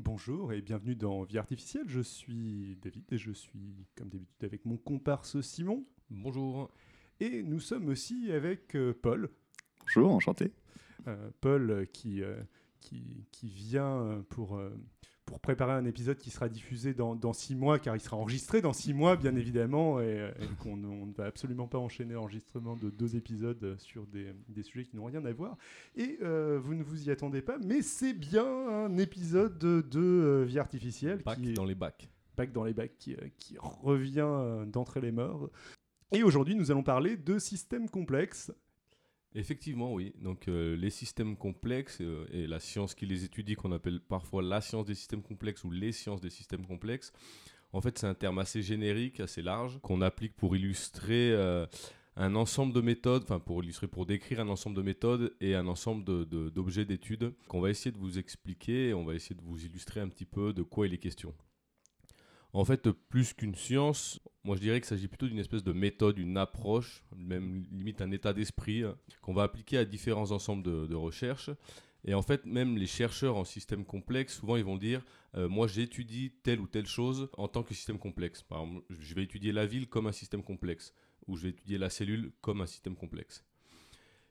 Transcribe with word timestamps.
Bonjour 0.00 0.52
et 0.52 0.62
bienvenue 0.62 0.94
dans 0.94 1.24
Vie 1.24 1.38
Artificielle. 1.38 1.88
Je 1.88 1.98
suis 2.00 2.78
David 2.80 3.02
et 3.12 3.18
je 3.18 3.32
suis, 3.32 3.84
comme 3.96 4.08
d'habitude, 4.08 4.44
avec 4.44 4.64
mon 4.64 4.76
comparse 4.76 5.40
Simon. 5.40 5.84
Bonjour. 6.08 6.70
Et 7.18 7.42
nous 7.42 7.58
sommes 7.58 7.88
aussi 7.88 8.30
avec 8.30 8.76
euh, 8.76 8.94
Paul. 9.02 9.28
Bonjour, 9.80 10.12
enchanté. 10.12 10.52
Euh, 11.08 11.30
Paul 11.40 11.88
qui, 11.92 12.22
euh, 12.22 12.40
qui, 12.80 13.26
qui 13.32 13.48
vient 13.48 14.24
pour, 14.28 14.56
euh, 14.56 14.70
pour 15.28 15.40
préparer 15.40 15.72
un 15.72 15.84
épisode 15.84 16.16
qui 16.16 16.30
sera 16.30 16.48
diffusé 16.48 16.94
dans, 16.94 17.14
dans 17.14 17.34
six 17.34 17.54
mois, 17.54 17.78
car 17.78 17.94
il 17.94 18.00
sera 18.00 18.16
enregistré 18.16 18.62
dans 18.62 18.72
six 18.72 18.94
mois, 18.94 19.14
bien 19.14 19.36
évidemment, 19.36 20.00
et, 20.00 20.04
euh, 20.20 20.30
et 20.40 20.46
qu'on 20.62 20.82
on 20.84 21.04
ne 21.04 21.12
va 21.12 21.26
absolument 21.26 21.68
pas 21.68 21.76
enchaîner 21.76 22.14
l'enregistrement 22.14 22.76
de 22.76 22.88
deux 22.88 23.14
épisodes 23.14 23.62
euh, 23.62 23.76
sur 23.76 24.06
des, 24.06 24.32
des 24.48 24.62
sujets 24.62 24.86
qui 24.86 24.96
n'ont 24.96 25.04
rien 25.04 25.22
à 25.26 25.32
voir. 25.34 25.58
Et 25.96 26.18
euh, 26.22 26.58
vous 26.58 26.74
ne 26.74 26.82
vous 26.82 27.08
y 27.08 27.10
attendez 27.10 27.42
pas, 27.42 27.58
mais 27.58 27.82
c'est 27.82 28.14
bien 28.14 28.46
un 28.46 28.96
épisode 28.96 29.58
de, 29.58 29.82
de 29.82 30.00
euh, 30.00 30.44
Vie 30.44 30.58
Artificielle 30.58 31.20
Bac 31.22 31.38
qui 31.38 31.50
est 31.50 31.52
dans 31.52 31.66
les 31.66 31.74
bacs. 31.74 32.08
bac 32.34 32.50
dans 32.50 32.64
les 32.64 32.72
bacs 32.72 32.96
qui, 32.98 33.12
euh, 33.12 33.28
qui 33.36 33.58
revient 33.60 34.24
euh, 34.24 34.64
d'entre 34.64 34.98
les 34.98 35.12
morts. 35.12 35.50
Et 36.10 36.22
aujourd'hui, 36.22 36.54
nous 36.54 36.70
allons 36.70 36.82
parler 36.82 37.18
de 37.18 37.38
systèmes 37.38 37.90
complexes. 37.90 38.50
Effectivement, 39.38 39.94
oui. 39.94 40.12
Donc 40.20 40.48
euh, 40.48 40.76
les 40.76 40.90
systèmes 40.90 41.36
complexes 41.36 41.98
euh, 42.00 42.26
et 42.32 42.48
la 42.48 42.58
science 42.58 42.96
qui 42.96 43.06
les 43.06 43.22
étudie, 43.22 43.54
qu'on 43.54 43.70
appelle 43.70 44.00
parfois 44.00 44.42
la 44.42 44.60
science 44.60 44.84
des 44.84 44.96
systèmes 44.96 45.22
complexes 45.22 45.62
ou 45.62 45.70
les 45.70 45.92
sciences 45.92 46.20
des 46.20 46.28
systèmes 46.28 46.66
complexes, 46.66 47.12
en 47.72 47.80
fait 47.80 47.96
c'est 47.98 48.08
un 48.08 48.14
terme 48.14 48.40
assez 48.40 48.62
générique, 48.62 49.20
assez 49.20 49.40
large, 49.40 49.78
qu'on 49.80 50.00
applique 50.00 50.34
pour 50.34 50.56
illustrer 50.56 51.30
euh, 51.30 51.66
un 52.16 52.34
ensemble 52.34 52.72
de 52.72 52.80
méthodes, 52.80 53.22
enfin 53.22 53.38
pour 53.38 53.62
illustrer, 53.62 53.86
pour 53.86 54.06
décrire 54.06 54.40
un 54.40 54.48
ensemble 54.48 54.76
de 54.76 54.82
méthodes 54.82 55.32
et 55.40 55.54
un 55.54 55.68
ensemble 55.68 56.02
d'objets 56.50 56.84
d'études 56.84 57.32
qu'on 57.46 57.60
va 57.60 57.70
essayer 57.70 57.92
de 57.92 57.98
vous 57.98 58.18
expliquer 58.18 58.88
et 58.88 58.94
on 58.94 59.04
va 59.04 59.14
essayer 59.14 59.36
de 59.36 59.44
vous 59.44 59.64
illustrer 59.64 60.00
un 60.00 60.08
petit 60.08 60.26
peu 60.26 60.52
de 60.52 60.64
quoi 60.64 60.88
il 60.88 60.94
est 60.94 60.98
question. 60.98 61.32
En 62.58 62.64
fait, 62.64 62.90
plus 62.90 63.34
qu'une 63.34 63.54
science, 63.54 64.18
moi 64.42 64.56
je 64.56 64.60
dirais 64.60 64.80
qu'il 64.80 64.88
s'agit 64.88 65.06
plutôt 65.06 65.28
d'une 65.28 65.38
espèce 65.38 65.62
de 65.62 65.72
méthode, 65.72 66.18
une 66.18 66.36
approche, 66.36 67.04
même 67.16 67.64
limite 67.70 68.02
un 68.02 68.10
état 68.10 68.32
d'esprit 68.32 68.82
euh, 68.82 68.94
qu'on 69.22 69.32
va 69.32 69.44
appliquer 69.44 69.78
à 69.78 69.84
différents 69.84 70.32
ensembles 70.32 70.64
de, 70.64 70.88
de 70.88 70.94
recherches. 70.96 71.50
Et 72.04 72.14
en 72.14 72.22
fait, 72.22 72.46
même 72.46 72.76
les 72.76 72.88
chercheurs 72.88 73.36
en 73.36 73.44
système 73.44 73.84
complexe, 73.84 74.40
souvent 74.40 74.56
ils 74.56 74.64
vont 74.64 74.76
dire 74.76 75.04
euh, 75.36 75.48
Moi 75.48 75.68
j'étudie 75.68 76.32
telle 76.42 76.58
ou 76.58 76.66
telle 76.66 76.88
chose 76.88 77.30
en 77.36 77.46
tant 77.46 77.62
que 77.62 77.74
système 77.74 78.00
complexe. 78.00 78.42
Par 78.42 78.62
exemple, 78.62 78.84
je 78.90 79.14
vais 79.14 79.22
étudier 79.22 79.52
la 79.52 79.64
ville 79.64 79.86
comme 79.86 80.08
un 80.08 80.12
système 80.12 80.42
complexe, 80.42 80.92
ou 81.28 81.36
je 81.36 81.44
vais 81.44 81.50
étudier 81.50 81.78
la 81.78 81.90
cellule 81.90 82.32
comme 82.40 82.60
un 82.60 82.66
système 82.66 82.96
complexe. 82.96 83.44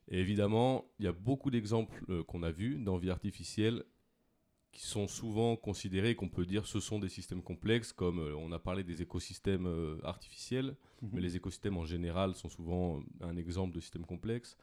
Et 0.10 0.20
évidemment, 0.20 0.92
il 1.00 1.06
y 1.06 1.08
a 1.08 1.14
beaucoup 1.14 1.50
d'exemples 1.50 2.04
euh, 2.10 2.26
qu'on 2.26 2.44
a 2.44 2.52
vus 2.52 2.78
dans 2.78 2.98
vie 2.98 3.10
artificielle 3.10 3.86
qui 4.78 4.86
sont 4.86 5.08
souvent 5.08 5.56
considérés, 5.56 6.14
qu'on 6.14 6.30
peut 6.30 6.46
dire 6.46 6.68
ce 6.68 6.80
sont 6.80 7.00
des 7.00 7.10
systèmes 7.10 7.42
complexes, 7.42 7.92
comme 7.92 8.20
euh, 8.20 8.36
on 8.38 8.52
a 8.52 8.60
parlé 8.60 8.84
des 8.84 9.02
écosystèmes 9.02 9.66
euh, 9.66 9.98
artificiels, 10.04 10.76
mais 11.02 11.20
les 11.20 11.36
écosystèmes 11.36 11.78
en 11.78 11.84
général 11.84 12.36
sont 12.36 12.48
souvent 12.48 13.00
un 13.22 13.36
exemple 13.38 13.74
de 13.74 13.80
système 13.80 14.06
complexe. 14.06 14.56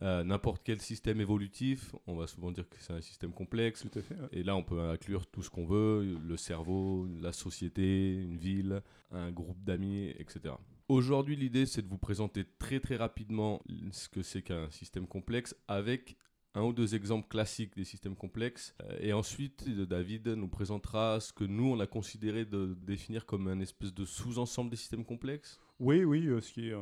Euh, 0.00 0.24
N'importe 0.24 0.62
quel 0.64 0.80
système 0.80 1.20
évolutif, 1.20 1.94
on 2.06 2.16
va 2.16 2.26
souvent 2.26 2.50
dire 2.50 2.66
que 2.66 2.76
c'est 2.78 2.94
un 2.94 3.02
système 3.02 3.32
complexe. 3.34 3.82
Tout 3.82 3.98
à 3.98 4.02
fait. 4.02 4.14
ouais. 4.14 4.28
Et 4.32 4.42
là, 4.42 4.56
on 4.56 4.62
peut 4.62 4.80
inclure 4.80 5.26
tout 5.26 5.42
ce 5.42 5.50
qu'on 5.50 5.66
veut, 5.66 6.16
le 6.18 6.36
cerveau, 6.38 7.06
la 7.20 7.32
société, 7.32 8.14
une 8.14 8.38
ville, 8.38 8.80
un 9.10 9.30
groupe 9.30 9.62
d'amis, 9.64 10.08
etc. 10.18 10.54
Aujourd'hui, 10.88 11.36
l'idée, 11.36 11.66
c'est 11.66 11.82
de 11.82 11.88
vous 11.88 11.98
présenter 11.98 12.46
très 12.58 12.80
très 12.80 12.96
rapidement 12.96 13.60
ce 13.90 14.08
que 14.08 14.22
c'est 14.22 14.40
qu'un 14.40 14.70
système 14.70 15.06
complexe 15.06 15.54
avec 15.68 16.16
un 16.58 16.64
ou 16.64 16.72
deux 16.72 16.94
exemples 16.94 17.28
classiques 17.28 17.76
des 17.76 17.84
systèmes 17.84 18.16
complexes. 18.16 18.74
Euh, 18.82 18.96
Et 19.00 19.12
ensuite, 19.12 19.68
David 19.68 20.26
nous 20.28 20.48
présentera 20.48 21.20
ce 21.20 21.32
que 21.32 21.44
nous, 21.44 21.66
on 21.72 21.80
a 21.80 21.86
considéré 21.86 22.44
de 22.44 22.76
définir 22.82 23.24
comme 23.26 23.48
un 23.48 23.60
espèce 23.60 23.94
de 23.94 24.04
sous-ensemble 24.04 24.70
des 24.70 24.76
systèmes 24.76 25.04
complexes. 25.04 25.60
Oui, 25.78 26.04
oui, 26.04 26.26
euh, 26.26 26.40
ce 26.40 26.52
qui 26.52 26.68
est 26.68 26.74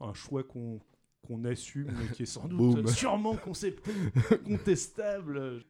un, 0.00 0.14
choix 0.14 0.42
qu'on 0.44 0.80
qu'on 1.24 1.44
assume, 1.44 1.86
mais 1.86 2.08
qui 2.12 2.24
est 2.24 2.26
sans 2.26 2.48
doute 2.48 2.78
euh, 2.78 2.86
sûrement 2.88 3.36
contestable. 4.44 5.36
Euh, 5.36 5.60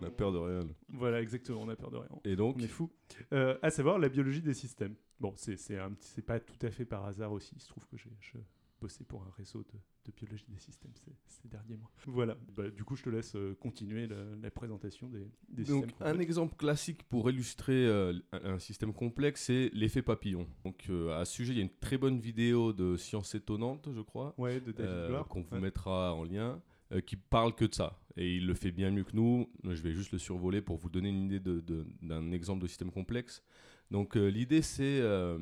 On 0.00 0.02
a 0.06 0.10
peur 0.10 0.30
de 0.30 0.36
rien. 0.38 0.60
Voilà, 0.90 1.22
exactement, 1.22 1.62
on 1.62 1.68
a 1.70 1.74
peur 1.76 1.90
de 1.90 1.96
rien. 1.96 2.08
Et 2.24 2.36
donc, 2.36 2.56
On 2.58 2.60
est 2.62 2.66
fou. 2.68 2.90
Euh, 3.32 3.56
à 3.62 3.70
savoir 3.70 3.98
la 3.98 4.10
biologie 4.10 4.42
des 4.42 4.52
systèmes. 4.52 4.94
Bon, 5.20 5.32
c'est 5.36 5.56
c'est 5.56 5.78
un 5.78 5.90
petit- 5.92 6.08
c'est 6.14 6.22
pas 6.26 6.38
tout 6.38 6.58
à 6.66 6.70
fait 6.70 6.84
par 6.84 7.06
hasard 7.06 7.32
aussi. 7.32 7.54
Il 7.56 7.62
se 7.62 7.68
trouve 7.68 7.86
que 7.86 7.96
j'ai 7.96 8.10
je 8.20 8.36
bossé 8.84 9.02
pour 9.04 9.22
un 9.22 9.30
réseau 9.38 9.60
de, 9.62 9.78
de 10.06 10.12
biologie 10.16 10.44
des 10.48 10.58
systèmes 10.58 10.92
ces, 11.02 11.12
ces 11.26 11.48
derniers 11.48 11.76
mois. 11.76 11.90
Voilà. 12.06 12.36
Bah, 12.56 12.68
du 12.70 12.84
coup, 12.84 12.96
je 12.96 13.02
te 13.02 13.10
laisse 13.10 13.34
euh, 13.34 13.54
continuer 13.54 14.06
la, 14.06 14.16
la 14.42 14.50
présentation 14.50 15.08
des, 15.08 15.26
des 15.48 15.64
Donc, 15.64 15.86
systèmes. 15.86 16.06
un 16.06 16.18
exemple 16.18 16.54
classique 16.56 17.02
pour 17.04 17.30
illustrer 17.30 17.86
euh, 17.86 18.12
un, 18.32 18.54
un 18.54 18.58
système 18.58 18.92
complexe, 18.92 19.44
c'est 19.44 19.70
l'effet 19.72 20.02
papillon. 20.02 20.46
Donc, 20.64 20.84
euh, 20.90 21.18
à 21.20 21.24
ce 21.24 21.32
sujet, 21.34 21.52
il 21.54 21.56
y 21.56 21.60
a 21.60 21.64
une 21.64 21.78
très 21.80 21.96
bonne 21.98 22.18
vidéo 22.20 22.72
de 22.72 22.96
Science 22.96 23.34
étonnante, 23.34 23.88
je 23.94 24.00
crois, 24.02 24.34
Ouais, 24.38 24.60
de 24.60 24.72
David 24.72 25.06
Gloire. 25.08 25.28
qu'on 25.28 25.42
vous 25.42 25.54
Ouais. 25.54 25.60
mettra 25.60 26.14
en 26.14 26.24
lien, 26.24 26.60
qui 27.06 27.16
parle 27.16 27.54
que 27.54 27.64
de 27.64 27.74
ça. 27.74 27.98
Et 28.16 28.36
il 28.36 28.46
le 28.46 28.54
fait 28.54 28.70
bien 28.70 28.90
mieux 28.90 29.02
que 29.04 29.16
nous. 29.16 29.48
Je 29.64 29.82
vais 29.82 29.92
juste 29.94 30.12
le 30.12 30.18
survoler 30.18 30.60
pour 30.62 30.76
vous 30.76 30.88
donner 30.90 31.08
une 31.08 31.24
idée 31.32 31.40
d'un 31.40 32.30
exemple 32.32 32.62
de 32.62 32.68
système 32.68 32.92
complexe. 32.92 33.42
Donc, 33.90 34.16
euh, 34.16 34.28
l'idée, 34.28 34.62
c'est 34.62 35.00
euh, 35.00 35.38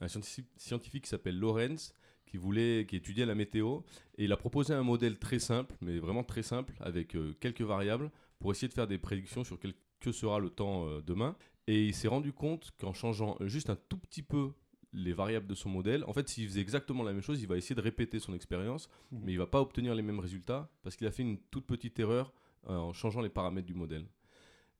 un 0.00 0.08
scientifique, 0.08 0.48
scientifique 0.56 1.04
qui 1.04 1.10
s'appelle 1.10 1.38
Lorenz, 1.38 1.94
qui 2.28 2.36
voulait, 2.36 2.86
qui 2.88 2.96
étudiait 2.96 3.26
la 3.26 3.34
météo, 3.34 3.80
et 4.16 4.24
il 4.24 4.32
a 4.32 4.36
proposé 4.36 4.74
un 4.74 4.82
modèle 4.82 5.18
très 5.18 5.38
simple, 5.38 5.74
mais 5.80 5.98
vraiment 5.98 6.22
très 6.24 6.42
simple, 6.42 6.74
avec 6.80 7.14
euh, 7.16 7.34
quelques 7.40 7.62
variables, 7.62 8.10
pour 8.38 8.52
essayer 8.52 8.68
de 8.68 8.74
faire 8.74 8.86
des 8.86 8.98
prédictions 8.98 9.42
sur 9.44 9.58
quel- 9.58 9.74
que 10.00 10.12
sera 10.12 10.38
le 10.38 10.50
temps 10.50 10.86
euh, 10.86 11.00
demain. 11.02 11.34
Et 11.66 11.86
il 11.86 11.94
s'est 11.94 12.08
rendu 12.08 12.32
compte 12.32 12.70
qu'en 12.80 12.92
changeant 12.92 13.36
juste 13.40 13.68
un 13.70 13.76
tout 13.88 13.98
petit 13.98 14.22
peu 14.22 14.52
les 14.94 15.12
variables 15.12 15.46
de 15.46 15.54
son 15.54 15.68
modèle, 15.68 16.02
en 16.06 16.12
fait, 16.14 16.28
s'il 16.28 16.46
faisait 16.48 16.60
exactement 16.62 17.02
la 17.02 17.12
même 17.12 17.20
chose, 17.20 17.42
il 17.42 17.46
va 17.48 17.56
essayer 17.58 17.74
de 17.74 17.80
répéter 17.82 18.18
son 18.20 18.32
expérience, 18.34 18.88
Mhm. 19.12 19.20
mais 19.24 19.32
il 19.32 19.38
va 19.38 19.46
pas 19.46 19.60
obtenir 19.60 19.94
les 19.94 20.02
mêmes 20.02 20.20
résultats 20.20 20.70
parce 20.82 20.96
qu'il 20.96 21.06
a 21.06 21.10
fait 21.10 21.22
une 21.24 21.38
toute 21.50 21.66
petite 21.66 21.98
erreur 21.98 22.32
euh, 22.68 22.76
en 22.76 22.92
changeant 22.94 23.20
les 23.20 23.28
paramètres 23.28 23.66
du 23.66 23.74
modèle. 23.74 24.06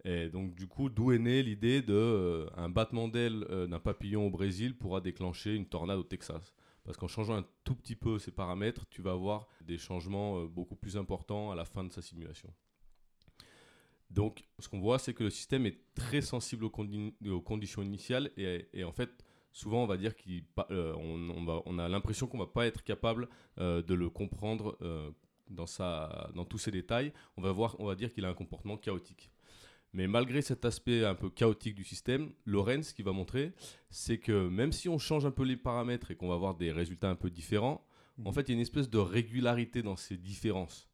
Et 0.05 0.29
donc, 0.29 0.55
du 0.55 0.67
coup, 0.69 0.89
d'où 0.89 1.11
est 1.13 1.19
née 1.19 1.43
l'idée 1.43 1.83
de 1.83 1.93
euh, 1.93 2.47
un 2.57 2.69
battement 2.71 3.09
d'aile 3.09 3.45
euh, 3.51 3.67
d'un 3.67 3.81
papillon 3.81 4.27
au 4.27 4.31
Brésil 4.31 4.75
pourra 4.77 5.01
déclencher 5.01 5.55
une 5.55 5.67
tornade 5.67 5.99
au 5.99 6.05
Texas. 6.05 6.55
Parce 6.88 6.97
qu'en 6.97 7.06
changeant 7.06 7.37
un 7.37 7.44
tout 7.65 7.75
petit 7.75 7.94
peu 7.94 8.19
ces 8.19 8.31
paramètres, 8.31 8.87
tu 8.88 9.03
vas 9.03 9.12
avoir 9.12 9.47
des 9.60 9.76
changements 9.76 10.38
euh, 10.38 10.47
beaucoup 10.47 10.75
plus 10.75 10.97
importants 10.97 11.50
à 11.50 11.54
la 11.54 11.66
fin 11.66 11.84
de 11.84 11.93
sa 11.93 12.00
simulation. 12.00 12.50
Donc, 14.09 14.43
ce 14.59 14.71
qu'on 14.71 14.81
voit, 14.81 14.99
c'est 14.99 15.12
que 15.12 15.25
le 15.25 15.28
système 15.28 15.66
est 15.66 15.78
très 15.94 16.22
sensible 16.22 16.65
aux, 16.65 16.71
condi- 16.71 17.12
aux 17.28 17.43
conditions 17.43 17.82
initiales 17.82 18.31
et, 18.38 18.84
en 18.84 18.93
fait, 18.93 19.22
souvent, 19.53 19.82
on 19.82 19.87
va 19.87 19.99
dire 19.99 20.15
qu'on 20.16 21.62
on 21.66 21.78
a 21.78 21.88
l'impression 21.91 22.26
qu'on 22.26 22.38
va 22.38 22.47
pas 22.47 22.66
être 22.66 22.82
capable 22.82 23.28
euh, 23.59 23.82
de 23.82 23.93
le 23.93 24.09
comprendre 24.09 24.78
euh, 24.81 25.10
dans, 25.50 25.66
dans 26.34 26.47
tous 26.47 26.56
ses 26.56 26.70
détails. 26.70 27.12
On 27.37 27.43
va, 27.43 27.53
voir, 27.53 27.76
on 27.81 27.84
va 27.84 27.97
dire 27.97 28.10
qu'il 28.10 28.25
a 28.25 28.31
un 28.31 28.34
comportement 28.34 28.78
chaotique. 28.78 29.31
Mais 29.99 30.07
malgré 30.07 30.43
cet 30.43 30.65
aspect 30.65 31.05
un 31.05 31.17
peu 31.17 31.29
chaotique 31.29 31.75
du 31.75 31.83
système, 31.83 32.31
Lorenz, 32.47 32.87
ce 32.91 32.95
qu'il 32.95 33.05
va 33.05 33.11
montrer, 33.11 33.53
c'est 33.91 34.19
que 34.19 34.49
même 34.49 34.71
si 34.71 34.89
on 34.89 34.97
change 34.97 35.27
un 35.27 35.33
peu 35.33 35.43
les 35.43 35.57
paramètres 35.57 36.13
et 36.13 36.15
qu'on 36.15 36.29
va 36.29 36.35
avoir 36.37 36.55
des 36.55 36.71
résultats 36.71 37.11
un 37.11 37.17
peu 37.17 37.31
différents, 37.31 37.85
en 38.25 38.29
Mhm. 38.29 38.33
fait, 38.33 38.43
il 38.43 38.49
y 38.51 38.53
a 38.53 38.55
une 38.55 38.61
espèce 38.61 38.89
de 38.89 38.99
régularité 38.99 39.83
dans 39.83 39.97
ces 39.97 40.17
différences. 40.17 40.89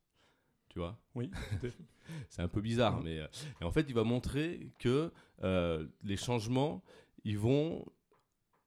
Tu 0.71 0.79
vois? 0.79 0.99
Oui, 1.15 1.31
c'est 2.31 2.41
un 2.41 2.49
peu 2.49 2.62
bizarre, 2.62 3.03
mais 3.03 3.19
euh, 3.21 3.27
et 3.61 3.65
en 3.65 3.71
fait, 3.71 3.85
il 3.91 3.95
va 3.95 4.05
montrer 4.05 4.71
que 4.79 5.12
euh, 5.43 5.87
les 6.03 6.17
changements, 6.17 6.83
ils 7.25 7.39
vont 7.39 7.85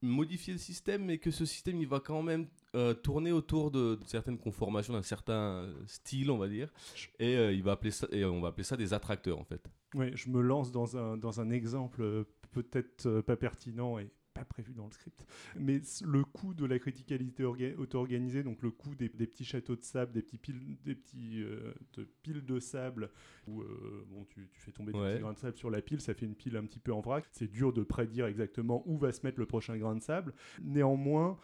modifier 0.04 0.54
le 0.54 0.60
système, 0.60 1.04
mais 1.06 1.18
que 1.18 1.32
ce 1.32 1.46
système, 1.46 1.82
il 1.82 1.88
va 1.88 2.00
quand 2.00 2.22
même 2.22 2.46
euh, 2.76 2.94
tourner 2.94 3.32
autour 3.32 3.72
de, 3.72 3.96
de 3.96 4.06
certaines 4.06 4.38
conformations, 4.38 4.94
d'un 4.94 5.02
certain 5.02 5.68
style, 5.88 6.30
on 6.30 6.38
va 6.38 6.48
dire, 6.48 6.72
et 7.18 7.34
il 7.56 7.64
va 7.64 7.72
appeler 7.72 7.90
ça, 7.90 8.08
et 8.12 8.24
on 8.24 8.40
va 8.40 8.50
appeler 8.50 8.64
ça 8.64 8.78
des 8.78 8.94
attracteurs, 8.94 9.40
en 9.40 9.44
fait. 9.44 9.68
Oui, 9.98 10.12
je 10.16 10.30
me 10.30 10.42
lance 10.42 10.72
dans 10.72 10.96
un, 10.98 11.18
dans 11.18 11.42
un 11.42 11.50
exemple 11.50 12.02
euh, 12.02 12.24
peut-être 12.52 13.06
euh, 13.08 13.22
pas 13.22 13.36
pertinent 13.36 14.00
et 14.00 14.10
pas 14.34 14.46
prévu 14.46 14.74
dans 14.74 14.86
le 14.86 14.92
script. 14.92 15.26
Mais 15.60 15.82
le 16.06 16.24
coût 16.24 16.54
de 16.54 16.64
la 16.66 16.78
criticalité 16.78 17.42
orga- 17.44 17.76
auto-organisée, 17.78 18.44
donc 18.44 18.62
le 18.62 18.70
coût 18.70 18.94
des, 18.94 19.10
des 19.10 19.26
petits 19.26 19.46
châteaux 19.46 19.76
de 19.76 19.84
sable, 19.84 20.12
des 20.12 20.22
petits 20.22 20.38
piles, 20.38 20.78
des 20.84 20.94
petits, 20.94 21.42
euh, 21.42 21.74
de 21.94 22.04
piles 22.22 22.46
de 22.46 22.60
sable, 22.60 23.10
où 23.48 23.62
euh, 23.62 24.06
bon, 24.10 24.26
tu, 24.26 24.48
tu 24.54 24.62
fais 24.62 24.72
tomber 24.72 24.92
des 24.92 25.00
Ouais. 25.00 25.14
petits 25.14 25.22
grains 25.24 25.34
de 25.34 25.40
sable 25.40 25.58
sur 25.58 25.72
la 25.72 25.82
pile, 25.82 26.00
ça 26.02 26.14
fait 26.14 26.28
une 26.28 26.36
pile 26.36 26.56
un 26.56 26.66
petit 26.66 26.78
peu 26.80 26.94
en 26.94 27.02
vrac. 27.02 27.26
C'est 27.32 27.50
dur 27.50 27.74
de 27.74 27.82
prédire 27.82 28.28
exactement 28.28 28.84
où 28.86 28.98
va 29.00 29.12
se 29.12 29.26
mettre 29.26 29.40
le 29.40 29.48
prochain 29.48 29.76
grain 29.78 29.96
de 29.96 30.02
sable. 30.04 30.36
Néanmoins, 30.62 31.40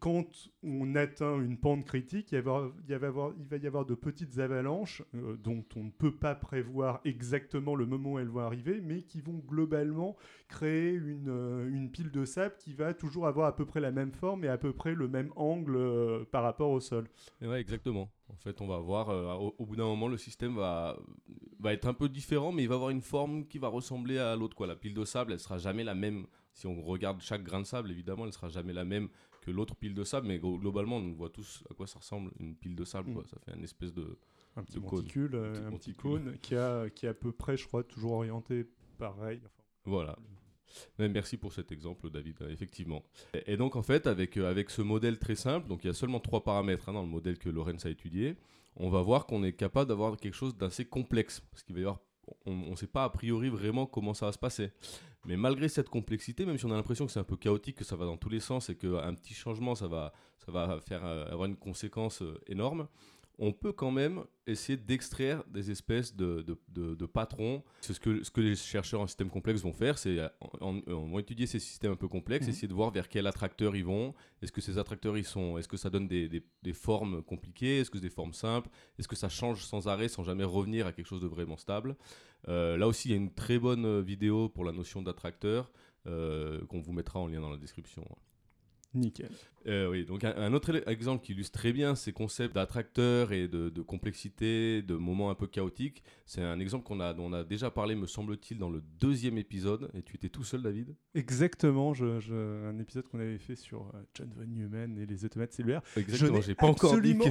quand 0.00 0.26
on 0.62 0.94
atteint 0.96 1.40
une 1.40 1.56
pente 1.56 1.84
critique, 1.84 2.32
il, 2.32 2.40
va 2.40 2.70
y 2.88 2.94
avoir 2.94 3.86
de 3.86 3.94
petites 3.94 4.38
avalanches 4.38 5.02
euh, 5.14 5.36
dont 5.36 5.64
on 5.76 5.84
ne 5.84 5.90
peut 5.90 6.14
pas 6.14 6.34
prévoir 6.34 7.00
exactement 7.04 7.74
le 7.74 7.86
moment 7.86 8.12
où 8.12 8.18
elles 8.18 8.28
vont 8.28 8.40
arriver, 8.40 8.80
mais 8.82 9.02
qui 9.02 9.22
vont 9.22 9.38
globalement 9.38 10.16
créer 10.48 10.92
une, 10.92 11.28
euh, 11.30 11.70
une 11.70 11.90
pile 11.90 12.10
de 12.10 12.24
sable 12.26 12.56
qui 12.58 12.74
va 12.74 12.92
toujours 12.92 13.26
avoir 13.26 13.46
à 13.46 13.56
peu 13.56 13.64
près 13.64 13.80
la 13.80 13.92
même 13.92 14.12
forme 14.12 14.44
et 14.44 14.48
à 14.48 14.58
peu 14.58 14.74
près 14.74 14.94
le 14.94 15.08
même 15.08 15.32
angle 15.36 15.76
euh, 15.76 16.24
par 16.30 16.42
rapport 16.42 16.70
au 16.70 16.80
sol. 16.80 17.08
Exactement. 17.40 18.10
En 18.28 18.36
fait, 18.36 18.60
on 18.60 18.66
va 18.66 18.78
voir, 18.78 19.08
au, 19.58 19.66
bout 19.66 19.76
d'un 19.76 19.84
moment, 19.84 20.08
le 20.08 20.16
système 20.16 20.56
va, 20.56 20.98
va 21.60 21.72
être 21.72 21.86
un 21.86 21.94
peu 21.94 22.08
différent, 22.08 22.50
mais 22.50 22.62
il 22.62 22.68
va 22.68 22.76
avoir 22.76 22.90
une 22.90 23.02
forme 23.02 23.46
qui 23.46 23.58
va 23.58 23.68
ressembler 23.68 24.18
à 24.18 24.36
l'autre. 24.36 24.66
La 24.66 24.74
pile 24.74 24.94
de 24.94 25.04
sable, 25.04 25.32
elle 25.32 25.40
sera 25.40 25.58
jamais 25.58 25.84
la 25.84 25.94
même. 25.94 26.26
Si 26.54 26.66
on 26.66 26.82
regarde 26.82 27.20
chaque 27.20 27.42
grain 27.42 27.60
de 27.60 27.66
sable, 27.66 27.90
évidemment, 27.90 28.24
elle 28.24 28.32
sera 28.32 28.48
jamais 28.48 28.72
la 28.72 28.84
même 28.84 29.08
que 29.42 29.50
l'autre 29.50 29.76
pile 29.76 29.92
de 29.92 30.04
sable, 30.04 30.28
mais 30.28 30.38
globalement, 30.38 30.96
on 30.96 31.12
voit 31.12 31.28
tous 31.28 31.62
à 31.68 31.74
quoi 31.74 31.86
ça 31.86 31.98
ressemble 31.98 32.30
une 32.38 32.54
pile 32.54 32.76
de 32.76 32.84
sable. 32.84 33.12
Quoi. 33.12 33.24
Ça 33.26 33.36
fait 33.44 33.54
une 33.54 33.64
espèce 33.64 33.92
de 33.92 34.16
un 34.56 34.62
petit 34.62 34.78
monticule, 34.78 35.34
un 35.34 35.72
petit, 35.72 35.94
cône 35.94 36.38
qui, 36.40 36.54
a, 36.54 36.88
qui 36.90 37.06
est 37.06 37.10
à 37.10 37.14
peu 37.14 37.32
près, 37.32 37.56
je 37.56 37.66
crois, 37.66 37.82
toujours 37.82 38.12
orienté 38.12 38.66
pareil. 38.98 39.40
voilà. 39.84 40.16
merci 40.98 41.36
pour 41.36 41.52
cet 41.52 41.72
exemple, 41.72 42.08
David, 42.08 42.36
effectivement. 42.48 43.02
Et, 43.46 43.56
donc, 43.56 43.76
en 43.76 43.82
fait, 43.82 44.06
avec, 44.06 44.36
euh, 44.36 44.48
avec 44.48 44.70
ce 44.70 44.80
modèle 44.80 45.18
très 45.18 45.34
simple, 45.34 45.68
donc 45.68 45.84
il 45.84 45.88
y 45.88 45.90
a 45.90 45.94
seulement 45.94 46.20
trois 46.20 46.44
paramètres 46.44 46.88
hein, 46.88 46.92
dans 46.92 47.02
le 47.02 47.08
modèle 47.08 47.38
que 47.38 47.48
Lorenz 47.48 47.84
a 47.86 47.90
étudié, 47.90 48.36
on 48.76 48.90
va 48.90 49.02
voir 49.02 49.26
qu'on 49.26 49.42
est 49.42 49.52
capable 49.52 49.88
d'avoir 49.88 50.16
quelque 50.16 50.34
chose 50.34 50.56
d'assez 50.56 50.84
complexe. 50.84 51.40
Parce 51.40 51.62
qu'il 51.64 51.74
va 51.74 51.80
y 51.80 51.84
avoir, 51.84 52.00
on 52.46 52.70
ne 52.70 52.76
sait 52.76 52.86
pas 52.86 53.04
a 53.04 53.10
priori 53.10 53.48
vraiment 53.48 53.86
comment 53.86 54.14
ça 54.14 54.26
va 54.26 54.32
se 54.32 54.38
passer. 54.38 54.70
Mais 55.24 55.36
malgré 55.36 55.68
cette 55.68 55.88
complexité, 55.88 56.44
même 56.44 56.58
si 56.58 56.66
on 56.66 56.72
a 56.72 56.76
l'impression 56.76 57.06
que 57.06 57.12
c'est 57.12 57.20
un 57.20 57.24
peu 57.24 57.36
chaotique, 57.36 57.76
que 57.76 57.84
ça 57.84 57.94
va 57.94 58.04
dans 58.06 58.16
tous 58.16 58.28
les 58.28 58.40
sens 58.40 58.68
et 58.70 58.76
qu'un 58.76 59.14
petit 59.14 59.34
changement, 59.34 59.74
ça 59.74 59.86
va, 59.86 60.12
ça 60.44 60.50
va 60.50 60.80
faire 60.80 61.04
euh, 61.04 61.26
avoir 61.26 61.46
une 61.46 61.56
conséquence 61.56 62.22
euh, 62.22 62.40
énorme, 62.48 62.88
on 63.38 63.52
peut 63.52 63.72
quand 63.72 63.90
même 63.90 64.24
essayer 64.46 64.76
d'extraire 64.76 65.42
des 65.48 65.70
espèces 65.70 66.14
de, 66.14 66.44
patrons. 67.06 67.62
C'est 67.80 67.94
ce 67.94 68.00
que, 68.00 68.22
ce 68.22 68.30
que 68.30 68.40
les 68.40 68.54
chercheurs 68.54 69.00
en 69.00 69.06
système 69.06 69.30
complexe 69.30 69.62
vont 69.62 69.72
faire, 69.72 69.98
c'est 69.98 70.18
vont 70.60 71.18
étudier 71.18 71.46
ces 71.46 71.58
systèmes 71.58 71.92
un 71.92 71.96
peu 71.96 72.08
complexes, 72.08 72.46
mhm. 72.46 72.52
essayer 72.52 72.68
de 72.68 72.74
voir 72.74 72.90
vers 72.90 73.08
quel 73.08 73.26
attracteur 73.26 73.76
ils 73.76 73.84
vont. 73.84 74.14
Est-ce 74.42 74.52
que 74.52 74.60
ces 74.60 74.78
attracteurs, 74.78 75.16
ils 75.16 75.24
sont, 75.24 75.58
est-ce 75.58 75.68
que 75.68 75.76
ça 75.76 75.90
donne 75.90 76.08
des, 76.08 76.42
formes 76.72 77.22
compliquées? 77.22 77.80
Est-ce 77.80 77.90
que 77.90 77.98
c'est 77.98 78.02
des 78.02 78.10
formes 78.10 78.34
simples? 78.34 78.68
Est-ce 78.98 79.08
que 79.08 79.16
ça 79.16 79.28
change 79.28 79.64
sans 79.64 79.88
arrêt, 79.88 80.08
sans 80.08 80.24
jamais 80.24 80.44
revenir 80.44 80.86
à 80.86 80.92
quelque 80.92 81.06
chose 81.06 81.22
de 81.22 81.28
vraiment 81.28 81.56
stable? 81.56 81.96
Euh, 82.48 82.76
Là 82.76 82.88
aussi, 82.88 83.08
il 83.08 83.10
y 83.12 83.14
a 83.14 83.18
une 83.18 83.32
très 83.32 83.58
bonne 83.58 84.00
vidéo 84.00 84.48
pour 84.48 84.64
la 84.64 84.72
notion 84.72 85.02
d'attracteur 85.02 85.70
euh, 86.06 86.64
qu'on 86.66 86.80
vous 86.80 86.92
mettra 86.92 87.20
en 87.20 87.28
lien 87.28 87.40
dans 87.40 87.50
la 87.50 87.56
description. 87.56 88.04
Nickel. 88.94 89.30
Euh, 89.66 89.88
oui, 89.88 90.04
donc 90.04 90.24
un, 90.24 90.52
autre 90.54 90.82
exemple 90.88 91.24
qui 91.24 91.32
illustre 91.32 91.56
très 91.58 91.72
bien 91.72 91.94
ces 91.94 92.12
concepts 92.12 92.54
d'attracteurs 92.54 93.32
et 93.32 93.48
de, 93.48 93.70
complexité, 93.82 94.82
de 94.82 94.96
moments 94.96 95.30
un 95.30 95.34
peu 95.34 95.46
chaotiques, 95.46 96.02
c'est 96.26 96.42
un 96.42 96.58
exemple 96.58 96.84
qu'on 96.84 97.00
a, 97.00 97.14
dont 97.14 97.26
on 97.26 97.32
a 97.32 97.44
déjà 97.44 97.70
parlé, 97.70 97.94
me 97.94 98.06
semble-t-il, 98.06 98.58
dans 98.58 98.70
le 98.70 98.82
deuxième 98.98 99.38
épisode. 99.38 99.90
Et 99.94 100.02
tu 100.02 100.16
étais 100.16 100.28
tout 100.28 100.44
seul, 100.44 100.62
David? 100.62 100.94
Exactement, 101.14 101.94
je, 101.94 102.66
un 102.66 102.78
épisode 102.78 103.06
qu'on 103.08 103.20
avait 103.20 103.38
fait 103.38 103.54
sur 103.54 103.82
euh, 103.94 104.02
John 104.14 104.32
von 104.36 104.46
Neumann 104.46 104.98
et 104.98 105.06
les 105.06 105.24
automates 105.24 105.52
cellulaires. 105.52 105.82
Exactement, 105.96 106.40
j'ai 106.40 106.54
pas, 106.54 106.66
encore 106.66 107.00
dit 107.00 107.16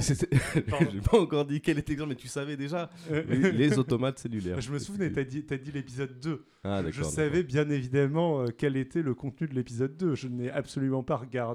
j'ai 0.92 1.00
pas 1.00 1.18
encore 1.18 1.44
dit 1.44 1.60
quel 1.60 1.78
était 1.78 1.92
l'exemple, 1.92 2.10
mais 2.10 2.16
tu 2.16 2.28
savais 2.28 2.56
déjà 2.56 2.88
euh, 3.10 3.22
les, 3.52 3.78
automates 3.78 4.18
cellulaires. 4.18 4.60
Je 4.60 4.72
me 4.72 4.78
souvenais, 4.78 5.12
tu 5.12 5.18
as 5.18 5.24
dit, 5.24 5.44
as 5.50 5.58
dit 5.58 5.72
l'épisode 5.72 6.18
2. 6.20 6.46
Ah, 6.64 6.82
je 6.88 7.02
savais 7.02 7.42
bien 7.42 7.68
évidemment 7.70 8.46
quel 8.56 8.76
était 8.76 9.02
le 9.02 9.14
contenu 9.14 9.48
de 9.48 9.54
l'épisode 9.54 9.96
2. 9.96 10.14
Je 10.14 10.28
n'ai 10.28 10.48
absolument 10.48 11.02
pas 11.02 11.16
regardé 11.16 11.51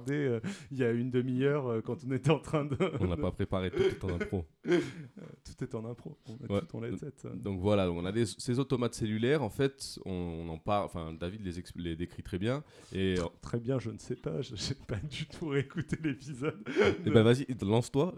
il 0.71 0.77
y 0.77 0.83
a 0.83 0.91
une 0.91 1.09
demi-heure 1.09 1.67
euh, 1.67 1.81
quand 1.81 1.97
on 2.05 2.11
était 2.11 2.31
en 2.31 2.39
train 2.39 2.65
de. 2.65 2.77
on 2.99 3.07
n'a 3.07 3.17
pas 3.17 3.31
préparé, 3.31 3.71
tout 3.71 3.81
est 3.81 4.03
en 4.03 4.15
impro. 4.15 4.45
tout 4.63 5.63
est 5.63 5.75
en 5.75 5.85
impro. 5.85 6.17
On 6.27 6.55
a 6.55 6.61
tout 6.61 6.77
en 6.77 7.35
Donc 7.35 7.59
voilà, 7.59 7.91
on 7.91 8.05
a 8.05 8.25
ces 8.25 8.59
automates 8.59 8.93
cellulaires. 8.93 9.43
En 9.43 9.49
fait, 9.49 9.99
on, 10.05 10.47
en 10.49 10.57
parle. 10.57 10.85
Enfin, 10.85 11.13
David 11.13 11.45
les, 11.45 11.63
les, 11.75 11.95
décrit 11.95 12.23
très 12.23 12.37
bien. 12.37 12.63
Et 12.93 13.15
très 13.41 13.59
bien, 13.59 13.79
je 13.79 13.91
ne 13.91 13.97
sais 13.97 14.15
pas. 14.15 14.41
Je 14.41 14.53
n'ai 14.53 14.85
pas 14.87 14.97
du 14.97 15.25
tout 15.27 15.47
réécouté 15.47 15.97
l'épisode. 16.03 16.63
Eh 17.05 17.09
ben 17.09 17.23
vas-y, 17.23 17.45
lance-toi. 17.61 18.13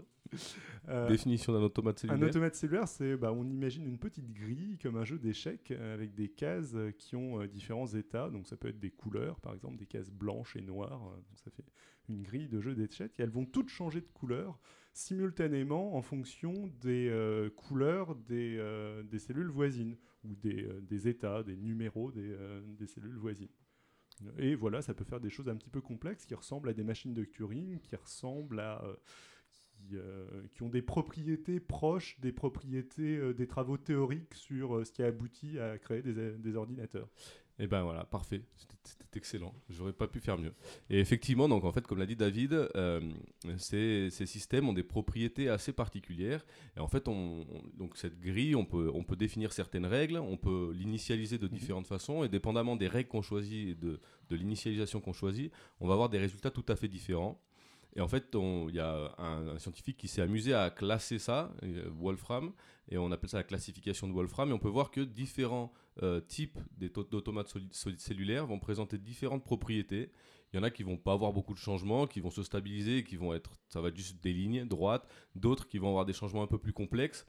Euh, 0.88 1.08
Définition 1.08 1.52
d'un 1.52 1.60
automate 1.60 1.98
cellulaire. 1.98 2.22
Un 2.22 2.26
automate 2.26 2.54
cellulaire, 2.54 2.88
c'est, 2.88 3.16
bah, 3.16 3.32
on 3.32 3.44
imagine 3.48 3.86
une 3.86 3.98
petite 3.98 4.32
grille 4.32 4.78
comme 4.82 4.96
un 4.96 5.04
jeu 5.04 5.18
d'échecs 5.18 5.70
euh, 5.70 5.94
avec 5.94 6.14
des 6.14 6.28
cases 6.28 6.74
qui 6.98 7.16
ont 7.16 7.44
différents 7.46 7.86
états. 7.86 8.30
Donc 8.30 8.46
ça 8.46 8.56
peut 8.56 8.68
être 8.68 8.80
des 8.80 8.90
couleurs, 8.90 9.40
par 9.40 9.54
exemple 9.54 9.76
des 9.76 9.86
cases 9.86 10.10
blanches 10.10 10.56
et 10.56 10.62
noires. 10.62 11.00
donc 11.00 11.38
ça 11.38 11.50
fait 11.50 11.64
une 12.08 12.22
grille 12.22 12.48
de 12.48 12.60
jeux 12.60 12.74
d'échecs 12.74 13.12
et 13.18 13.22
elles 13.22 13.30
vont 13.30 13.46
toutes 13.46 13.68
changer 13.68 14.00
de 14.00 14.08
couleur 14.08 14.58
simultanément 14.92 15.96
en 15.96 16.02
fonction 16.02 16.70
des 16.80 17.08
euh, 17.08 17.48
couleurs 17.50 18.16
des, 18.16 18.56
euh, 18.58 19.02
des, 19.04 19.18
cellules 19.18 19.48
voisines 19.48 19.96
ou 20.24 20.34
des, 20.34 20.64
euh, 20.64 20.80
des 20.80 21.08
états, 21.08 21.42
des 21.42 21.56
numéros 21.56 22.10
des, 22.10 22.36
des, 22.78 22.86
cellules 22.86 23.16
voisines. 23.16 23.48
Et 24.36 24.54
voilà, 24.54 24.82
ça 24.82 24.92
peut 24.92 25.04
faire 25.04 25.20
des 25.20 25.30
choses 25.30 25.48
un 25.48 25.56
petit 25.56 25.70
peu 25.70 25.80
complexes 25.80 26.26
qui 26.26 26.34
ressemblent 26.34 26.68
à 26.68 26.74
des 26.74 26.84
machines 26.84 27.14
de 27.14 27.24
Turing, 27.24 27.78
qui 27.80 27.96
ressemblent 27.96 28.60
à... 28.60 28.84
Qui, 29.88 29.96
qui, 30.52 30.62
ont 30.62 30.68
des 30.68 30.82
propriétés 30.82 31.58
proches 31.58 32.20
des 32.20 32.32
propriétés 32.32 33.34
des 33.34 33.46
travaux 33.46 33.76
théoriques 33.76 34.34
sur 34.34 34.86
ce 34.86 34.92
qui 34.92 35.02
a 35.02 35.06
abouti 35.06 35.58
à 35.58 35.78
créer 35.78 36.02
des, 36.02 36.32
des 36.32 36.56
ordinateurs. 36.56 37.08
Et 37.60 37.64
eh 37.64 37.66
ben 37.66 37.82
voilà, 37.82 38.04
parfait, 38.04 38.40
c'était 38.56 39.18
excellent. 39.18 39.54
J'aurais 39.68 39.92
pas 39.92 40.08
pu 40.08 40.18
faire 40.18 40.38
mieux. 40.38 40.54
Et 40.88 40.98
effectivement, 40.98 41.46
donc 41.46 41.64
en 41.64 41.72
fait, 41.72 41.86
comme 41.86 41.98
l'a 41.98 42.06
dit 42.06 42.16
David, 42.16 42.54
euh, 42.54 43.00
ces, 43.58 44.08
systèmes 44.10 44.66
ont 44.66 44.72
des 44.72 44.82
propriétés 44.82 45.50
assez 45.50 45.74
particulières. 45.74 46.42
Et 46.74 46.80
en 46.80 46.88
fait, 46.88 47.06
on, 47.06 47.44
donc 47.74 47.98
cette 47.98 48.18
grille, 48.18 48.56
on 48.56 48.64
peut, 48.64 48.90
on 48.94 49.04
peut 49.04 49.14
définir 49.14 49.52
certaines 49.52 49.84
règles, 49.84 50.16
on 50.16 50.38
peut 50.38 50.72
l'initialiser 50.74 51.36
de 51.36 51.48
mhm. 51.48 51.52
différentes 51.52 51.86
façons, 51.86 52.24
et 52.24 52.30
dépendamment 52.30 52.76
des 52.76 52.88
règles 52.88 53.10
qu'on 53.10 53.20
choisit 53.20 53.68
et 53.68 53.74
de, 53.74 54.00
de 54.30 54.36
l'initialisation 54.36 55.02
qu'on 55.02 55.12
choisit, 55.12 55.52
on 55.80 55.86
va 55.86 55.92
avoir 55.92 56.08
des 56.08 56.18
résultats 56.18 56.50
tout 56.50 56.64
à 56.66 56.76
fait 56.76 56.88
différents. 56.88 57.38
Et 57.96 58.00
en 58.00 58.08
fait, 58.08 58.34
il 58.34 58.74
y 58.74 58.80
a 58.80 59.14
un, 59.18 59.58
scientifique 59.58 59.96
qui 59.96 60.08
s'est 60.08 60.22
amusé 60.22 60.54
à 60.54 60.70
classer 60.70 61.18
ça, 61.18 61.52
euh, 61.62 61.90
Wolfram, 61.90 62.52
et 62.88 62.98
on 62.98 63.10
appelle 63.10 63.30
ça 63.30 63.38
la 63.38 63.44
classification 63.44 64.06
de 64.08 64.12
Wolfram, 64.12 64.50
et 64.50 64.52
on 64.52 64.58
peut 64.58 64.68
voir 64.68 64.90
que 64.90 65.00
différents 65.00 65.72
euh, 66.02 66.20
types 66.20 66.58
d'automates 66.78 67.52
cellulaires 67.98 68.46
vont 68.46 68.58
présenter 68.58 68.98
différentes 68.98 69.44
propriétés. 69.44 70.12
Il 70.52 70.56
y 70.56 70.60
en 70.60 70.62
a 70.62 70.70
qui 70.70 70.82
vont 70.82 70.96
pas 70.96 71.12
avoir 71.12 71.32
beaucoup 71.32 71.54
de 71.54 71.58
changements, 71.58 72.06
qui 72.06 72.20
vont 72.20 72.30
se 72.30 72.42
stabiliser, 72.42 73.04
qui 73.04 73.16
vont 73.16 73.34
être, 73.34 73.52
ça 73.68 73.80
va 73.80 73.88
être 73.88 73.96
juste 73.96 74.22
des 74.22 74.32
lignes 74.32 74.64
droites. 74.66 75.06
D'autres 75.36 75.66
qui 75.66 75.78
vont 75.78 75.88
avoir 75.88 76.06
des 76.06 76.12
changements 76.12 76.42
un 76.42 76.48
peu 76.48 76.58
plus 76.58 76.72
complexes, 76.72 77.26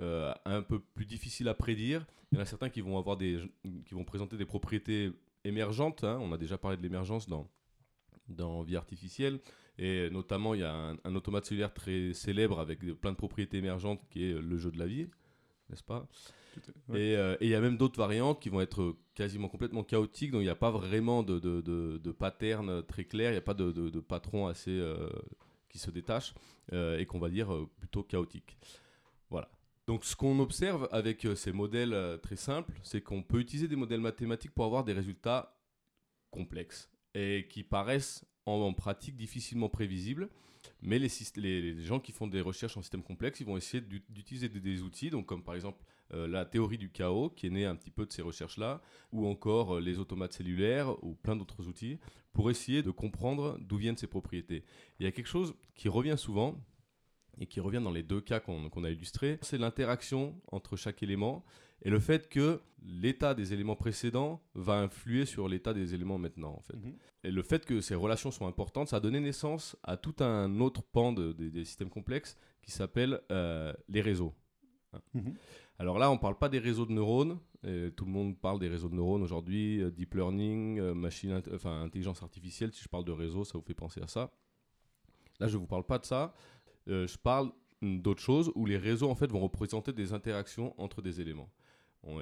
euh, 0.00 0.32
un 0.44 0.62
peu 0.62 0.80
plus 0.80 1.06
difficiles 1.06 1.48
à 1.48 1.54
prédire. 1.54 2.04
Il 2.32 2.36
y 2.36 2.38
en 2.38 2.42
a 2.42 2.46
certains 2.46 2.70
qui 2.70 2.80
vont 2.80 2.98
avoir 2.98 3.16
des, 3.16 3.38
qui 3.86 3.94
vont 3.94 4.04
présenter 4.04 4.36
des 4.36 4.44
propriétés 4.44 5.12
émergentes. 5.44 6.02
Hein. 6.02 6.18
On 6.20 6.32
a 6.32 6.38
déjà 6.38 6.58
parlé 6.58 6.76
de 6.76 6.82
l'émergence 6.82 7.28
dans 7.28 7.48
dans 8.28 8.62
vie 8.62 8.76
artificielle. 8.76 9.38
Et 9.78 10.08
notamment, 10.10 10.54
il 10.54 10.60
y 10.60 10.64
a 10.64 10.72
un, 10.72 10.96
un, 11.04 11.14
automate 11.16 11.46
cellulaire 11.46 11.74
très 11.74 12.12
célèbre 12.12 12.60
avec 12.60 12.80
plein 13.00 13.10
de 13.10 13.16
propriétés 13.16 13.58
émergentes 13.58 14.00
qui 14.10 14.30
est 14.30 14.32
le 14.32 14.56
jeu 14.56 14.70
de 14.70 14.78
la 14.78 14.86
vie, 14.86 15.08
n'est-ce 15.68 15.82
pas? 15.82 16.06
Euh, 16.90 17.36
et 17.40 17.46
il 17.46 17.50
y 17.50 17.54
a 17.54 17.60
même 17.60 17.76
d'autres 17.76 17.98
variantes 17.98 18.40
qui 18.40 18.48
vont 18.48 18.60
être 18.60 18.96
quasiment 19.14 19.48
complètement 19.48 19.82
chaotiques, 19.82 20.30
donc 20.30 20.40
il 20.40 20.44
n'y 20.44 20.50
a 20.50 20.54
pas 20.54 20.70
vraiment 20.70 21.22
de, 21.22 21.38
de, 21.38 21.60
de, 21.60 22.12
pattern 22.12 22.82
très 22.84 23.04
clair, 23.04 23.30
il 23.30 23.34
n'y 23.34 23.38
a 23.38 23.42
pas 23.42 23.54
de, 23.54 23.72
de, 23.72 24.00
patron 24.00 24.46
assez 24.46 24.70
euh, 24.70 25.08
qui 25.68 25.78
se 25.78 25.90
détache 25.90 26.34
euh, 26.72 26.98
et 26.98 27.06
qu'on 27.06 27.18
va 27.18 27.28
dire 27.28 27.48
plutôt 27.78 28.02
chaotique. 28.02 28.56
Voilà. 29.30 29.50
Donc 29.86 30.04
ce 30.04 30.16
qu'on 30.16 30.38
observe 30.38 30.88
avec 30.92 31.26
ces 31.34 31.52
modèles 31.52 32.18
très 32.22 32.36
simples, 32.36 32.72
c'est 32.82 33.02
qu'on 33.02 33.22
peut 33.22 33.40
utiliser 33.40 33.68
des 33.68 33.76
modèles 33.76 34.00
mathématiques 34.00 34.54
pour 34.54 34.64
avoir 34.64 34.84
des 34.84 34.92
résultats 34.92 35.58
complexes 36.30 36.90
et 37.14 37.46
qui 37.48 37.62
paraissent 37.62 38.24
en, 38.46 38.72
pratique 38.72 39.16
difficilement 39.16 39.68
prévisibles. 39.68 40.28
Mais 40.80 40.98
les, 40.98 41.84
gens 41.84 42.00
qui 42.00 42.12
font 42.12 42.26
des 42.26 42.40
recherches 42.40 42.76
en 42.76 42.82
système 42.82 43.02
complexe, 43.02 43.40
ils 43.40 43.46
vont 43.46 43.56
essayer 43.56 43.82
d'utiliser 43.82 44.48
des, 44.48 44.60
des, 44.60 44.82
outils, 44.82 45.10
donc 45.10 45.26
comme 45.26 45.42
par 45.42 45.54
exemple 45.54 45.84
euh, 46.12 46.26
la 46.26 46.44
théorie 46.44 46.78
du 46.78 46.90
chaos, 46.90 47.30
qui 47.30 47.46
est 47.46 47.50
née 47.50 47.64
un 47.64 47.76
petit 47.76 47.90
peu 47.90 48.06
de 48.06 48.12
ces 48.12 48.22
recherches-là, 48.22 48.80
ou 49.12 49.26
encore 49.26 49.76
euh, 49.76 49.80
les 49.80 49.98
automates 49.98 50.32
cellulaires, 50.32 51.02
ou 51.04 51.14
plein 51.14 51.36
d'autres 51.36 51.66
outils, 51.66 51.98
pour 52.32 52.50
essayer 52.50 52.82
de 52.82 52.90
comprendre 52.90 53.58
d'où 53.60 53.76
viennent 53.76 53.96
ces 53.96 54.06
propriétés. 54.06 54.64
Il 54.98 55.04
y 55.04 55.06
a 55.06 55.12
quelque 55.12 55.28
chose 55.28 55.54
qui 55.74 55.88
revient 55.88 56.16
souvent, 56.18 56.58
et 57.38 57.46
qui 57.46 57.60
revient 57.60 57.80
dans 57.82 57.90
les 57.90 58.02
deux 58.02 58.20
cas 58.20 58.40
qu'on 58.40 58.84
a 58.84 58.90
illustrés, 58.90 59.38
c'est 59.42 59.58
l'interaction 59.58 60.34
entre 60.50 60.76
chaque 60.76 61.02
élément 61.02 61.44
et 61.82 61.90
le 61.90 62.00
fait 62.00 62.28
que 62.28 62.60
l'état 62.82 63.34
des 63.34 63.52
éléments 63.52 63.76
précédents 63.76 64.42
va 64.54 64.78
influer 64.78 65.26
sur 65.26 65.48
l'état 65.48 65.74
des 65.74 65.94
éléments 65.94 66.18
maintenant. 66.18 66.54
En 66.56 66.62
fait. 66.62 66.76
Mhm. 66.76 66.96
Et 67.24 67.30
le 67.30 67.42
fait 67.42 67.64
que 67.64 67.80
ces 67.80 67.94
relations 67.94 68.30
sont 68.30 68.46
importantes, 68.46 68.88
ça 68.88 68.96
a 68.96 69.00
donné 69.00 69.20
naissance 69.20 69.76
à 69.82 69.96
tout 69.96 70.14
un 70.20 70.60
autre 70.60 70.82
pan 70.82 71.12
des 71.12 71.64
systèmes 71.64 71.90
complexes 71.90 72.36
qui 72.62 72.70
s'appelle 72.70 73.20
euh, 73.30 73.72
les 73.88 74.00
réseaux. 74.00 74.34
Mhm. 75.12 75.34
Alors 75.78 75.98
là, 75.98 76.10
on 76.10 76.14
ne 76.14 76.20
parle 76.20 76.38
pas 76.38 76.48
des 76.48 76.58
réseaux 76.58 76.86
de 76.86 76.92
neurones. 76.92 77.38
tout 77.62 78.04
le 78.04 78.10
monde 78.10 78.38
parle 78.38 78.60
des 78.60 78.68
réseaux 78.68 78.88
de 78.88 78.94
neurones 78.94 79.22
aujourd'hui, 79.22 79.82
euh, 79.82 79.90
deep 79.90 80.14
learning, 80.14 80.78
euh, 80.78 80.94
machine, 80.94 81.42
enfin 81.52 81.82
intelligence 81.82 82.22
artificielle. 82.22 82.72
Si 82.72 82.82
je 82.82 82.88
parle 82.88 83.04
de 83.04 83.12
réseaux, 83.12 83.44
ça 83.44 83.58
vous 83.58 83.64
fait 83.64 83.74
penser 83.74 84.00
à 84.00 84.06
ça. 84.06 84.30
Là, 85.40 85.48
je 85.48 85.54
ne 85.54 85.60
vous 85.60 85.66
parle 85.66 85.84
pas 85.84 85.98
de 85.98 86.04
ça. 86.04 86.32
Euh, 86.88 87.06
je 87.06 87.18
parle 87.18 87.50
d'autres 87.82 88.22
choses 88.22 88.50
où 88.54 88.66
les 88.66 88.78
réseaux 88.78 89.10
en 89.10 89.14
fait 89.14 89.30
vont 89.30 89.40
représenter 89.40 89.92
des 89.92 90.12
interactions 90.12 90.74
entre 90.80 91.02
des 91.02 91.20
éléments. 91.20 91.50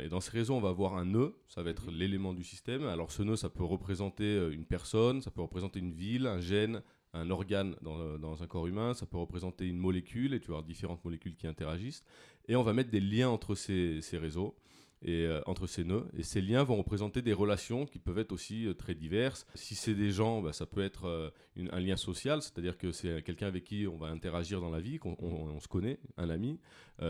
et 0.01 0.09
dans 0.09 0.21
ces 0.21 0.31
réseaux, 0.33 0.55
on 0.55 0.61
va 0.61 0.71
avoir 0.71 0.97
un 0.97 1.05
nœud, 1.05 1.35
ça 1.49 1.63
va 1.63 1.71
être 1.71 1.91
l'élément 1.91 2.33
du 2.35 2.45
système. 2.45 2.85
Alors 2.85 3.13
ce 3.13 3.23
nœud, 3.23 3.37
ça 3.37 3.49
peut 3.49 3.65
représenter 3.65 4.49
une 4.53 4.65
personne, 4.65 5.21
ça 5.21 5.31
peut 5.31 5.43
représenter 5.43 5.79
une 5.79 5.93
ville, 5.93 6.27
un 6.27 6.41
gène, 6.41 6.83
un 7.13 7.31
organe 7.31 7.77
dans, 7.83 8.19
dans, 8.19 8.43
un 8.43 8.47
corps 8.47 8.67
humain, 8.67 8.95
ça 8.95 9.07
peut 9.07 9.19
représenter 9.19 9.67
une 9.67 9.79
molécule, 9.79 10.35
et 10.35 10.41
tu 10.41 10.49
vas 10.49 10.55
avoir 10.55 10.63
différentes 10.65 11.05
molécules 11.05 11.37
qui 11.37 11.47
interagissent. 11.47 12.03
Et 12.49 12.57
on 12.57 12.63
va 12.63 12.73
mettre 12.73 12.91
des 12.91 13.01
liens 13.01 13.29
entre 13.29 13.55
ces, 13.55 14.01
ces 14.01 14.19
réseaux 14.19 14.57
et 15.05 15.27
euh, 15.27 15.41
entre 15.47 15.67
ces 15.67 15.85
nœuds. 15.85 16.07
Et 16.17 16.23
ces 16.23 16.41
liens 16.41 16.63
vont 16.63 16.77
représenter 16.77 17.23
des 17.23 17.33
relations 17.33 17.87
qui 17.87 17.99
peuvent 17.99 18.19
être 18.19 18.33
aussi 18.33 18.67
euh, 18.67 18.75
très 18.75 18.95
diverses. 18.95 19.47
Si 19.55 19.75
c'est 19.75 19.95
des 19.95 20.11
gens, 20.11 20.41
bah, 20.41 20.53
ça 20.53 20.67
peut 20.67 20.83
être 20.83 21.07
euh, 21.07 21.31
un 21.57 21.81
lien 21.81 21.97
social, 21.97 22.43
c'est-à-dire 22.43 22.79
que 22.79 22.93
c'est 22.93 23.23
quelqu'un 23.23 23.47
avec 23.47 23.65
qui 23.65 23.87
on 23.87 23.97
va 23.97 24.09
interagir 24.09 24.61
dans 24.61 24.71
la 24.71 24.81
vie, 24.81 24.99
qu'on 24.99 25.17
on, 25.21 25.61
se 25.61 25.69
connaît, 25.69 25.99
un 26.17 26.31
ami. 26.31 26.59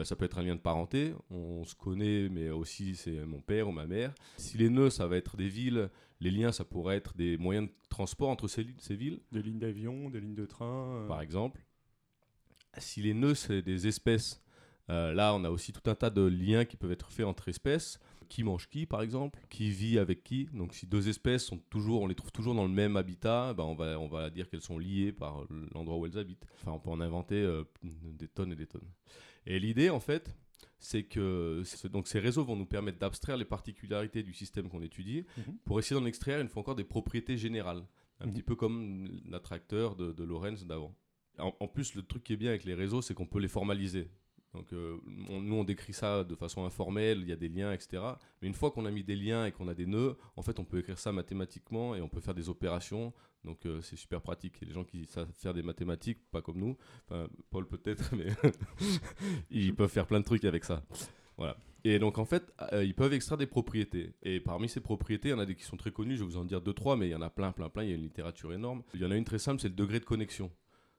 ça 0.04 0.16
peut 0.16 0.24
être 0.24 0.38
un 0.38 0.42
lien 0.42 0.54
de 0.54 0.60
parenté, 0.60 1.14
on, 1.30 1.64
se 1.64 1.74
connaît, 1.74 2.28
mais 2.28 2.50
aussi 2.50 2.96
c'est 2.96 3.24
mon 3.24 3.40
père 3.40 3.68
ou 3.68 3.72
ma 3.72 3.86
mère. 3.86 4.14
Si 4.36 4.58
les 4.58 4.68
nœuds, 4.68 4.90
ça 4.90 5.06
va 5.06 5.16
être 5.16 5.36
des 5.36 5.48
villes, 5.48 5.90
les 6.20 6.30
liens, 6.30 6.52
ça 6.52 6.64
pourrait 6.64 6.96
être 6.96 7.16
des 7.16 7.36
moyens 7.36 7.68
de 7.68 7.72
transport 7.88 8.30
entre 8.30 8.48
ces, 8.48 8.66
ces 8.78 8.96
villes. 8.96 9.20
Des 9.30 9.42
lignes 9.42 9.58
d'avion, 9.58 10.10
des 10.10 10.20
lignes 10.20 10.34
de 10.34 10.46
train. 10.46 11.04
Par 11.08 11.20
exemple. 11.20 11.64
Si 12.78 13.02
les 13.02 13.14
nœuds, 13.14 13.34
c'est 13.34 13.62
des 13.62 13.86
espèces, 13.86 14.42
euh, 14.90 15.12
là, 15.12 15.34
on 15.34 15.44
a 15.44 15.50
aussi 15.50 15.72
tout 15.72 15.88
un 15.90 15.94
tas 15.94 16.10
de 16.10 16.22
liens 16.22 16.64
qui 16.64 16.76
peuvent 16.76 16.92
être 16.92 17.10
faits 17.10 17.26
entre 17.26 17.48
espèces. 17.48 17.98
Qui 18.28 18.44
mange 18.44 18.70
qui, 18.70 18.86
par 18.86 19.02
exemple 19.02 19.38
Qui 19.50 19.70
vit 19.70 19.98
avec 19.98 20.24
qui 20.24 20.48
Donc, 20.54 20.72
si 20.72 20.86
deux 20.86 21.10
espèces 21.10 21.44
sont 21.44 21.58
toujours, 21.58 22.00
on 22.00 22.06
les 22.06 22.14
trouve 22.14 22.32
toujours 22.32 22.54
dans 22.54 22.64
le 22.64 22.72
même 22.72 22.96
habitat, 22.96 23.52
ben 23.52 23.64
on, 23.64 23.74
va, 23.74 23.98
on 24.00 24.08
va 24.08 24.30
dire 24.30 24.48
qu'elles 24.48 24.62
sont 24.62 24.78
liées 24.78 25.12
par 25.12 25.44
l'endroit 25.74 25.98
où 25.98 26.06
elles 26.06 26.16
habitent. 26.16 26.46
Enfin, 26.60 26.72
on 26.72 26.78
peut 26.78 26.88
en 26.88 27.00
inventer 27.02 27.34
euh, 27.34 27.64
des 27.82 28.28
tonnes 28.28 28.52
et 28.52 28.56
des 28.56 28.66
tonnes. 28.66 28.88
Et 29.44 29.58
l'idée, 29.58 29.90
en 29.90 30.00
fait, 30.00 30.34
c'est 30.78 31.02
que 31.02 31.62
donc 31.88 32.08
ces 32.08 32.20
réseaux 32.20 32.44
vont 32.44 32.56
nous 32.56 32.64
permettre 32.64 32.98
d'abstraire 32.98 33.36
les 33.36 33.44
particularités 33.44 34.22
du 34.22 34.32
système 34.32 34.68
qu'on 34.68 34.82
étudie 34.82 35.26
mhm. 35.36 35.58
pour 35.64 35.78
essayer 35.78 36.00
d'en 36.00 36.06
extraire 36.06 36.40
une 36.40 36.48
fois 36.48 36.60
encore 36.60 36.74
des 36.74 36.84
propriétés 36.84 37.36
générales, 37.36 37.84
un 38.20 38.26
mhm. 38.26 38.32
petit 38.32 38.42
peu 38.42 38.56
comme 38.56 39.20
l'attracteur 39.28 39.94
de, 39.94 40.12
de 40.12 40.24
Lorenz 40.24 40.64
d'avant. 40.64 40.96
en, 41.38 41.68
plus, 41.68 41.94
le 41.94 42.02
truc 42.02 42.24
qui 42.24 42.32
est 42.32 42.36
bien 42.36 42.50
avec 42.50 42.64
les 42.64 42.74
réseaux, 42.74 43.02
c'est 43.02 43.12
qu'on 43.12 43.26
peut 43.26 43.40
les 43.40 43.48
formaliser. 43.48 44.08
Donc 44.54 44.72
euh, 44.72 44.98
nous 45.06 45.54
on 45.54 45.64
décrit 45.64 45.92
ça 45.94 46.24
de 46.24 46.34
façon 46.34 46.64
informelle, 46.64 47.20
il 47.22 47.28
y 47.28 47.32
a 47.32 47.36
des 47.36 47.48
liens, 47.48 47.72
etc. 47.72 48.02
Mais 48.40 48.48
une 48.48 48.54
fois 48.54 48.70
qu'on 48.70 48.84
a 48.84 48.90
mis 48.90 49.02
des 49.02 49.16
liens 49.16 49.46
et 49.46 49.52
qu'on 49.52 49.68
a 49.68 49.74
des 49.74 49.86
nœuds, 49.86 50.16
en 50.36 50.42
fait 50.42 50.58
on 50.58 50.64
peut 50.64 50.78
écrire 50.78 50.98
ça 50.98 51.10
mathématiquement 51.10 51.94
et 51.94 52.00
on 52.02 52.08
peut 52.08 52.20
faire 52.20 52.34
des 52.34 52.48
opérations. 52.48 53.12
Donc 53.44 53.64
euh, 53.66 53.80
c'est 53.80 53.96
super 53.96 54.20
pratique. 54.20 54.62
Et 54.62 54.66
les 54.66 54.72
gens 54.72 54.84
qui 54.84 55.06
savent 55.06 55.30
faire 55.32 55.54
des 55.54 55.62
mathématiques, 55.62 56.18
pas 56.30 56.42
comme 56.42 56.58
nous, 56.58 56.76
enfin 57.08 57.28
Paul 57.50 57.66
peut-être, 57.66 58.14
mais 58.16 58.26
ils 59.50 59.74
peuvent 59.74 59.90
faire 59.90 60.06
plein 60.06 60.20
de 60.20 60.24
trucs 60.24 60.44
avec 60.44 60.64
ça. 60.64 60.82
Voilà. 61.38 61.56
Et 61.84 61.98
donc 61.98 62.18
en 62.18 62.24
fait, 62.24 62.52
euh, 62.72 62.84
ils 62.84 62.94
peuvent 62.94 63.12
extraire 63.12 63.38
des 63.38 63.46
propriétés. 63.46 64.12
Et 64.22 64.38
parmi 64.38 64.68
ces 64.68 64.80
propriétés, 64.80 65.28
il 65.28 65.32
y 65.32 65.34
en 65.34 65.38
a 65.38 65.46
des 65.46 65.56
qui 65.56 65.64
sont 65.64 65.76
très 65.76 65.90
connues, 65.90 66.16
je 66.16 66.20
vais 66.20 66.30
vous 66.30 66.36
en 66.36 66.44
dire 66.44 66.60
deux, 66.60 66.74
trois, 66.74 66.96
mais 66.96 67.08
il 67.08 67.10
y 67.10 67.14
en 67.14 67.22
a 67.22 67.30
plein, 67.30 67.52
plein, 67.52 67.68
plein, 67.68 67.82
il 67.84 67.88
y 67.88 67.92
a 67.92 67.96
une 67.96 68.02
littérature 68.02 68.52
énorme. 68.52 68.82
Il 68.94 69.00
y 69.00 69.04
en 69.04 69.10
a 69.10 69.16
une 69.16 69.24
très 69.24 69.38
simple, 69.38 69.60
c'est 69.60 69.68
le 69.68 69.74
degré 69.74 69.98
de 69.98 70.04
connexion. 70.04 70.50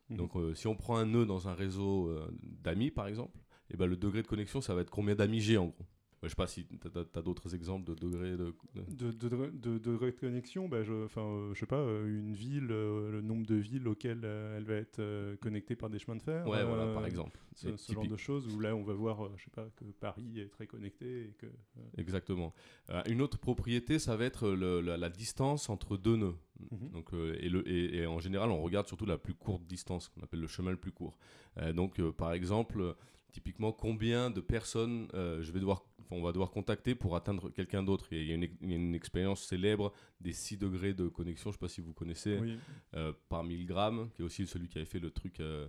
Mmh. 0.10 0.18
Donc 0.18 0.32
si 0.56 0.68
on 0.68 0.76
prend 0.76 0.98
un 0.98 1.06
nœud 1.06 1.26
dans 1.26 1.48
un 1.48 1.54
réseau 1.54 2.14
d'amis, 2.42 2.92
par 2.92 3.08
exemple, 3.08 3.38
et 3.70 3.78
ben, 3.78 3.86
le 3.88 3.96
degré 3.96 4.22
de 4.22 4.28
connexion, 4.28 4.62
ça 4.62 4.76
va 4.76 4.82
être 4.82 4.92
combien 4.92 5.16
d'amis 5.16 5.40
j'ai 5.40 5.58
en 5.58 5.68
gros? 5.68 5.86
Je 6.24 6.30
sais 6.30 6.36
pas 6.36 6.48
si 6.48 6.66
tu 6.66 6.78
as, 6.96 7.22
d'autres 7.22 7.54
exemples 7.54 7.86
de 7.86 7.96
degrés 7.96 8.38
de... 8.38 8.56
De, 8.76 9.12
de, 9.12 9.50
de, 9.52 9.78
de 9.78 10.10
connexion. 10.12 10.70
Bah, 10.70 10.84
je, 10.84 11.06
enfin, 11.06 11.22
euh, 11.22 11.54
je 11.54 11.60
sais 11.60 11.66
pas, 11.66 11.76
euh, 11.76 12.08
une 12.08 12.34
ville, 12.34 12.70
euh, 12.72 13.12
le 13.12 13.22
nombre 13.22 13.46
de 13.46 13.56
villes 13.56 13.88
auxquelles 13.88 14.24
elle 14.24 14.64
va 14.64 14.76
être 14.76 15.02
connectée 15.42 15.76
par 15.76 15.90
des 15.90 16.00
chemins 16.00 16.16
de 16.16 16.22
fer. 16.22 16.48
Ouais, 16.48 16.64
voilà, 16.64 16.94
par 16.94 17.06
exemple. 17.06 17.40
Ce, 17.56 17.68
genre 17.92 18.08
de 18.08 18.18
choses 18.18 18.48
où 18.48 18.60
là, 18.60 18.76
on 18.76 18.84
va 18.84 18.94
voir, 18.94 19.30
je 19.38 19.44
sais 19.44 19.52
pas, 19.52 19.68
que 19.76 19.86
Paris 20.00 20.40
est 20.40 20.50
très 20.50 20.66
connecté. 20.66 21.26
Et 21.26 21.34
que, 21.38 21.48
Exactement. 21.98 22.54
une 23.08 23.22
autre 23.22 23.38
propriété, 23.38 24.00
ça 24.00 24.16
va 24.16 24.26
être 24.26 24.50
le, 24.50 24.82
la, 24.82 25.10
distance 25.10 25.70
entre 25.70 25.98
deux 25.98 26.16
nœuds. 26.16 26.38
Mhm. 26.72 26.90
Donc, 26.92 27.12
et, 27.14 27.50
le, 27.50 27.68
et, 27.68 27.98
et, 27.98 28.08
en 28.08 28.20
général, 28.20 28.50
on 28.50 28.62
regarde 28.62 28.88
surtout 28.88 29.06
la 29.06 29.18
plus 29.18 29.34
courte 29.34 29.66
distance, 29.66 30.08
qu'on 30.10 30.22
appelle 30.22 30.40
le 30.40 30.48
chemin 30.48 30.72
le 30.72 30.78
plus 30.78 30.92
court. 30.92 31.18
donc, 31.74 32.02
par 32.12 32.34
exemple 32.34 32.96
Typiquement, 33.34 33.72
combien 33.72 34.30
de 34.30 34.42
personnes 34.42 35.08
euh, 35.16 35.42
je 35.42 35.52
vais 35.52 35.60
devoir, 35.60 35.84
on 36.12 36.22
va 36.22 36.32
devoir 36.32 36.52
contacter 36.52 36.96
pour 36.96 37.16
atteindre 37.16 37.50
quelqu'un 37.50 37.84
d'autre. 37.84 38.08
Il 38.12 38.26
y 38.26 38.32
a 38.32 38.36
une, 38.62 38.96
expérience 38.96 39.44
célèbre 39.44 39.94
des 40.22 40.34
6 40.34 40.58
degrés 40.58 40.94
de 40.94 41.08
connexion, 41.08 41.52
je 41.52 41.56
ne 41.56 41.60
sais 41.60 41.66
pas 41.66 41.68
si 41.70 41.82
vous 41.82 41.94
connaissez, 41.94 42.40
euh, 42.96 43.14
par 43.30 43.44
1000 43.44 43.66
grammes, 43.66 44.10
qui 44.14 44.22
est 44.22 44.26
aussi 44.26 44.46
celui 44.48 44.68
qui 44.68 44.78
avait 44.78 44.86
fait 44.86 45.00
le 45.00 45.12
truc 45.12 45.40
euh, 45.40 45.68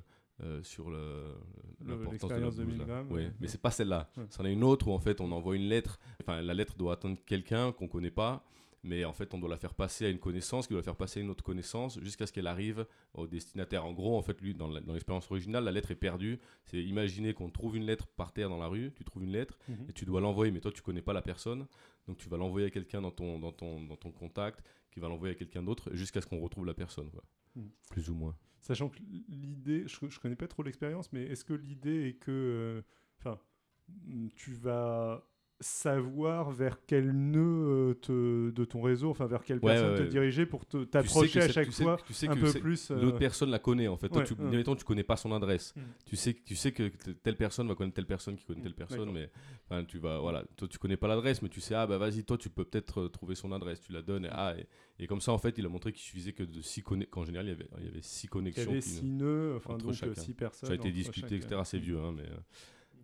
sur 0.63 0.91
l'importance 0.91 2.31
de 2.31 2.35
la 2.35 2.51
de 2.51 2.65
1000 2.65 2.79
grammes. 2.79 3.07
Oui, 3.11 3.29
mais 3.41 3.49
c'est 3.49 3.61
pas 3.61 3.71
celle-là. 3.71 4.11
C'en 4.31 4.45
est 4.45 4.53
une 4.53 4.65
autre 4.65 4.89
où 4.89 4.93
en 4.93 5.01
fait 5.01 5.21
on 5.21 5.31
envoie 5.33 5.57
une 5.57 5.69
lettre, 5.69 5.99
enfin 6.21 6.43
la 6.43 6.55
lettre 6.55 6.77
doit 6.77 6.95
atteindre 6.95 7.19
quelqu'un 7.27 7.73
qu'on 7.73 7.85
ne 7.85 7.91
connaît 7.91 8.11
pas 8.11 8.45
mais 8.85 9.05
en 9.05 9.13
fait 9.13 9.35
on 9.35 9.39
doit 9.39 9.49
la 9.49 9.57
faire 9.57 9.75
passer 9.75 10.07
à 10.07 10.09
une 10.11 10.19
connaissance 10.19 10.67
qui 10.67 10.75
doit 10.75 10.81
la 10.81 10.85
faire 10.85 10.97
passer 10.97 11.21
à 11.21 11.23
une 11.23 11.31
autre 11.31 11.43
connaissance 11.43 11.99
jusqu'à 12.01 12.27
ce 12.27 12.33
qu'elle 12.33 12.47
arrive 12.47 12.87
au 13.15 13.27
destinataire. 13.27 13.85
En 13.85 13.93
gros, 13.93 14.17
en 14.17 14.23
fait, 14.23 14.41
lui, 14.41 14.55
dans 14.55 14.69
l'expérience 14.69 15.31
originale, 15.31 15.65
la 15.65 15.73
lettre 15.73 15.91
est 15.91 15.97
perdue. 15.97 16.39
C'est 16.65 16.83
imaginer 16.83 17.35
qu'on 17.35 17.51
trouve 17.51 17.77
une 17.77 17.87
lettre 17.87 18.07
par 18.07 18.33
terre 18.33 18.49
dans 18.49 18.59
la 18.59 18.69
rue, 18.69 18.93
tu 18.95 19.05
trouves 19.05 19.25
une 19.25 19.33
lettre 19.33 19.59
mhm. 19.69 19.87
et 19.89 19.93
tu 19.93 20.05
dois 20.05 20.21
l'envoyer, 20.21 20.53
mais 20.53 20.61
toi 20.61 20.71
tu 20.71 20.83
connais 20.83 21.03
pas 21.03 21.13
la 21.13 21.23
personne, 21.23 21.67
donc 22.07 22.19
tu 22.19 22.29
vas 22.29 22.37
l'envoyer 22.37 22.67
à 22.67 22.71
quelqu'un 22.71 23.01
dans 23.01 23.11
ton, 23.11 23.39
dans, 23.39 23.53
ton, 23.53 23.83
dans 23.83 23.97
ton 23.97 24.13
contact, 24.13 24.63
qui 24.91 25.01
va 25.01 25.09
l'envoyer 25.09 25.35
à 25.35 25.37
quelqu'un 25.37 25.63
d'autre 25.63 25.95
jusqu'à 25.95 26.21
ce 26.21 26.27
qu'on 26.27 26.39
retrouve 26.39 26.67
la 26.67 26.75
personne, 26.75 27.11
mhm. 27.57 27.71
plus 27.91 28.11
ou 28.11 28.15
moins. 28.15 28.37
Sachant 28.61 28.89
que 28.89 28.99
l'idée, 29.29 29.85
je, 29.87 30.09
je 30.09 30.19
connais 30.21 30.37
pas 30.37 30.49
trop 30.49 30.63
l'expérience, 30.63 31.13
mais 31.13 31.25
est-ce 31.25 31.45
que 31.45 31.53
l'idée 31.53 32.09
est 32.09 32.15
que, 32.15 32.31
euh, 32.31 32.83
enfin, 33.19 33.39
tu 34.37 34.55
vas 34.55 35.27
savoir 35.65 36.51
vers 36.51 36.79
quel 36.87 37.11
nœud 37.11 37.95
euh, 38.11 38.53
de 38.53 38.65
ton 38.65 38.83
réseau, 38.83 39.11
enfin 39.11 39.27
vers 39.27 39.43
quelle 39.43 39.61
personne 39.61 39.97
te 39.97 40.03
diriger 40.03 40.47
pour 40.47 40.67
t'approcher 40.67 41.43
à 41.43 41.49
chaque 41.49 41.71
fois 41.71 41.97
tu 42.07 42.13
sais 42.13 42.29
un 42.29 42.37
peu 42.37 42.53
plus. 42.53 42.91
Euh, 42.91 43.01
l'autre 43.01 43.19
personne 43.19 43.51
la 43.51 43.59
connaît 43.59 43.89
en 43.89 43.97
fait. 43.97 44.09
Toi, 44.09 44.23
tu, 44.23 44.35
ne 44.39 44.63
tu 44.63 44.85
connais 44.85 45.03
pas 45.03 45.17
son 45.17 45.33
adresse. 45.33 45.75
Tu 46.07 46.17
sais, 46.17 46.35
tu 46.35 46.55
sais 46.55 46.73
que 46.73 46.89
telle 47.23 47.37
personne 47.37 47.67
va 47.69 47.75
connaître 47.75 47.97
telle 47.97 48.07
personne 48.07 48.37
qui 48.37 48.45
connaît 48.45 48.63
telle 48.63 48.75
personne, 48.75 49.11
mais 49.13 49.31
tu 49.89 49.99
vas, 49.99 50.19
voilà, 50.19 50.45
toi 50.57 50.69
tu 50.69 50.79
connais 50.79 50.97
pas 50.97 51.09
l'adresse, 51.09 51.43
mais 51.43 51.49
tu 51.49 51.61
sais 51.61 51.75
ah 51.75 51.87
bah 51.87 51.99
vas-y, 51.99 52.25
toi 52.25 52.37
tu 52.37 52.51
peux 52.51 52.65
peut-être 52.65 53.03
euh, 53.03 53.09
trouver 53.09 53.35
son 53.35 53.53
adresse, 53.53 53.81
tu 53.81 53.93
la 53.93 54.03
donnes 54.03 54.27
et, 54.27 54.31
ah, 54.31 54.55
et, 54.99 55.07
comme 55.07 55.21
ça 55.21 55.33
en 55.33 55.39
fait 55.39 55.57
il 55.59 55.67
a 55.67 55.69
montré 55.69 55.93
qu'il 55.93 56.03
suffisait 56.03 56.33
que 56.33 56.43
de 56.43 56.61
six 56.61 56.83
qu'en 56.83 57.25
général 57.25 57.47
il 57.47 57.51
y 57.51 57.53
avait, 57.53 57.69
il 57.79 57.85
y 57.87 57.89
avait 57.89 58.03
six 58.03 58.29
connexions. 58.29 58.65
Il 58.65 58.69
y 58.69 58.71
avait 58.73 58.81
six 58.81 59.05
nœuds, 59.05 59.55
enfin 59.57 59.77
donc 59.79 59.95
six 59.95 60.35
personnes. 60.35 60.67
Ça 60.67 60.73
a 60.73 60.77
été 60.77 60.93
discuté, 60.93 61.37
etc. 61.37 61.61
C'est 61.65 61.79
vieux, 61.79 61.99
hein, 61.99 62.13
mais 62.15 62.29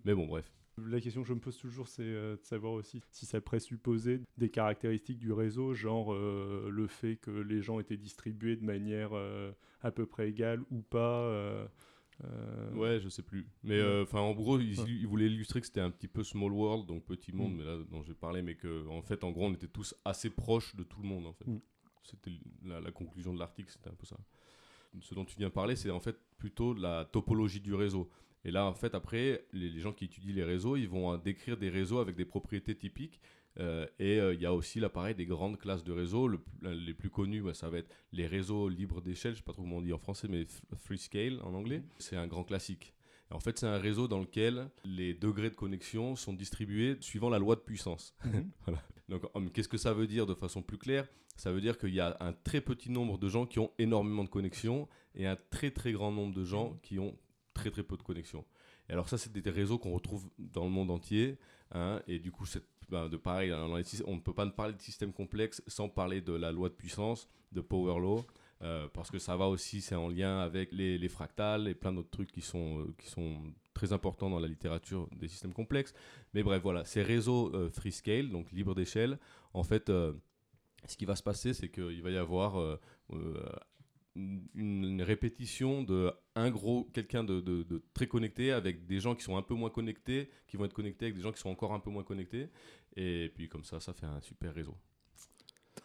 mais 0.04 0.14
bon 0.14 0.26
bref. 0.26 0.50
La 0.78 1.00
question 1.00 1.22
que 1.22 1.28
je 1.28 1.34
me 1.34 1.40
pose 1.40 1.56
toujours, 1.56 1.88
c'est 1.88 2.02
euh, 2.02 2.36
de 2.36 2.44
savoir 2.44 2.72
aussi 2.72 3.02
si 3.10 3.26
ça 3.26 3.40
présupposait 3.40 4.20
des 4.38 4.50
caractéristiques 4.50 5.18
du 5.18 5.32
réseau, 5.32 5.74
genre 5.74 6.12
euh, 6.12 6.68
le 6.70 6.86
fait 6.86 7.16
que 7.16 7.30
les 7.30 7.60
gens 7.60 7.80
étaient 7.80 7.96
distribués 7.96 8.56
de 8.56 8.64
manière 8.64 9.10
euh, 9.12 9.52
à 9.82 9.90
peu 9.90 10.06
près 10.06 10.28
égale 10.28 10.62
ou 10.70 10.82
pas. 10.82 11.68
Ouais, 12.74 13.00
je 13.00 13.08
sais 13.08 13.22
plus. 13.22 13.46
Mais 13.62 13.82
enfin, 14.02 14.20
en 14.20 14.32
gros, 14.32 14.58
il, 14.58 15.06
voulait 15.06 15.26
illustrer 15.26 15.60
que 15.60 15.66
c'était 15.66 15.80
un 15.80 15.90
petit 15.90 16.08
peu 16.08 16.22
small 16.22 16.52
world, 16.52 16.86
donc 16.86 17.04
petit 17.04 17.32
monde, 17.32 17.54
mm. 17.54 17.56
mais 17.56 17.64
là 17.64 17.78
dont 17.90 18.02
j'ai 18.02 18.14
parlé, 18.14 18.42
mais 18.42 18.54
que 18.54 18.86
en 18.88 19.02
fait, 19.02 19.24
en 19.24 19.30
gros, 19.30 19.46
on 19.46 19.54
était 19.54 19.68
tous 19.68 19.94
assez 20.04 20.30
proches 20.30 20.76
de 20.76 20.82
tout 20.82 21.00
le 21.00 21.08
monde. 21.08 21.26
En 21.26 21.32
fait, 21.32 21.46
mm. 21.46 21.60
c'était 22.04 22.32
la, 22.64 22.80
la, 22.80 22.90
conclusion 22.90 23.32
de 23.34 23.38
l'article, 23.38 23.70
c'était 23.70 23.88
un 23.88 23.94
peu 23.94 24.06
ça. 24.06 24.16
Ce 25.00 25.14
dont 25.14 25.24
tu 25.24 25.36
viens 25.38 25.50
parler, 25.50 25.76
c'est 25.76 25.90
en 25.90 26.00
fait 26.00 26.16
plutôt 26.36 26.74
la 26.74 27.04
topologie 27.04 27.60
du 27.60 27.74
réseau. 27.74 28.10
Et 28.44 28.50
là, 28.50 28.66
en 28.66 28.74
fait, 28.74 28.94
après, 28.94 29.44
les, 29.52 29.78
gens 29.80 29.92
qui 29.92 30.06
étudient 30.06 30.34
les 30.34 30.44
réseaux, 30.44 30.76
ils 30.76 30.88
vont 30.88 31.16
décrire 31.18 31.56
des 31.56 31.68
réseaux 31.68 31.98
avec 31.98 32.16
des 32.16 32.24
propriétés 32.24 32.74
typiques. 32.74 33.20
Euh, 33.58 33.86
et 33.98 34.18
euh, 34.20 34.32
il 34.32 34.40
y 34.40 34.46
a 34.46 34.54
aussi 34.54 34.80
l'appareil 34.80 35.14
des 35.14 35.26
grandes 35.26 35.58
classes 35.58 35.84
de 35.84 35.92
réseaux. 35.92 36.30
les 36.62 36.94
plus 36.94 37.10
connus, 37.10 37.42
bah, 37.42 37.54
ça 37.54 37.68
va 37.68 37.78
être 37.78 37.94
les 38.12 38.26
réseaux 38.26 38.68
libres 38.68 39.02
d'échelle, 39.02 39.32
je 39.32 39.36
ne 39.36 39.38
sais 39.38 39.44
pas 39.44 39.52
trop 39.52 39.62
comment 39.62 39.78
on 39.78 39.82
dit 39.82 39.92
en 39.92 39.98
français, 39.98 40.28
mais 40.28 40.46
free 40.76 40.98
scale 40.98 41.40
en 41.42 41.54
anglais. 41.54 41.82
C'est 41.98 42.16
un 42.16 42.26
grand 42.26 42.44
classique. 42.44 42.94
en 43.30 43.40
fait, 43.40 43.58
c'est 43.58 43.66
un 43.66 43.78
réseau 43.78 44.08
dans 44.08 44.20
lequel 44.20 44.70
les 44.84 45.14
degrés 45.14 45.50
de 45.50 45.54
connexion 45.54 46.16
sont 46.16 46.32
distribués 46.32 46.96
suivant 47.00 47.28
la 47.28 47.38
loi 47.38 47.56
de 47.56 47.60
puissance. 47.60 48.14
Mhm. 48.24 48.50
Donc, 49.08 49.24
hum, 49.34 49.50
qu'est-ce 49.50 49.68
que 49.68 49.76
ça 49.76 49.92
veut 49.92 50.06
dire 50.06 50.26
de 50.26 50.34
façon 50.34 50.62
plus 50.62 50.78
claire? 50.78 51.08
Ça 51.36 51.52
veut 51.52 51.60
dire 51.60 51.78
qu'il 51.78 51.94
y 51.94 52.00
a 52.00 52.16
un 52.20 52.32
très 52.32 52.60
petit 52.60 52.90
nombre 52.90 53.18
de 53.18 53.28
gens 53.28 53.46
qui 53.46 53.58
ont 53.58 53.72
énormément 53.78 54.24
de 54.24 54.28
connexions 54.28 54.88
et 55.14 55.26
un 55.26 55.36
très 55.50 55.70
très 55.70 55.92
grand 55.92 56.12
nombre 56.12 56.34
de 56.34 56.44
gens 56.44 56.78
qui 56.82 56.98
ont 56.98 57.16
très 57.54 57.70
très 57.70 57.82
peu 57.82 57.96
de 57.96 58.02
connexions. 58.02 58.44
Et 58.88 58.92
alors 58.92 59.08
ça, 59.08 59.18
c'est 59.18 59.32
des 59.32 59.50
réseaux 59.50 59.78
qu'on 59.78 59.92
retrouve 59.92 60.28
dans 60.38 60.64
le 60.64 60.70
monde 60.70 60.90
entier. 60.90 61.38
Hein, 61.72 62.02
et 62.08 62.18
du 62.18 62.32
coup, 62.32 62.44
ben, 62.88 63.08
de 63.08 63.16
pareil, 63.16 63.52
on 63.52 64.14
ne 64.14 64.20
peut 64.20 64.34
pas 64.34 64.46
parler 64.48 64.74
de 64.74 64.80
système 64.80 65.12
complexe 65.12 65.62
sans 65.66 65.88
parler 65.88 66.20
de 66.20 66.32
la 66.32 66.50
loi 66.50 66.68
de 66.68 66.74
puissance, 66.74 67.28
de 67.52 67.60
Power 67.60 68.00
Law. 68.00 68.24
Euh, 68.62 68.88
parce 68.92 69.10
que 69.10 69.18
ça 69.18 69.36
va 69.36 69.46
aussi, 69.46 69.80
c'est 69.80 69.94
en 69.94 70.08
lien 70.08 70.40
avec 70.40 70.70
les, 70.72 71.08
fractales 71.08 71.66
et 71.66 71.74
plein 71.74 71.92
d'autres 71.92 72.10
trucs 72.10 72.30
qui 72.30 72.42
sont, 72.42 72.80
euh, 72.80 72.94
qui 72.98 73.08
sont 73.08 73.38
très 73.72 73.94
importants 73.94 74.28
dans 74.28 74.38
la 74.38 74.48
littérature 74.48 75.08
des 75.16 75.28
systèmes 75.28 75.54
complexes. 75.54 75.94
Mais 76.34 76.42
bref, 76.42 76.60
voilà, 76.62 76.84
ces 76.84 77.02
réseaux 77.02 77.54
euh, 77.54 77.70
free 77.70 77.92
scale, 77.92 78.28
donc 78.28 78.52
libre 78.52 78.74
d'échelle, 78.74 79.18
en 79.54 79.62
fait, 79.62 79.88
ce 79.88 80.96
qui 80.96 81.06
va 81.06 81.16
se 81.16 81.22
passer, 81.22 81.54
c'est 81.54 81.70
qu'il 81.70 82.02
va 82.02 82.10
y 82.10 82.18
avoir 82.18 82.78
une, 84.16 85.02
répétition 85.02 85.82
de 85.82 86.12
un 86.34 86.50
gros 86.50 86.84
quelqu'un 86.92 87.24
de, 87.24 87.82
très 87.94 88.06
connecté 88.06 88.52
avec 88.52 88.86
des 88.86 89.00
gens 89.00 89.14
qui 89.14 89.22
sont 89.22 89.36
un 89.36 89.42
peu 89.42 89.54
moins 89.54 89.70
connectés, 89.70 90.30
qui 90.46 90.56
vont 90.56 90.64
être 90.64 90.74
connectés 90.74 91.06
avec 91.06 91.16
des 91.16 91.22
gens 91.22 91.32
qui 91.32 91.40
sont 91.40 91.50
encore 91.50 91.72
un 91.72 91.80
peu 91.80 91.90
moins 91.90 92.02
connectés. 92.04 92.48
Et 92.96 93.30
puis 93.34 93.48
comme 93.48 93.64
ça, 93.64 93.80
ça 93.80 93.92
fait 93.92 94.06
un 94.06 94.20
super 94.20 94.54
réseau. 94.54 94.76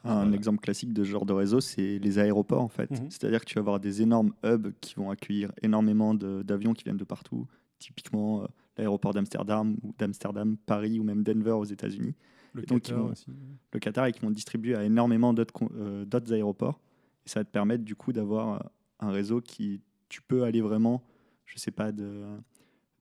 Un 0.04 0.34
exemple 0.34 0.60
classique 0.60 0.94
de 0.94 1.04
ce 1.04 1.10
genre 1.10 1.26
de 1.26 1.34
réseau, 1.34 1.62
c'est 1.62 2.00
les 2.00 2.20
aéroports 2.20 2.62
en 2.62 2.68
fait. 2.68 2.92
Mhm. 2.92 3.10
C'est-à-dire 3.10 3.40
que 3.40 3.46
tu 3.46 3.56
vas 3.56 3.62
avoir 3.62 3.80
des 3.80 4.02
énormes 4.02 4.34
hubs 4.44 4.72
qui 4.80 4.96
vont 4.96 5.10
accueillir 5.10 5.52
énormément 5.64 6.14
d'avions 6.14 6.74
qui 6.74 6.84
viennent 6.84 6.98
de 6.98 7.04
partout. 7.04 7.48
Typiquement 7.80 8.44
euh, 8.44 8.48
l'aéroport 8.78 9.14
d'Amsterdam 9.14 9.78
ou 9.84 9.94
d'Amsterdam, 9.98 10.58
Paris 10.66 11.00
ou 11.00 11.04
même 11.04 11.24
Denver 11.24 11.52
aux 11.52 11.66
États-Unis. 11.66 12.16
Le 12.54 12.64
Et 12.64 12.66
Qatar 12.66 12.98
ils 12.98 13.02
vont- 13.02 13.12
aussi. 13.12 13.28
Le 13.74 13.80
Qatar 13.80 14.06
et 14.06 14.12
qui 14.12 14.22
vont 14.22 14.32
distribuer 14.32 14.76
à 14.76 14.84
énormément 14.84 15.34
d'autres 15.34 15.54
euh, 15.76 16.06
d'autres 16.06 16.32
aéroports. 16.34 16.80
Et 17.26 17.30
ça 17.30 17.40
va 17.42 17.44
te 17.44 17.52
permettre 17.52 17.84
du 17.84 17.96
coup 17.96 18.14
d'avoir 18.14 18.56
euh, 18.56 18.68
un 19.00 19.12
réseau 19.12 19.42
qui 19.42 19.82
tu 20.10 20.22
peux 20.22 20.44
aller 20.44 20.62
vraiment, 20.62 21.04
je 21.46 21.58
sais 21.58 21.72
pas, 21.72 21.92
de, 21.92 22.24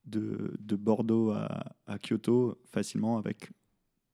de, 0.07 0.55
de 0.59 0.77
Bordeaux 0.77 1.31
à, 1.31 1.65
à 1.87 1.99
Kyoto 1.99 2.59
facilement 2.67 3.19
avec 3.19 3.51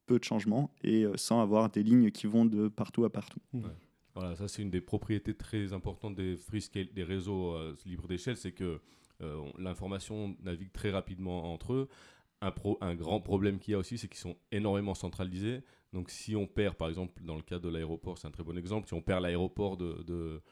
peu 0.07 0.19
de 0.19 0.25
changements 0.25 0.75
et 0.83 1.05
euh, 1.05 1.17
sans 1.17 1.40
avoir 1.40 1.71
des 1.71 1.83
lignes 1.83 2.11
qui 2.11 2.26
vont 2.26 2.45
de 2.45 2.69
partout 2.69 3.05
à 3.05 3.11
partout. 3.11 3.40
Voilà, 4.14 4.35
ça 4.35 4.49
c'est 4.49 4.62
une 4.62 4.71
des 4.71 4.81
propriétés 4.81 5.35
très 5.35 5.73
importantes 5.73 6.17
des 6.17 6.37
free 6.37 6.61
scale, 6.61 6.88
des 6.93 7.05
réseaux 7.05 7.55
euh, 7.55 7.76
libres 7.87 8.09
d'échelle, 8.09 8.37
c'est 8.37 8.50
que 8.52 8.81
euh, 9.23 9.37
on- 9.37 9.52
l'information 9.62 10.37
navigue 10.43 10.73
très 10.73 10.90
rapidement 10.90 11.52
entre 11.52 11.75
eux. 11.75 11.88
Un, 12.42 12.50
pro- 12.52 12.78
un 12.80 12.94
grand 12.94 13.20
problème 13.20 13.59
qu'il 13.59 13.73
y 13.73 13.75
a 13.75 13.78
aussi, 13.78 13.99
c'est 13.99 14.09
qu'ils 14.09 14.18
sont 14.20 14.37
énormément 14.50 14.94
centralisés. 14.94 15.62
Donc 15.92 16.09
si 16.11 16.35
on 16.37 16.47
perd, 16.47 16.75
par 16.76 16.88
exemple, 16.88 17.23
dans 17.25 17.37
le 17.37 17.42
cas 17.42 17.59
de 17.59 17.68
l'aéroport, 17.68 18.16
c'est 18.18 18.28
un 18.28 18.30
très 18.30 18.44
bon 18.44 18.56
exemple, 18.56 18.87
si 18.88 18.94
on 18.94 19.02
perd 19.02 19.23
l'aéroport 19.23 19.76
de, 19.76 20.02
de- 20.06 20.42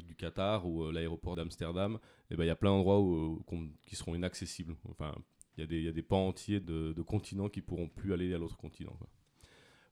du 0.00 0.16
Qatar 0.16 0.66
ou 0.66 0.82
euh, 0.84 0.92
l'aéroport 0.92 1.36
d'Amsterdam, 1.36 1.98
eh 2.30 2.36
ben, 2.36 2.42
il 2.42 2.48
y 2.48 2.50
a 2.50 2.56
plein 2.56 2.70
d'endroits 2.70 3.00
où- 3.00 3.40
qu'on- 3.46 3.70
qui 3.86 3.94
seront 3.94 4.16
inaccessibles. 4.16 4.74
Enfin, 4.90 5.14
il 5.56 5.60
y, 5.60 5.64
a 5.64 5.66
des- 5.68 5.78
il 5.78 5.84
y 5.84 5.88
a 5.88 5.92
des 5.92 6.02
pans 6.02 6.26
entiers 6.26 6.58
de, 6.58 6.92
de 6.92 7.02
continents 7.02 7.48
qui 7.48 7.60
pourront 7.62 7.88
plus 7.88 8.12
aller 8.12 8.34
à 8.34 8.38
l'autre 8.38 8.56
continent. 8.56 8.98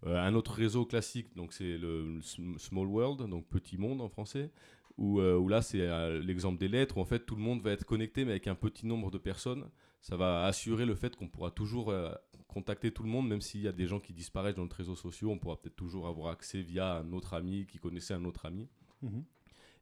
Euh, 0.07 0.17
un 0.19 0.35
autre 0.35 0.53
réseau 0.53 0.85
classique, 0.85 1.35
donc 1.35 1.53
c'est 1.53 1.79
le, 1.79 2.17
le 2.17 2.21
Sm- 2.21 2.59
Small 2.59 2.87
World, 2.89 3.29
donc 3.31 3.47
Petit 3.49 3.79
Monde 3.79 4.01
en 4.01 4.09
français, 4.09 4.51
où, 4.99 5.21
euh, 5.21 5.37
où 5.39 5.49
là 5.49 5.63
c'est 5.63 5.81
euh, 5.81 6.21
l'exemple 6.21 6.59
des 6.59 6.69
lettres, 6.69 6.99
où 6.99 7.01
en 7.01 7.05
fait 7.07 7.21
tout 7.25 7.37
le 7.37 7.43
monde 7.43 7.63
va 7.63 7.71
être 7.73 7.85
connecté 7.87 8.25
mais 8.25 8.33
avec 8.33 8.47
un 8.49 8.55
petit 8.55 8.87
nombre 8.87 9.11
de 9.11 9.19
personnes. 9.19 9.65
Ça 10.05 10.19
va 10.19 10.45
assurer 10.45 10.85
le 10.85 10.95
fait 10.95 11.17
qu'on 11.17 11.29
pourra 11.29 11.51
toujours 11.51 11.89
euh, 11.91 12.13
contacter 12.47 12.93
tout 12.93 13.03
le 13.03 13.09
monde, 13.09 13.27
même 13.27 13.41
s'il 13.41 13.63
y 13.63 13.69
a 13.69 13.73
des 13.73 13.87
gens 13.87 14.01
qui 14.01 14.13
disparaissent 14.13 14.55
dans 14.55 14.63
notre 14.65 14.77
réseau 14.77 14.95
social, 14.97 15.31
on 15.31 15.39
pourra 15.39 15.57
peut-être 15.59 15.77
toujours 15.77 16.07
avoir 16.07 16.31
accès 16.31 16.61
via 16.61 16.97
un 16.99 17.11
autre 17.15 17.33
ami 17.33 17.65
qui 17.67 17.79
connaissait 17.79 18.13
un 18.13 18.27
autre 18.27 18.45
ami. 18.45 18.69
Mhm. 19.01 19.25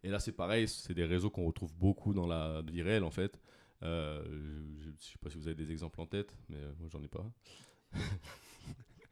Et 0.04 0.10
là, 0.10 0.20
c'est 0.20 0.30
pareil, 0.30 0.68
c'est 0.68 0.94
des 0.94 1.04
réseaux 1.04 1.28
qu'on 1.28 1.44
retrouve 1.44 1.74
beaucoup 1.74 2.14
dans 2.14 2.28
la 2.28 2.62
vie 2.62 2.82
réelle, 2.82 3.02
en 3.02 3.10
fait. 3.10 3.40
Euh, 3.82 4.22
je 4.80 4.90
ne 4.90 4.94
sais 5.00 5.18
pas 5.20 5.28
si 5.28 5.38
vous 5.38 5.48
avez 5.48 5.56
des 5.56 5.72
exemples 5.72 6.00
en 6.00 6.06
tête, 6.06 6.36
mais 6.48 6.56
euh, 6.58 6.72
moi, 6.78 6.88
j'en 6.88 7.02
ai 7.02 7.08
pas. 7.08 7.26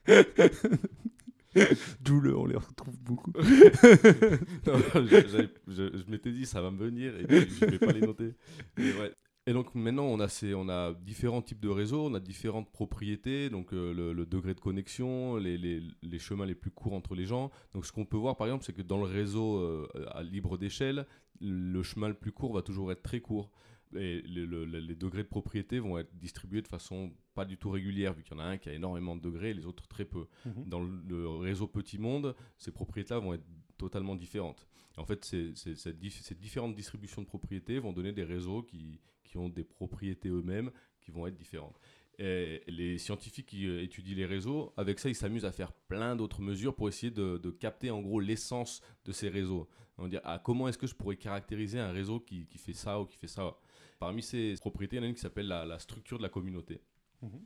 D'où 2.01 2.21
le, 2.21 2.37
on 2.37 2.47
les 2.47 2.57
retrouve 2.57 2.97
beaucoup. 3.01 3.33
Non, 4.67 4.79
je, 4.95 5.27
j'avais- 5.29 5.51
je- 5.67 5.97
je 5.99 6.11
m'étais 6.11 6.31
dit, 6.33 6.47
ça 6.47 6.63
va 6.63 6.71
me 6.71 6.79
venir, 6.79 7.19
et 7.19 7.25
puis 7.27 7.51
je 7.51 7.65
vais 7.65 7.79
pas 7.79 7.93
les 7.93 8.01
noter. 8.01 8.35
Et, 8.79 8.93
ouais. 8.93 9.13
Et 9.51 9.53
donc 9.53 9.75
maintenant, 9.75 10.05
on 10.05 10.21
a, 10.21 10.29
ces, 10.29 10.55
on 10.55 10.69
a 10.69 10.93
différents 10.95 11.43
types 11.43 11.59
de 11.59 11.69
réseaux, 11.69 12.07
on 12.07 12.15
a 12.15 12.21
différentes 12.21 12.71
propriétés, 12.71 13.51
donc 13.51 13.73
euh, 13.73 13.93
le, 13.93 14.13
le 14.13 14.25
degré 14.25 14.55
de 14.55 14.61
connexion, 14.61 15.37
les, 15.39 15.59
les- 15.59 15.83
les 16.03 16.19
chemins 16.21 16.47
les 16.47 16.55
plus 16.55 16.71
courts 16.71 16.93
entre 16.93 17.17
les 17.17 17.25
gens. 17.25 17.51
Donc 17.75 17.85
ce 17.85 17.91
qu'on 17.91 18.05
peut 18.05 18.17
voir 18.17 18.37
par 18.37 18.47
exemple, 18.47 18.65
c'est 18.65 18.73
que 18.73 18.83
dans 18.83 18.99
le 18.99 19.09
réseau 19.21 19.57
euh, 19.59 19.89
à 20.13 20.23
libre 20.23 20.57
d'échelle, 20.57 21.05
le 21.41 21.83
chemin 21.83 22.07
le 22.07 22.15
plus 22.15 22.31
court 22.31 22.53
va 22.53 22.63
toujours 22.63 22.93
être 22.93 23.03
très 23.03 23.21
court. 23.21 23.51
Et 23.97 24.23
le- 24.23 24.47
le- 24.47 24.65
le- 24.67 24.79
les 24.79 24.95
degrés 24.95 25.25
de 25.25 25.29
propriété 25.29 25.81
vont 25.81 25.99
être 25.99 26.15
distribués 26.17 26.63
de 26.63 26.69
façon 26.69 27.11
pas 27.35 27.45
du 27.45 27.57
tout 27.57 27.71
régulière, 27.71 28.15
vu 28.15 28.23
qu'il 28.23 28.37
y 28.37 28.41
en 28.41 28.45
a 28.45 28.45
un 28.47 28.57
qui 28.57 28.69
a 28.69 28.73
énormément 28.73 29.17
de 29.17 29.21
degrés 29.21 29.51
et 29.51 29.55
les 29.55 29.67
autres 29.67 29.89
très 29.89 30.05
peu. 30.05 30.27
Mhm. 30.47 30.65
Dans 30.67 30.79
le, 30.81 30.93
le 31.09 31.29
réseau 31.29 31.67
Petit 31.67 31.99
Monde, 31.99 32.37
ces 32.57 32.71
propriétés-là 32.71 33.19
vont 33.19 33.35
être 33.35 33.47
totalement 33.79 34.15
différentes. 34.15 34.65
En 34.97 35.07
fait, 35.07 35.25
ces 35.25 36.35
différentes 36.35 36.75
distributions 36.77 37.23
de 37.23 37.27
propriétés 37.27 37.79
vont 37.81 37.93
donner 37.93 38.13
des 38.13 38.25
réseaux 38.25 38.63
qui, 38.63 39.01
qui 39.31 39.39
ont 39.39 39.49
des 39.49 39.65
propriétés 39.65 40.29
eux-mêmes 40.29 40.71
qui 41.01 41.11
vont 41.11 41.27
être 41.27 41.37
différentes. 41.37 41.79
Les 42.19 42.99
scientifiques 42.99 43.47
qui 43.47 43.67
euh, 43.67 43.83
étudient 43.83 44.15
les 44.15 44.27
réseaux, 44.27 44.75
avec 44.77 44.99
ça, 44.99 45.09
ils 45.09 45.15
s'amusent 45.15 45.47
à 45.47 45.53
faire 45.53 45.73
plein 45.73 46.17
d'autres 46.17 46.43
mesures 46.43 46.75
pour 46.75 46.87
essayer 46.89 47.11
de, 47.11 47.51
capter 47.51 47.91
en 47.91 48.03
gros 48.03 48.21
l'essence 48.21 48.83
de 49.07 49.13
ces 49.13 49.31
réseaux. 49.31 49.67
On 49.97 50.07
dit, 50.07 50.19
ah, 50.25 50.39
comment 50.45 50.69
est-ce 50.69 50.77
que 50.77 50.87
je 50.87 50.95
pourrais 50.95 51.17
caractériser 51.17 51.79
un 51.79 51.93
réseau 51.93 52.21
qui, 52.21 52.47
fait 52.59 52.75
ça 52.75 53.01
ou 53.01 53.07
qui 53.07 53.17
fait 53.17 53.27
ça? 53.27 53.57
Parmi 53.99 54.23
ces 54.23 54.55
propriétés, 54.61 54.97
il 54.97 54.99
y 54.99 55.03
en 55.03 55.05
a 55.05 55.09
une 55.09 55.15
qui 55.15 55.21
s'appelle 55.21 55.49
la, 55.49 55.65
la 55.65 55.79
structure 55.79 56.19
de 56.19 56.23
la 56.23 56.29
communauté. 56.29 56.83
Mhm. 57.23 57.41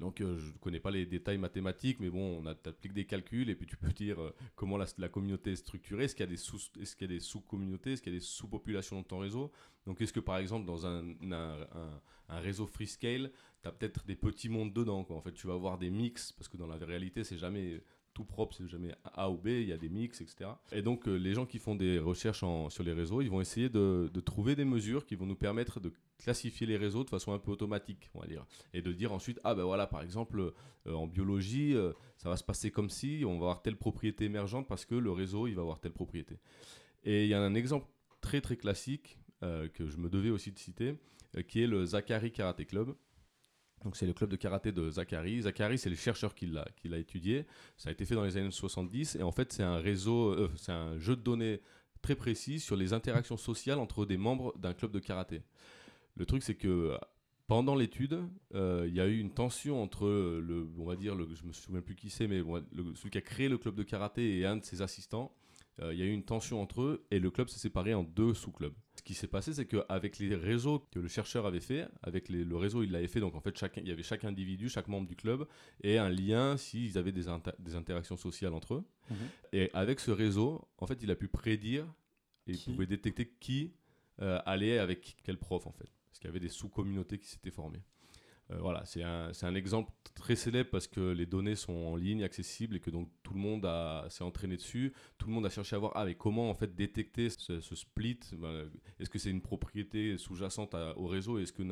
Donc, 0.00 0.22
euh, 0.22 0.38
je 0.38 0.46
ne 0.46 0.58
connais 0.58 0.80
pas 0.80 0.90
les 0.90 1.04
détails 1.04 1.36
mathématiques, 1.36 2.00
mais 2.00 2.08
bon, 2.08 2.42
on 2.42 2.46
applique 2.46 2.94
des 2.94 3.04
calculs 3.04 3.50
et 3.50 3.54
puis 3.54 3.66
tu 3.66 3.76
peux 3.76 3.92
dire 3.92 4.18
euh, 4.18 4.34
comment 4.56 4.78
la, 4.78 5.08
communauté 5.10 5.52
est 5.52 5.56
structurée. 5.56 6.04
Est-ce 6.04 6.14
qu'il 6.14 6.24
y 6.24 6.28
a 6.28 6.30
des 6.30 6.38
sous, 6.38 6.58
est-ce 6.80 6.96
qu'il 6.96 7.08
y 7.08 7.12
a 7.12 7.14
des 7.14 7.20
sous-communautés, 7.20 7.92
est-ce 7.92 8.02
qu'il 8.02 8.14
y 8.14 8.16
a 8.16 8.18
des 8.18 8.24
sous-populations 8.24 8.96
dans 8.96 9.02
ton 9.02 9.18
réseau? 9.18 9.52
Donc, 9.86 10.00
est-ce 10.00 10.12
que 10.14 10.20
par 10.20 10.38
exemple 10.38 10.64
dans 10.66 10.86
un, 10.86 11.04
réseau 12.28 12.66
free 12.66 12.86
scale, 12.86 13.30
tu 13.62 13.68
as 13.68 13.72
peut-être 13.72 14.06
des 14.06 14.16
petits 14.16 14.48
mondes 14.48 14.72
dedans. 14.72 15.06
En 15.10 15.20
fait, 15.20 15.32
tu 15.32 15.46
vas 15.46 15.54
avoir 15.54 15.76
des 15.76 15.90
mix 15.90 16.32
parce 16.32 16.48
que 16.48 16.56
dans 16.56 16.66
la 16.66 16.76
réalité, 16.76 17.22
c'est 17.22 17.38
jamais 17.38 17.82
tout 18.20 18.26
propre, 18.26 18.54
c'est 18.54 18.68
jamais 18.68 18.94
A 19.14 19.30
ou 19.30 19.38
B, 19.38 19.46
il 19.46 19.68
y 19.68 19.72
a 19.72 19.78
des 19.78 19.88
mix, 19.88 20.20
etc. 20.20 20.50
Et 20.72 20.82
donc, 20.82 21.08
euh, 21.08 21.14
les 21.14 21.32
gens 21.32 21.46
qui 21.46 21.58
font 21.58 21.74
des 21.74 21.98
recherches 21.98 22.44
sur 22.68 22.82
les 22.84 22.92
réseaux, 22.92 23.22
ils 23.22 23.30
vont 23.30 23.40
essayer 23.40 23.70
de, 23.70 24.10
trouver 24.26 24.54
des 24.54 24.66
mesures 24.66 25.06
qui 25.06 25.14
vont 25.14 25.24
nous 25.24 25.36
permettre 25.36 25.80
de 25.80 25.90
classifier 26.18 26.66
les 26.66 26.76
réseaux 26.76 27.02
de 27.02 27.08
façon 27.08 27.32
un 27.32 27.38
peu 27.38 27.50
automatique, 27.50 28.10
on 28.14 28.20
va 28.20 28.26
dire. 28.26 28.44
Et 28.74 28.82
de 28.82 28.92
dire 28.92 29.12
ensuite 29.12 29.40
ah 29.42 29.54
ben 29.54 29.64
voilà 29.64 29.86
par 29.86 30.02
exemple 30.02 30.52
euh, 30.86 30.92
en 30.92 31.06
biologie 31.06 31.74
euh, 31.74 31.94
ça 32.18 32.28
va 32.28 32.36
se 32.36 32.44
passer 32.44 32.70
comme 32.70 32.90
si 32.90 33.22
on 33.26 33.38
va 33.38 33.46
avoir 33.46 33.62
telle 33.62 33.76
propriété 33.76 34.26
émergente 34.26 34.68
parce 34.68 34.84
que 34.84 34.94
le 34.94 35.10
réseau 35.10 35.46
il 35.46 35.54
va 35.54 35.62
avoir 35.62 35.80
telle 35.80 35.92
propriété. 35.92 36.38
Et 37.04 37.24
il 37.24 37.30
y 37.30 37.34
a 37.34 37.40
un 37.40 37.54
exemple 37.54 37.86
très 38.20 38.42
très 38.42 38.56
classique 38.56 39.18
que 39.40 39.86
je 39.88 39.96
me 39.96 40.10
devais 40.10 40.28
aussi 40.28 40.52
de 40.52 40.58
citer 40.58 40.96
qui 41.48 41.62
est 41.62 41.66
le 41.66 41.86
Zachary 41.86 42.30
Karate 42.30 42.66
Club 42.66 42.94
donc 43.84 43.96
c'est 43.96 44.06
le 44.06 44.12
club 44.12 44.30
de 44.30 44.36
karaté 44.36 44.72
de 44.72 44.90
Zachary. 44.90 45.42
Zachary, 45.42 45.78
c'est 45.78 45.90
le 45.90 45.96
chercheur 45.96 46.34
qui 46.34 46.46
l'a, 46.46 46.66
qui 46.76 46.88
l'a 46.88 46.98
étudié. 46.98 47.46
Ça 47.76 47.88
a 47.88 47.92
été 47.92 48.04
fait 48.04 48.14
dans 48.14 48.24
les 48.24 48.36
années 48.36 48.50
70 48.50 49.16
et 49.16 49.22
en 49.22 49.32
fait 49.32 49.52
c'est 49.52 49.62
un 49.62 49.78
réseau, 49.78 50.32
euh, 50.32 50.50
c'est 50.56 50.72
un 50.72 50.98
jeu 50.98 51.16
de 51.16 51.22
données 51.22 51.60
très 52.02 52.14
précis 52.14 52.60
sur 52.60 52.76
les 52.76 52.92
interactions 52.92 53.36
sociales 53.36 53.78
entre 53.78 54.06
des 54.06 54.16
membres 54.16 54.56
d'un 54.58 54.74
club 54.74 54.92
de 54.92 54.98
karaté. 54.98 55.42
Le 56.16 56.26
truc 56.26 56.42
c'est 56.42 56.54
que 56.54 56.96
pendant 57.50 57.74
l'étude, 57.74 58.20
euh, 58.54 58.84
il 58.86 58.94
y 58.94 59.00
a 59.00 59.08
eu 59.08 59.18
une 59.18 59.32
tension 59.32 59.82
entre 59.82 60.06
le, 60.06 60.68
on 60.78 60.84
va 60.84 60.94
dire, 60.94 61.16
le, 61.16 61.26
je 61.34 61.44
me 61.44 61.52
souviens 61.52 61.80
plus 61.80 61.96
qui 61.96 62.08
c'est, 62.08 62.28
mais 62.28 62.42
celui 62.94 63.10
qui 63.10 63.18
a 63.18 63.22
créé 63.22 63.48
le 63.48 63.58
club 63.58 63.74
de 63.74 63.82
karaté 63.82 64.38
et 64.38 64.46
un 64.46 64.58
de 64.58 64.64
ses 64.64 64.82
assistants. 64.82 65.32
Euh, 65.82 65.92
il 65.92 65.98
y 65.98 66.02
a 66.02 66.04
eu 66.04 66.12
une 66.12 66.22
tension 66.22 66.62
entre 66.62 66.82
eux 66.82 67.04
et 67.10 67.18
le 67.18 67.28
club 67.32 67.48
s'est 67.48 67.58
séparé 67.58 67.92
en 67.92 68.04
deux 68.04 68.34
sous-clubs. 68.34 68.74
Ce 69.00 69.02
qui 69.02 69.14
s'est 69.14 69.28
passé, 69.28 69.54
c'est 69.54 69.64
qu'avec 69.64 70.18
les 70.18 70.34
réseaux 70.34 70.80
que 70.90 70.98
le 70.98 71.08
chercheur 71.08 71.46
avait 71.46 71.60
fait, 71.60 71.88
avec 72.02 72.28
les- 72.28 72.44
le 72.44 72.56
réseau 72.58 72.82
il 72.82 72.90
l'avait 72.90 73.08
fait, 73.08 73.18
donc 73.20 73.34
en 73.34 73.40
fait 73.40 73.56
chacun, 73.56 73.80
il 73.80 73.88
y 73.88 73.92
avait 73.92 74.02
chaque 74.02 74.24
individu, 74.26 74.68
chaque 74.68 74.88
membre 74.88 75.08
du 75.08 75.16
club 75.16 75.48
et 75.82 75.96
un 75.96 76.10
lien 76.10 76.58
s'ils 76.58 76.98
avaient 76.98 77.10
des, 77.10 77.26
inter- 77.28 77.52
des 77.58 77.76
interactions 77.76 78.18
sociales 78.18 78.52
entre 78.52 78.74
eux. 78.74 78.84
Mhm. 79.10 79.16
Et 79.54 79.70
avec 79.72 80.00
ce 80.00 80.10
réseau, 80.10 80.68
en 80.76 80.86
fait, 80.86 81.02
il 81.02 81.10
a 81.10 81.16
pu 81.16 81.28
prédire 81.28 81.86
et 82.46 82.52
il 82.52 82.58
pouvait 82.62 82.86
détecter 82.86 83.32
qui 83.40 83.72
euh, 84.20 84.38
allait 84.44 84.78
avec 84.78 85.16
quel 85.24 85.38
prof 85.38 85.66
en 85.66 85.72
fait. 85.72 85.88
Parce 86.10 86.18
qu'il 86.18 86.26
y 86.28 86.30
avait 86.30 86.38
des 86.40 86.50
sous-communautés 86.50 87.16
qui 87.16 87.26
s'étaient 87.28 87.50
formées. 87.50 87.80
Euh, 88.50 88.58
voilà, 88.60 88.84
c'est 88.84 89.02
un, 89.02 89.30
un 89.42 89.54
exemple 89.54 89.92
très 90.14 90.36
célèbre 90.36 90.70
parce 90.70 90.86
que 90.86 91.00
les 91.00 91.26
données 91.26 91.56
sont 91.56 91.72
en 91.72 91.96
ligne, 91.96 92.24
accessibles 92.24 92.76
et 92.76 92.80
que 92.80 92.90
donc 92.90 93.08
tout 93.22 93.34
le 93.34 93.40
monde 93.40 93.68
s'est 94.10 94.24
entraîné 94.24 94.56
dessus. 94.56 94.92
Tout 95.18 95.28
le 95.28 95.32
monde 95.32 95.46
a 95.46 95.50
cherché 95.50 95.76
à 95.76 95.78
voir 95.78 95.92
ah, 95.94 96.04
mais 96.04 96.14
comment 96.14 96.50
en 96.50 96.54
fait 96.54 96.74
détecter 96.74 97.30
ce, 97.30 97.60
split? 97.60 98.20
Est-ce 98.98 99.10
que 99.10 99.18
c'est 99.18 99.30
une 99.30 99.42
propriété 99.42 100.18
sous-jacente 100.18 100.74
au 100.96 101.06
réseau? 101.06 101.38
Est-ce 101.38 101.52
que 101.52 101.62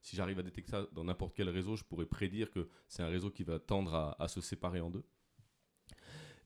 si 0.00 0.16
j'arrive 0.16 0.38
à 0.38 0.42
détecter 0.42 0.70
ça 0.70 0.86
dans 0.92 1.04
n'importe 1.04 1.34
quel 1.36 1.48
réseau, 1.48 1.76
je 1.76 1.84
pourrais 1.84 2.06
prédire 2.06 2.50
que 2.50 2.68
c'est 2.88 3.02
un 3.02 3.08
réseau 3.08 3.30
qui 3.30 3.44
va 3.44 3.58
tendre 3.58 4.16
à 4.18 4.28
se 4.28 4.40
séparer 4.40 4.80
en 4.80 4.90
deux? 4.90 5.04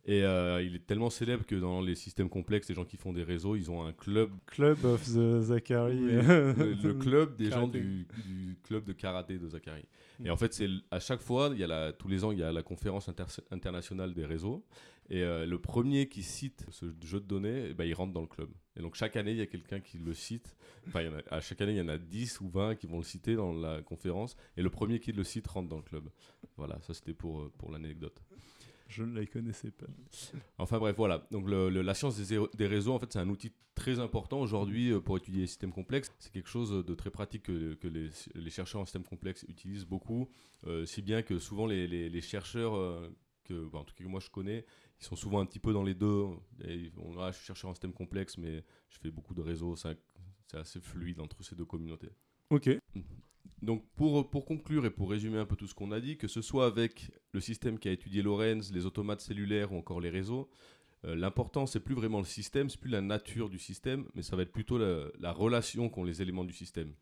Et 0.07 0.23
euh, 0.23 0.63
il 0.63 0.75
est 0.77 0.87
tellement 0.87 1.11
célèbre 1.11 1.45
que 1.45 1.57
dans 1.57 1.81
les 1.81 1.95
systèmes 1.97 2.29
complexes, 2.29 2.69
les 2.69 2.75
gens 2.75 2.85
qui 2.85 2.97
font 2.97 3.13
des 3.13 3.25
réseaux, 3.25 3.57
ils 3.57 3.71
ont 3.71 3.85
un 3.85 3.93
club 3.93 4.31
Club 4.47 4.85
of 4.85 5.03
the 5.05 5.41
Zachary. 5.41 5.99
le, 6.01 6.75
le 6.83 6.95
club 6.95 7.37
des 7.37 7.51
gens 7.51 7.67
du, 7.69 8.07
du 8.25 8.57
club 8.63 8.85
de 8.85 8.93
karaté 8.93 9.37
de 9.39 9.49
Zachary. 9.49 9.85
Mm. 10.21 10.27
Et 10.27 10.31
en 10.31 10.37
fait, 10.37 10.55
c'est 10.55 10.69
à 10.91 11.01
chaque 11.01 11.21
fois, 11.21 11.51
il 11.53 11.59
y 11.59 11.65
a 11.65 11.67
la, 11.67 11.93
tous 11.93 12.09
les 12.09 12.25
ans, 12.25 12.31
il 12.33 12.39
y 12.39 12.43
a 12.43 12.53
la 12.53 12.63
conférence 12.63 13.09
inter- 13.09 13.25
internationale 13.51 14.15
des 14.15 14.25
réseaux. 14.25 14.65
Et 15.09 15.23
euh, 15.23 15.47
le 15.47 15.59
premier 15.61 16.09
qui 16.09 16.23
cite 16.25 16.65
ce 16.71 16.87
jeu 17.05 17.21
de 17.21 17.27
données, 17.27 17.75
ben, 17.75 17.85
il 17.85 17.95
rentre 17.95 18.13
dans 18.13 18.23
le 18.23 18.27
club. 18.27 18.49
Et 18.77 18.83
donc 18.83 18.97
chaque 18.97 19.15
année, 19.17 19.31
il 19.33 19.37
y 19.39 19.43
a 19.43 19.47
quelqu'un 19.47 19.79
qui 19.81 19.99
le 19.99 20.15
cite. 20.15 20.57
Enfin, 20.89 21.03
il 21.03 21.07
y 21.07 21.09
en 21.09 21.15
a- 21.19 21.35
à 21.37 21.41
chaque 21.41 21.61
année, 21.61 21.73
il 21.73 21.79
y 21.79 21.81
en 21.81 21.89
a 21.89 21.97
10 21.99 22.41
ou 22.41 22.49
20 22.49 22.75
qui 22.75 22.87
vont 22.89 22.99
le 22.99 23.05
citer 23.05 23.35
dans 23.37 23.53
la 23.53 23.83
conférence. 23.83 24.37
Et 24.57 24.63
le 24.63 24.71
premier 24.71 24.99
qui 24.99 25.13
le 25.13 25.23
cite 25.25 25.47
rentre 25.47 25.69
dans 25.69 25.77
le 25.77 25.83
club. 25.83 26.09
Voilà, 26.57 26.79
ça 26.83 26.93
c'était 26.95 27.15
pour, 27.15 27.41
euh, 27.41 27.53
pour 27.59 27.71
l'anecdote. 27.71 28.21
Je 28.89 29.03
ne 29.03 29.19
la 29.19 29.27
connaissais 29.27 29.71
pas. 29.71 29.87
Enfin 30.59 30.79
bref, 30.79 30.97
voilà. 30.97 31.27
Donc 31.31 31.49
le- 31.49 31.69
le- 31.71 31.83
la 31.83 31.95
science 31.95 32.17
des, 32.19 32.41
des 32.55 32.67
réseaux, 32.67 32.93
en 32.95 32.99
fait, 32.99 33.13
c'est 33.13 33.19
un 33.19 33.29
outil 33.29 33.53
très 33.75 33.99
important 34.01 34.41
aujourd'hui 34.41 34.91
euh, 34.93 35.01
pour 35.01 35.17
étudier 35.17 35.43
les 35.43 35.47
systèmes 35.47 35.73
complexes. 35.73 36.11
C'est 36.19 36.33
quelque 36.33 36.49
chose 36.49 36.71
de 36.85 36.95
très 36.95 37.11
pratique 37.11 37.43
que, 37.45 37.75
que 37.75 37.89
les, 37.89 38.11
les 38.35 38.51
chercheurs 38.51 38.81
en 38.81 38.85
systèmes 38.85 39.05
complexes 39.05 39.45
utilisent 39.49 39.85
beaucoup, 39.87 40.29
euh, 40.67 40.87
si 40.87 41.03
bien 41.03 41.23
que 41.23 41.39
souvent 41.39 41.67
les, 41.67 41.87
les- 41.87 42.09
les 42.09 42.21
chercheurs 42.21 42.75
euh, 42.77 43.09
que, 43.45 43.67
bah, 43.69 43.81
en 43.81 43.85
tout 43.85 43.95
cas 43.95 44.05
que 44.05 44.09
moi 44.09 44.21
je 44.21 44.31
connais, 44.31 44.65
ils 45.01 45.05
sont 45.05 45.17
souvent 45.17 45.41
un 45.41 45.47
petit 45.47 45.59
peu 45.61 45.73
dans 45.73 45.83
les 45.83 45.95
deux. 45.95 46.25
Et 46.65 46.91
on, 46.97 47.19
ah, 47.21 47.33
je 47.33 47.37
suis 47.39 47.47
chercheur 47.47 47.71
un 47.71 47.75
système 47.75 47.93
complexe, 47.93 48.39
mais 48.39 48.65
je 48.89 48.99
fais 48.99 49.11
beaucoup 49.11 49.35
de 49.35 49.43
réseaux, 49.43 49.77
c'est 49.77 49.97
assez 50.55 50.81
fluide 50.81 51.21
entre 51.21 51.43
ces 51.43 51.55
deux 51.57 51.65
communautés. 51.67 52.11
Ok. 52.51 52.71
Donc 53.63 53.85
pour, 53.97 54.29
pour 54.31 54.45
conclure 54.45 54.85
et 54.85 54.91
pour 54.91 55.11
résumer 55.11 55.39
un 55.39 55.47
peu 55.47 55.57
tout 55.57 55.67
ce 55.67 55.75
qu'on 55.75 55.93
a 55.93 56.01
dit, 56.01 56.17
que 56.19 56.29
ce 56.29 56.43
soit 56.43 56.67
avec 56.67 57.11
le 57.33 57.41
système 57.41 57.79
qui 57.79 57.89
a 57.89 57.93
étudié 57.93 58.23
Lorenz, 58.23 58.73
les 58.73 58.87
automates 58.87 59.21
cellulaires 59.21 59.73
ou 59.73 59.79
encore 59.79 60.01
les 60.01 60.11
réseaux, 60.11 60.49
euh, 61.05 61.15
l'important 61.15 61.67
c'est 61.67 61.81
plus 61.81 61.95
vraiment 61.95 62.19
le 62.19 62.27
système, 62.27 62.69
c'est 62.69 62.81
plus 62.81 62.91
la 62.91 63.01
nature 63.01 63.49
du 63.49 63.59
système, 63.59 64.07
mais 64.15 64.23
ça 64.23 64.37
va 64.37 64.43
être 64.43 64.53
plutôt 64.53 64.79
la, 64.79 65.07
la 65.19 65.33
relation 65.33 65.89
qu'ont 65.89 66.05
les 66.05 66.21
éléments 66.21 66.45
du 66.45 66.53
système. 66.53 66.93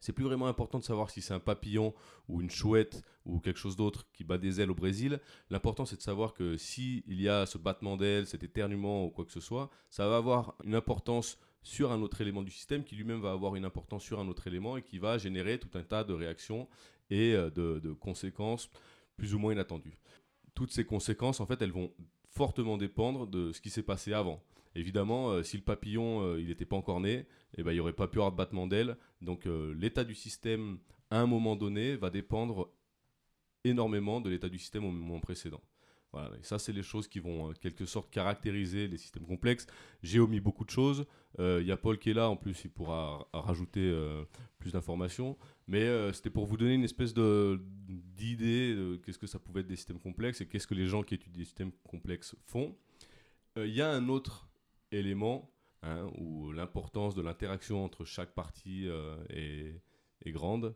C'est 0.00 0.12
plus 0.12 0.24
vraiment 0.24 0.46
important 0.46 0.78
de 0.78 0.84
savoir 0.84 1.10
si 1.10 1.22
c'est 1.22 1.34
un 1.34 1.40
papillon 1.40 1.94
ou 2.28 2.40
une 2.40 2.50
chouette 2.50 3.02
ou 3.24 3.40
quelque 3.40 3.58
chose 3.58 3.76
d'autre 3.76 4.06
qui 4.12 4.24
bat 4.24 4.38
des 4.38 4.60
ailes 4.60 4.70
au 4.70 4.74
Brésil. 4.74 5.20
L'important 5.50 5.86
c'est 5.86 5.96
de 5.96 6.02
savoir 6.02 6.34
que 6.34 6.56
s'il 6.56 7.20
y 7.20 7.28
a 7.28 7.46
ce 7.46 7.58
battement 7.58 7.96
d'ailes, 7.96 8.26
cet 8.26 8.42
éternuement 8.42 9.04
ou 9.06 9.10
quoi 9.10 9.24
que 9.24 9.32
ce 9.32 9.40
soit, 9.40 9.70
ça 9.88 10.08
va 10.08 10.16
avoir 10.16 10.56
une 10.64 10.74
importance 10.74 11.38
sur 11.66 11.90
un 11.90 12.00
autre 12.00 12.20
élément 12.20 12.44
du 12.44 12.52
système 12.52 12.84
qui 12.84 12.94
lui-même 12.94 13.20
va 13.20 13.32
avoir 13.32 13.56
une 13.56 13.64
importance 13.64 14.04
sur 14.04 14.20
un 14.20 14.28
autre 14.28 14.46
élément 14.46 14.76
et 14.76 14.82
qui 14.82 15.00
va 15.00 15.18
générer 15.18 15.58
tout 15.58 15.76
un 15.76 15.82
tas 15.82 16.04
de 16.04 16.14
réactions 16.14 16.68
et 17.10 17.34
euh, 17.34 17.50
de, 17.50 17.92
conséquences 17.92 18.70
plus 19.16 19.34
ou 19.34 19.40
moins 19.40 19.52
inattendues. 19.52 19.98
Toutes 20.54 20.70
ces 20.70 20.84
conséquences, 20.84 21.40
en 21.40 21.46
fait, 21.46 21.60
elles 21.60 21.72
vont 21.72 21.92
fortement 22.30 22.76
dépendre 22.76 23.26
de 23.26 23.50
ce 23.50 23.60
qui 23.60 23.70
s'est 23.70 23.82
passé 23.82 24.12
avant. 24.12 24.44
Évidemment, 24.76 25.30
euh, 25.30 25.42
si 25.42 25.56
le 25.56 25.64
papillon 25.64 26.22
euh, 26.22 26.40
il 26.40 26.46
n'était 26.46 26.66
pas 26.66 26.76
encore 26.76 27.00
né, 27.00 27.26
eh 27.58 27.64
ben, 27.64 27.72
il 27.72 27.74
n'y 27.74 27.80
aurait 27.80 27.92
pas 27.92 28.06
pu 28.06 28.18
avoir 28.18 28.30
de 28.30 28.36
battement 28.36 28.68
d'ailes. 28.68 28.96
Donc 29.20 29.48
l'état 29.76 30.04
du 30.04 30.14
système 30.14 30.78
à 31.10 31.20
un 31.20 31.26
moment 31.26 31.56
donné 31.56 31.96
va 31.96 32.10
dépendre 32.10 32.70
énormément 33.64 34.20
de 34.20 34.30
l'état 34.30 34.48
du 34.48 34.58
système 34.60 34.84
au 34.84 34.92
moment 34.92 35.18
précédent. 35.18 35.62
Et 36.38 36.42
ça, 36.42 36.58
c'est 36.58 36.72
les 36.72 36.82
choses 36.82 37.08
qui 37.08 37.18
vont 37.18 37.46
en 37.46 37.52
quelque 37.52 37.84
sorte 37.84 38.10
caractériser 38.10 38.88
les 38.88 38.98
systèmes 38.98 39.26
complexes. 39.26 39.66
J'ai 40.02 40.20
omis 40.20 40.40
beaucoup 40.40 40.64
de 40.64 40.70
choses. 40.70 41.06
Euh, 41.38 41.58
il 41.60 41.66
y 41.66 41.72
a 41.72 41.76
Paul 41.76 41.98
qui 41.98 42.10
est 42.10 42.14
là, 42.14 42.28
en 42.28 42.36
plus, 42.36 42.64
il 42.64 42.70
pourra 42.70 43.28
rajouter 43.32 43.80
euh, 43.80 44.24
plus 44.58 44.72
d'informations. 44.72 45.36
Mais 45.68 45.82
euh, 45.82 46.12
c'était 46.12 46.30
pour 46.30 46.46
vous 46.46 46.56
donner 46.56 46.74
une 46.74 46.84
espèce 46.84 47.14
d'idée 47.14 48.74
de, 48.74 49.00
qu'est-ce 49.04 49.18
que 49.18 49.26
ça 49.26 49.38
pouvait 49.38 49.60
être 49.60 49.66
des 49.66 49.76
systèmes 49.76 50.00
complexes 50.00 50.40
et 50.40 50.46
qu'est-ce 50.46 50.66
que 50.66 50.74
les 50.74 50.86
gens 50.86 51.02
qui 51.02 51.14
étudient 51.14 51.38
des 51.38 51.44
systèmes 51.44 51.72
complexes 51.88 52.36
font. 52.46 52.76
Il 53.56 53.74
y 53.74 53.80
a 53.80 53.90
un 53.90 54.10
autre 54.10 54.48
élément 54.92 55.50
hein, 55.82 56.10
où 56.18 56.52
l'importance 56.52 57.14
de 57.14 57.22
l'interaction 57.22 57.82
entre 57.82 58.04
chaque 58.04 58.34
partie 58.34 58.86
est 59.30 59.80
grande, 60.26 60.74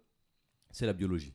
c'est 0.71 0.87
la 0.87 0.95
biologie. 0.95 1.35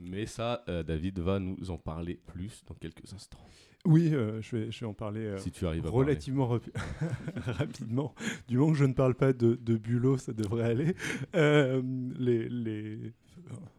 Mais 0.00 0.26
ça, 0.26 0.64
David 0.66 1.18
va 1.18 1.38
nous 1.38 1.70
en 1.70 1.78
parler 1.78 2.20
plus 2.26 2.64
dans 2.66 2.74
quelques 2.74 3.12
instants. 3.12 3.38
Oui, 3.86 4.10
euh, 4.12 4.42
je, 4.42 4.56
vais, 4.56 4.70
je 4.70 4.80
vais 4.80 4.86
en 4.86 4.92
parler 4.92 5.20
euh, 5.20 5.38
si 5.38 5.50
tu 5.50 5.66
arrives 5.66 5.86
relativement 5.86 6.46
rapidement. 7.36 8.14
Du 8.46 8.58
moment 8.58 8.72
que 8.72 8.78
je 8.78 8.84
ne 8.84 8.92
parle 8.92 9.14
pas 9.14 9.32
de, 9.32 9.54
de 9.54 9.76
bulot, 9.76 10.18
ça 10.18 10.32
devrait 10.34 10.64
aller. 10.64 10.94
Euh, 11.34 11.80
les, 12.18 12.48
les... 12.48 13.12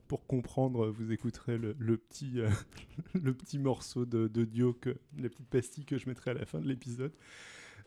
Pour 0.08 0.26
comprendre, 0.26 0.88
vous 0.88 1.12
écouterez 1.12 1.58
le, 1.58 1.76
le 1.78 1.98
petit, 1.98 2.40
le 3.14 3.34
petit 3.34 3.60
morceau 3.60 4.06
d'audio, 4.06 4.76
de, 4.82 4.98
la 5.20 5.30
petite 5.30 5.48
pastille 5.48 5.86
que 5.86 6.00
je 6.00 6.10
mettrai 6.10 6.32
à 6.32 6.34
la 6.34 6.46
fin 6.46 6.60
de 6.60 6.68
l'épisode. 6.68 7.14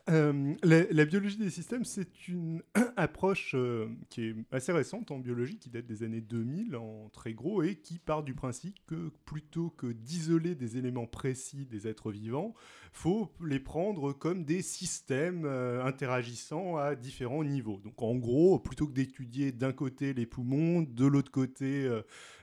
Euh, 0.07 0.53
la, 0.61 1.05
biologie 1.05 1.37
des 1.37 1.49
systèmes, 1.49 1.83
c'est 1.83 2.27
une 2.27 2.61
approche 2.95 3.55
euh, 3.55 3.87
qui 4.09 4.25
est 4.25 4.35
assez 4.51 4.71
récente 4.71 5.09
en 5.09 5.17
biologie, 5.17 5.57
qui 5.57 5.69
date 5.69 5.87
des 5.87 6.03
années 6.03 6.21
2000 6.21 6.75
en 6.75 7.09
très 7.09 7.33
gros, 7.33 7.63
et 7.63 7.75
qui 7.75 7.97
part 7.97 8.23
du 8.23 8.35
principe 8.35 8.77
que 8.85 9.11
plutôt 9.25 9.71
que 9.71 9.87
d'isoler 9.87 10.53
des 10.53 10.77
éléments 10.77 11.07
précis 11.07 11.65
des 11.65 11.87
êtres 11.87 12.11
vivants, 12.11 12.53
faut 12.93 13.31
les 13.43 13.59
prendre 13.59 14.13
comme 14.13 14.45
des 14.45 14.61
systèmes 14.61 15.45
euh, 15.45 15.83
interagissant 15.83 16.77
à 16.77 16.95
différents 16.95 17.43
niveaux. 17.43 17.81
Donc 17.83 17.99
en 18.03 18.15
gros, 18.15 18.59
plutôt 18.59 18.87
que 18.87 18.93
d'étudier 18.93 19.51
d'un 19.51 19.73
côté 19.73 20.13
les 20.13 20.27
poumons, 20.27 20.83
de 20.83 21.05
l'autre 21.05 21.31
côté 21.31 21.89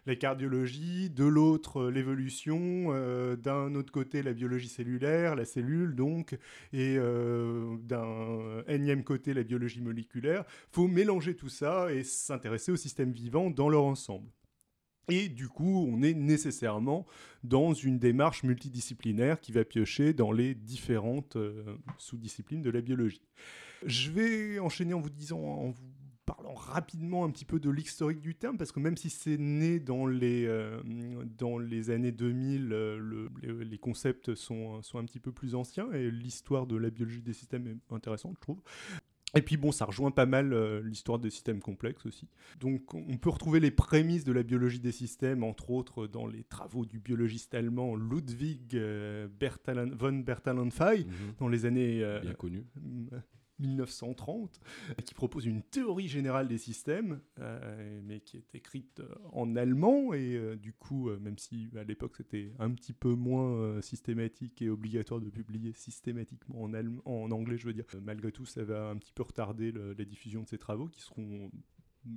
la 0.06 0.16
cardiologie, 0.16 1.10
de 1.10 1.24
l'autre 1.24 1.88
l'évolution, 1.88 2.92
d'un 3.36 3.74
autre 3.74 3.92
côté 3.92 4.22
la 4.22 4.32
biologie 4.32 4.68
cellulaire, 4.68 5.36
la 5.36 5.44
cellule 5.44 5.94
donc, 5.94 6.36
et 6.72 6.96
euh, 6.98 7.76
d'un 7.82 8.62
énième 8.68 9.04
côté 9.04 9.34
la 9.34 9.42
biologie 9.42 9.80
moléculaire. 9.80 10.44
faut 10.70 10.88
mélanger 10.88 11.34
tout 11.34 11.48
ça 11.48 11.92
et 11.92 12.02
s'intéresser 12.04 12.72
au 12.72 12.76
système 12.76 13.12
vivant 13.12 13.50
dans 13.50 13.68
leur 13.68 13.84
ensemble. 13.84 14.28
Et 15.08 15.28
du 15.28 15.48
coup, 15.48 15.86
on 15.90 16.02
est 16.02 16.14
nécessairement 16.14 17.06
dans 17.42 17.74
une 17.74 17.98
démarche 17.98 18.44
multidisciplinaire 18.44 19.40
qui 19.40 19.50
va 19.50 19.64
piocher 19.64 20.12
dans 20.12 20.30
les 20.30 20.54
différentes 20.54 21.36
euh, 21.36 21.76
sous-disciplines 21.98 22.62
de 22.62 22.70
la 22.70 22.80
biologie. 22.80 23.22
Je 23.84 24.10
vais 24.10 24.58
enchaîner 24.60 24.94
en 24.94 25.00
vous 25.00 25.10
disant, 25.10 25.40
en 25.40 25.70
vous 25.70 25.82
parlant 26.24 26.54
rapidement 26.54 27.24
un 27.24 27.30
petit 27.30 27.44
peu 27.44 27.58
de 27.58 27.70
l'historique 27.70 28.20
du 28.20 28.34
terme, 28.34 28.56
parce 28.56 28.72
que 28.72 28.80
même 28.80 28.96
si 28.96 29.10
c'est 29.10 29.38
né 29.38 29.80
dans 29.80 30.06
les, 30.06 30.44
euh, 30.46 30.80
dans 31.38 31.58
les 31.58 31.90
années 31.90 32.12
2000, 32.12 32.72
euh, 32.72 33.28
les, 33.42 33.78
concepts 33.78 34.34
sont, 34.34 34.82
sont 34.82 34.98
un 34.98 35.04
petit 35.04 35.20
peu 35.20 35.32
plus 35.32 35.54
anciens, 35.54 35.90
et 35.92 36.10
l'histoire 36.10 36.66
de 36.66 36.76
la 36.76 36.90
biologie 36.90 37.22
des 37.22 37.32
systèmes 37.32 37.66
est 37.66 37.94
intéressante, 37.94 38.34
je 38.36 38.40
trouve. 38.40 38.62
Et 39.34 39.40
puis 39.40 39.56
bon, 39.56 39.72
ça 39.72 39.86
rejoint 39.86 40.10
pas 40.10 40.26
mal 40.26 40.52
euh, 40.52 40.82
l'histoire 40.82 41.18
des 41.18 41.30
systèmes 41.30 41.60
complexes 41.60 42.04
aussi. 42.04 42.28
Donc 42.60 42.92
on 42.92 43.16
peut 43.16 43.30
retrouver 43.30 43.60
les 43.60 43.70
prémices 43.70 44.24
de 44.24 44.32
la 44.32 44.42
biologie 44.42 44.78
des 44.78 44.92
systèmes, 44.92 45.42
entre 45.42 45.70
autres 45.70 46.06
dans 46.06 46.26
les 46.26 46.44
travaux 46.44 46.84
du 46.84 46.98
biologiste 47.00 47.54
allemand 47.54 47.96
Ludwig 47.96 48.76
von 48.76 50.18
Bertalanffy, 50.18 51.06
mhm. 51.06 51.34
dans 51.38 51.48
les 51.48 51.64
années... 51.64 52.20
Bien 52.22 52.34
connu. 52.34 52.66
1930, 53.62 54.60
qui 55.04 55.14
propose 55.14 55.46
une 55.46 55.62
théorie 55.62 56.08
générale 56.08 56.48
des 56.48 56.58
systèmes, 56.58 57.20
euh, 57.38 58.00
mais 58.04 58.20
qui 58.20 58.36
est 58.36 58.54
écrite 58.54 59.00
euh, 59.00 59.14
en 59.32 59.56
allemand, 59.56 60.12
et 60.12 60.36
euh, 60.36 60.56
du 60.56 60.72
coup, 60.72 61.10
même 61.20 61.38
si 61.38 61.70
à 61.76 61.84
l'époque 61.84 62.16
c'était 62.16 62.52
un 62.58 62.70
petit 62.72 62.92
peu 62.92 63.14
moins 63.14 63.80
systématique 63.80 64.62
et 64.62 64.68
obligatoire 64.68 65.20
de 65.20 65.30
publier 65.30 65.72
systématiquement 65.72 66.62
en, 66.62 66.72
en 67.04 67.30
anglais, 67.30 67.56
je 67.56 67.66
veux 67.66 67.72
dire, 67.72 67.86
malgré 68.02 68.32
tout, 68.32 68.46
ça 68.46 68.64
va 68.64 68.88
un 68.88 68.96
petit 68.96 69.12
peu 69.12 69.22
retarder 69.22 69.72
la 69.72 70.04
diffusion 70.04 70.42
de 70.42 70.48
ces 70.48 70.58
travaux, 70.58 70.88
qui 70.88 71.00
seront 71.00 71.50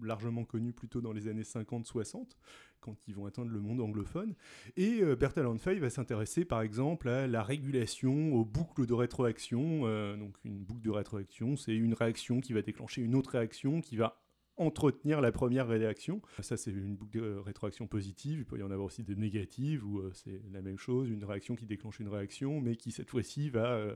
largement 0.01 0.45
connus 0.45 0.73
plutôt 0.73 1.01
dans 1.01 1.11
les 1.11 1.27
années 1.27 1.43
50-60, 1.43 2.31
quand 2.79 2.95
ils 3.07 3.15
vont 3.15 3.25
atteindre 3.25 3.51
le 3.51 3.59
monde 3.59 3.81
anglophone. 3.81 4.35
Et 4.77 5.01
euh, 5.01 5.15
Bertal 5.15 5.45
va 5.79 5.89
s'intéresser 5.89 6.45
par 6.45 6.61
exemple 6.61 7.09
à 7.09 7.27
la 7.27 7.43
régulation 7.43 8.33
aux 8.33 8.45
boucles 8.45 8.85
de 8.85 8.93
rétroaction. 8.93 9.81
Euh, 9.85 10.15
donc 10.17 10.35
une 10.43 10.63
boucle 10.63 10.81
de 10.81 10.91
rétroaction, 10.91 11.55
c'est 11.55 11.75
une 11.75 11.93
réaction 11.93 12.41
qui 12.41 12.53
va 12.53 12.61
déclencher 12.61 13.01
une 13.01 13.15
autre 13.15 13.31
réaction 13.31 13.81
qui 13.81 13.97
va 13.97 14.21
entretenir 14.57 15.21
la 15.21 15.31
première 15.31 15.67
réaction. 15.67 16.21
Ça, 16.41 16.57
c'est 16.57 16.71
une 16.71 16.95
boucle 16.95 17.19
de 17.19 17.35
rétroaction 17.37 17.87
positive. 17.87 18.39
Il 18.39 18.45
peut 18.45 18.57
y 18.57 18.63
en 18.63 18.71
avoir 18.71 18.87
aussi 18.87 19.03
des 19.03 19.15
négatives 19.15 19.85
où 19.85 19.99
euh, 19.99 20.11
c'est 20.13 20.41
la 20.51 20.61
même 20.61 20.77
chose, 20.77 21.09
une 21.09 21.23
réaction 21.23 21.55
qui 21.55 21.65
déclenche 21.65 21.99
une 21.99 22.07
réaction, 22.07 22.61
mais 22.61 22.75
qui 22.75 22.91
cette 22.91 23.09
fois-ci 23.09 23.49
va 23.49 23.73
euh, 23.73 23.95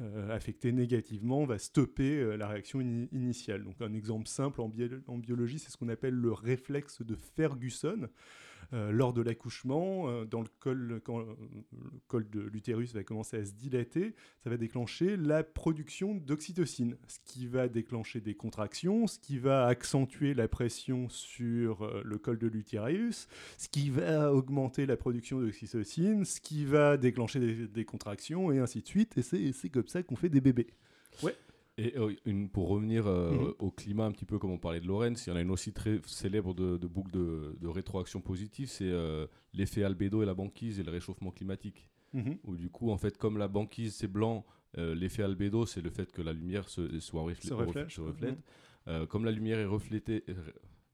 euh, 0.00 0.34
affecter 0.34 0.72
négativement, 0.72 1.44
va 1.44 1.58
stopper 1.58 2.36
la 2.36 2.48
réaction 2.48 2.80
initiale. 2.80 3.64
Donc 3.64 3.80
un 3.80 3.92
exemple 3.92 4.26
simple 4.26 4.60
en, 4.60 4.72
en 5.06 5.18
biologie, 5.18 5.58
c'est 5.58 5.70
ce 5.70 5.76
qu'on 5.76 5.88
appelle 5.88 6.14
le 6.14 6.32
réflexe 6.32 7.02
de 7.02 7.14
Ferguson. 7.14 8.08
Euh, 8.72 8.92
lors 8.92 9.12
de 9.12 9.20
l'accouchement, 9.20 10.08
euh, 10.08 10.24
dans 10.24 10.42
le 10.42 10.48
col, 10.60 11.00
quand 11.04 11.18
le 11.18 11.26
col 12.06 12.30
de 12.30 12.40
l'utérus 12.40 12.94
va 12.94 13.02
commencer 13.02 13.36
à 13.38 13.44
se 13.44 13.52
dilater, 13.52 14.14
ça 14.44 14.50
va 14.50 14.56
déclencher 14.56 15.16
la 15.16 15.42
production 15.42 16.14
d'oxytocine, 16.14 16.96
ce 17.08 17.18
qui 17.24 17.48
va 17.48 17.66
déclencher 17.66 18.20
des 18.20 18.34
contractions, 18.34 19.08
ce 19.08 19.18
qui 19.18 19.38
va 19.38 19.66
accentuer 19.66 20.34
la 20.34 20.46
pression 20.46 21.08
sur 21.08 21.82
euh, 21.82 22.02
le 22.04 22.18
col 22.18 22.38
de 22.38 22.46
l'utérus, 22.46 23.26
ce 23.58 23.68
qui 23.68 23.90
va 23.90 24.32
augmenter 24.32 24.86
la 24.86 24.96
production 24.96 25.40
d'oxytocine, 25.40 26.24
ce 26.24 26.40
qui 26.40 26.64
va 26.64 26.96
déclencher 26.96 27.40
des, 27.40 27.66
des, 27.66 27.84
contractions 27.84 28.52
et 28.52 28.60
ainsi 28.60 28.82
de 28.82 28.86
suite. 28.86 29.18
Et 29.18 29.52
c'est 29.52 29.68
comme 29.68 29.88
ça 29.88 30.04
qu'on 30.04 30.16
fait 30.16 30.28
des 30.28 30.40
bébés. 30.40 30.68
Ouais. 31.24 31.34
Et 31.80 31.96
euh, 31.96 32.14
une, 32.26 32.50
pour 32.50 32.68
revenir 32.68 33.06
euh, 33.06 33.30
mhm. 33.30 33.54
au 33.58 33.70
climat, 33.70 34.04
un 34.04 34.12
petit 34.12 34.26
peu 34.26 34.38
comme 34.38 34.50
on 34.50 34.58
parlait 34.58 34.80
de 34.80 34.86
Lorenz, 34.86 35.26
il 35.26 35.30
y 35.30 35.32
en 35.32 35.36
a 35.36 35.40
une 35.40 35.50
aussi 35.50 35.72
très 35.72 35.98
célèbre 36.04 36.52
de, 36.52 36.76
boucle 36.86 37.10
de, 37.10 37.68
rétroaction 37.68 38.20
positive, 38.20 38.68
c'est 38.68 38.84
euh, 38.84 39.26
l'effet 39.54 39.82
albédo 39.82 40.22
et 40.22 40.26
la 40.26 40.34
banquise 40.34 40.78
et 40.78 40.82
le 40.82 40.90
réchauffement 40.90 41.30
climatique. 41.30 41.88
Mhm. 42.12 42.36
Où 42.44 42.56
du 42.56 42.68
coup, 42.68 42.90
en 42.90 42.98
fait, 42.98 43.16
comme 43.16 43.38
la 43.38 43.48
banquise 43.48 43.94
c'est 43.94 44.08
blanc, 44.08 44.44
l'effet 44.76 45.22
albédo 45.22 45.64
c'est 45.64 45.80
le 45.80 45.90
fait 45.90 46.12
que 46.12 46.20
la 46.22 46.32
lumière 46.32 46.68
se, 46.68 47.00
soit 47.00 47.22
reflète. 47.22 48.38
Mhm. 48.86 49.06
comme 49.06 49.24
la 49.24 49.32
lumière 49.32 49.58
est 49.58 49.64
reflétée, 49.64 50.24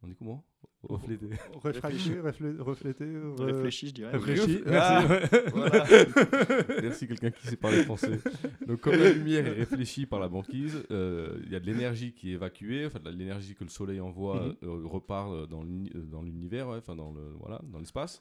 on 0.03 0.09
dit 0.09 0.17
comment 0.17 0.45
Refléter. 0.83 1.31
Réfléchir, 1.65 2.23
refléter. 2.61 3.07
Réfléchis, 3.39 3.89
je 3.89 3.95
dirais. 3.95 4.13
Réfléchis. 4.13 4.61
Merci. 6.83 7.09
quelqu'un 7.09 7.31
qui 7.31 7.47
sait 7.47 7.57
parler 7.57 7.83
français. 7.83 8.21
Donc, 8.67 8.81
comme 8.81 8.95
la 8.95 9.11
lumière 9.11 9.47
est 9.47 9.53
réfléchie 9.53 10.07
par 10.07 10.21
la 10.21 10.29
banquise, 10.29 10.85
euh, 10.91 11.41
il 11.45 11.51
y 11.51 11.57
a 11.57 11.61
de 11.61 11.67
l'énergie 11.67 12.13
qui 12.13 12.31
est 12.31 12.35
évacuée, 12.35 12.87
enfin, 12.87 13.01
de 13.01 13.11
l'énergie 13.11 13.57
que 13.57 13.65
le 13.65 13.71
soleil 13.71 14.01
envoie 14.01 14.41
mhm. 14.41 14.57
euh, 14.63 14.87
repart 14.87 15.49
dans 15.49 16.23
l'univers, 16.23 16.69
enfin, 16.69 16.95
dans 16.95 17.11
le, 17.11 17.33
voilà, 17.41 17.61
dans 17.65 17.81
l'espace. 17.81 18.21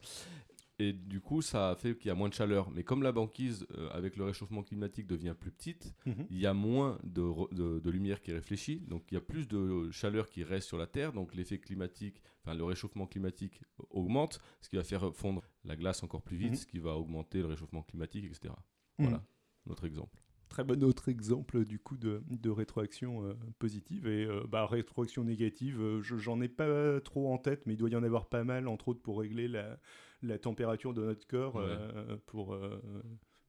Et 0.78 0.92
du 0.92 1.20
coup, 1.22 1.40
ça 1.40 1.74
fait 1.78 1.96
qu'il 1.96 2.08
y 2.08 2.10
a 2.10 2.14
moins 2.14 2.28
de 2.28 2.34
chaleur. 2.34 2.70
Mais 2.70 2.84
comme 2.84 3.02
la 3.02 3.10
banquise, 3.12 3.66
euh, 3.72 3.88
avec 3.92 4.16
le 4.16 4.24
réchauffement 4.24 4.62
climatique, 4.62 5.06
devient 5.06 5.34
plus 5.38 5.50
petite, 5.50 5.94
Mhm. 6.04 6.26
il 6.28 6.38
y 6.38 6.44
a 6.46 6.52
moins 6.52 6.98
de, 7.02 7.22
re- 7.22 7.52
de- 7.54 7.78
de 7.80 7.90
lumière 7.90 8.20
qui 8.20 8.30
est 8.30 8.34
réfléchie. 8.34 8.80
Donc 8.80 9.10
il 9.10 9.14
y 9.14 9.16
a 9.16 9.22
plus 9.22 9.48
de 9.48 9.90
chaleur 9.90 10.28
qui 10.28 10.44
reste 10.44 10.68
sur 10.68 10.76
la 10.76 10.86
Terre. 10.86 11.14
Donc 11.14 11.34
l'effet 11.34 11.58
climatique, 11.58 12.20
enfin 12.44 12.54
le 12.54 12.62
réchauffement 12.64 13.06
climatique 13.06 13.62
augmente, 13.88 14.38
ce 14.60 14.68
qui 14.68 14.76
va 14.76 14.84
faire 14.84 15.14
fondre 15.14 15.42
la 15.64 15.76
glace 15.76 16.02
encore 16.02 16.20
plus 16.22 16.36
vite, 16.36 16.50
Mhm. 16.50 16.56
ce 16.56 16.66
qui 16.66 16.78
va 16.78 16.94
augmenter 16.96 17.38
le 17.38 17.46
réchauffement 17.46 17.82
climatique, 17.82 18.26
etc. 18.26 18.52
Mhm. 18.98 19.06
Voilà, 19.08 19.24
notre 19.64 19.86
exemple. 19.86 20.18
Très 20.48 20.64
bon 20.64 20.82
autre 20.84 21.08
exemple 21.08 21.64
du 21.64 21.78
coup 21.78 21.96
de, 21.96 22.22
de 22.30 22.50
rétroaction 22.50 23.24
euh, 23.26 23.34
positive 23.58 24.06
et 24.06 24.24
euh, 24.24 24.44
bah, 24.48 24.64
rétroaction 24.66 25.24
négative. 25.24 25.80
euh, 25.80 26.00
je- 26.02 26.16
J'en 26.16 26.40
ai 26.40 26.48
pas 26.48 27.00
trop 27.00 27.32
en 27.32 27.38
tête, 27.38 27.66
mais 27.66 27.74
il 27.74 27.76
doit 27.76 27.90
y 27.90 27.96
en 27.96 28.02
avoir 28.04 28.28
pas 28.28 28.44
mal, 28.44 28.68
entre 28.68 28.88
autres 28.88 29.02
pour 29.02 29.18
régler 29.20 29.48
la, 29.48 29.78
la 30.22 30.38
température 30.38 30.94
de 30.94 31.04
notre 31.04 31.26
corps, 31.26 31.56
Ouais. 31.56 31.64
euh, 31.66 32.16
pour 32.26 32.56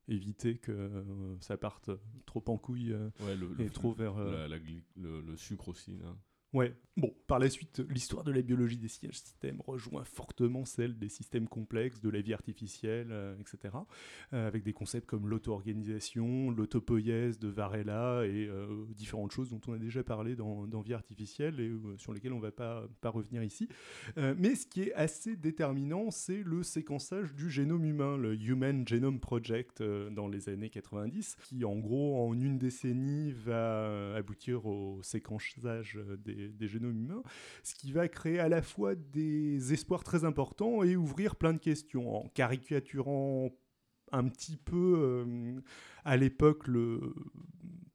éviter 0.08 0.58
que 0.58 1.04
ça 1.40 1.58
parte 1.58 1.92
trop 2.26 2.44
en 2.48 2.58
couille 2.58 2.94
Ouais, 3.22 3.36
le, 3.36 3.52
et 3.60 3.66
le- 3.66 3.70
trop 3.70 3.92
vers. 3.92 4.18
la- 4.18 4.48
la 4.48 4.58
gly- 4.60 4.84
le, 4.96 5.22
le 5.22 5.38
sucre 5.38 5.70
aussi. 5.70 5.98
là. 5.98 6.16
Ouais. 6.54 6.74
Bon, 6.96 7.14
par 7.28 7.38
la 7.38 7.48
suite, 7.48 7.84
l'histoire 7.90 8.24
de 8.24 8.32
la 8.32 8.42
biologie 8.42 8.78
des 8.78 8.88
si- 8.88 9.08
systèmes 9.12 9.62
rejoint 9.62 10.04
fortement 10.04 10.66
celle 10.66 10.98
des 10.98 11.10
systèmes 11.10 11.48
complexes, 11.48 12.02
de 12.02 12.10
la 12.10 12.22
vie 12.22 12.34
artificielle, 12.34 13.10
euh, 13.12 13.36
etc. 13.40 13.76
euh, 14.34 14.48
avec 14.48 14.64
des 14.64 14.74
concepts 14.74 15.06
comme 15.06 15.28
l'auto-organisation, 15.28 16.50
l'autopoïèse 16.50 17.38
de 17.38 17.50
Varela 17.50 18.26
et 18.26 18.48
euh, 18.48 18.86
différentes 18.96 19.32
choses 19.32 19.52
dont 19.52 19.62
on 19.68 19.74
a 19.74 19.78
déjà 19.78 20.04
parlé 20.04 20.36
dans, 20.36 20.66
Vie 20.82 20.94
artificielle 20.94 21.60
et 21.60 21.72
sur 21.98 22.14
lesquelles 22.14 22.34
on 22.34 22.38
ne 22.38 22.42
va 22.42 22.52
pas, 22.52 22.88
pas 23.02 23.10
revenir 23.10 23.44
ici. 23.44 23.68
Mais 24.16 24.54
ce 24.54 24.68
qui 24.68 24.84
est 24.84 24.94
assez 24.94 25.36
déterminant, 25.36 26.12
c'est 26.12 26.44
le 26.44 26.62
séquençage 26.62 27.34
du 27.34 27.50
génome 27.50 27.84
humain, 27.84 28.16
le 28.16 28.36
Human 28.36 28.88
Genome 28.88 29.20
Project 29.20 29.82
dans 29.82 30.28
les 30.28 30.50
années 30.50 30.70
90, 30.70 31.36
qui 31.44 31.66
en 31.66 31.78
gros, 31.78 32.28
en 32.28 32.40
une 32.40 32.60
décennie, 32.60 33.32
va 33.32 34.16
aboutir 34.16 34.68
au 34.68 35.02
séquençage 35.02 35.98
euh, 35.98 36.47
des, 36.48 36.68
génomes 36.68 36.98
humains, 36.98 37.24
ce 37.64 37.76
qui 37.76 37.92
va 37.92 38.08
créer 38.08 38.40
à 38.40 38.50
la 38.50 38.62
fois 38.62 38.96
des 38.96 39.74
espoirs 39.74 40.04
très 40.04 40.26
importants 40.26 40.84
et 40.84 40.96
ouvrir 40.96 41.36
plein 41.36 41.54
de 41.54 41.60
questions, 41.60 42.16
en 42.16 42.28
caricaturant 42.30 43.52
un 44.12 44.28
petit 44.28 44.58
peu 44.58 44.96
euh, 44.98 45.60
à 46.06 46.18
l'époque 46.18 46.68
le 46.68 47.14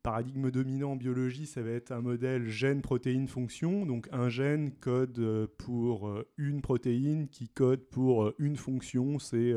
paradigme 0.02 0.50
dominant 0.50 0.92
en 0.92 0.96
biologie 0.96 1.46
ça 1.46 1.62
va 1.62 1.70
être 1.70 1.92
un 1.92 2.00
modèle 2.00 2.48
gène 2.48 2.82
protéine 2.82 3.28
fonction 3.28 3.86
donc 3.86 4.08
un 4.12 4.28
gène 4.28 4.72
code 4.72 5.18
euh, 5.20 5.46
pour 5.58 6.08
euh, 6.08 6.28
une 6.36 6.60
protéine 6.60 7.28
qui 7.28 7.48
code 7.48 7.80
pour 7.88 8.32
une 8.38 8.56
fonction. 8.56 9.18
C'est 9.18 9.54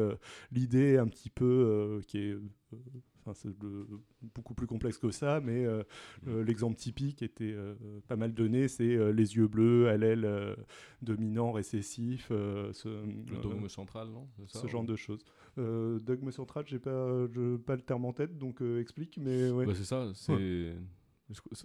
l'idée 0.52 0.98
un 0.98 1.08
petit 1.08 1.30
peu 1.30 2.02
qui 2.08 2.20
est 2.20 2.38
c'est 3.34 3.50
beaucoup 4.36 4.54
plus 4.54 4.68
complexe 4.68 4.98
que 4.98 5.10
ça, 5.12 5.40
mais 5.42 5.66
euh, 5.66 5.84
euh, 6.28 6.44
l'exemple 6.44 6.76
typique 6.78 7.22
était 7.24 7.54
euh, 7.54 7.76
pas 8.08 8.16
mal 8.16 8.34
donné, 8.34 8.68
c'est 8.68 9.12
les 9.14 9.36
yeux 9.36 9.48
bleus, 9.48 9.90
allèle 9.90 10.30
dominant, 11.02 11.52
récessif, 11.52 12.28
ce, 12.30 12.88
Le 13.06 13.42
dogme 13.42 13.68
central, 13.70 14.10
non 14.10 14.28
ça, 14.48 14.60
ce 14.60 14.66
ou- 14.66 14.70
genre 14.70 14.84
de 14.86 14.96
choses. 14.96 15.24
Dogme 15.58 16.32
central, 16.32 16.66
j'ai 16.68 16.80
pas, 16.80 17.28
pas 17.66 17.76
le 17.76 17.82
terme 17.82 18.06
en 18.06 18.14
tête, 18.14 18.38
donc 18.38 18.62
explique, 18.62 19.18
mais 19.18 19.50
ouais. 19.50 19.66
Bah, 19.66 19.74
c'est 19.76 19.84
ça, 19.86 20.12
c'est. 20.14 20.74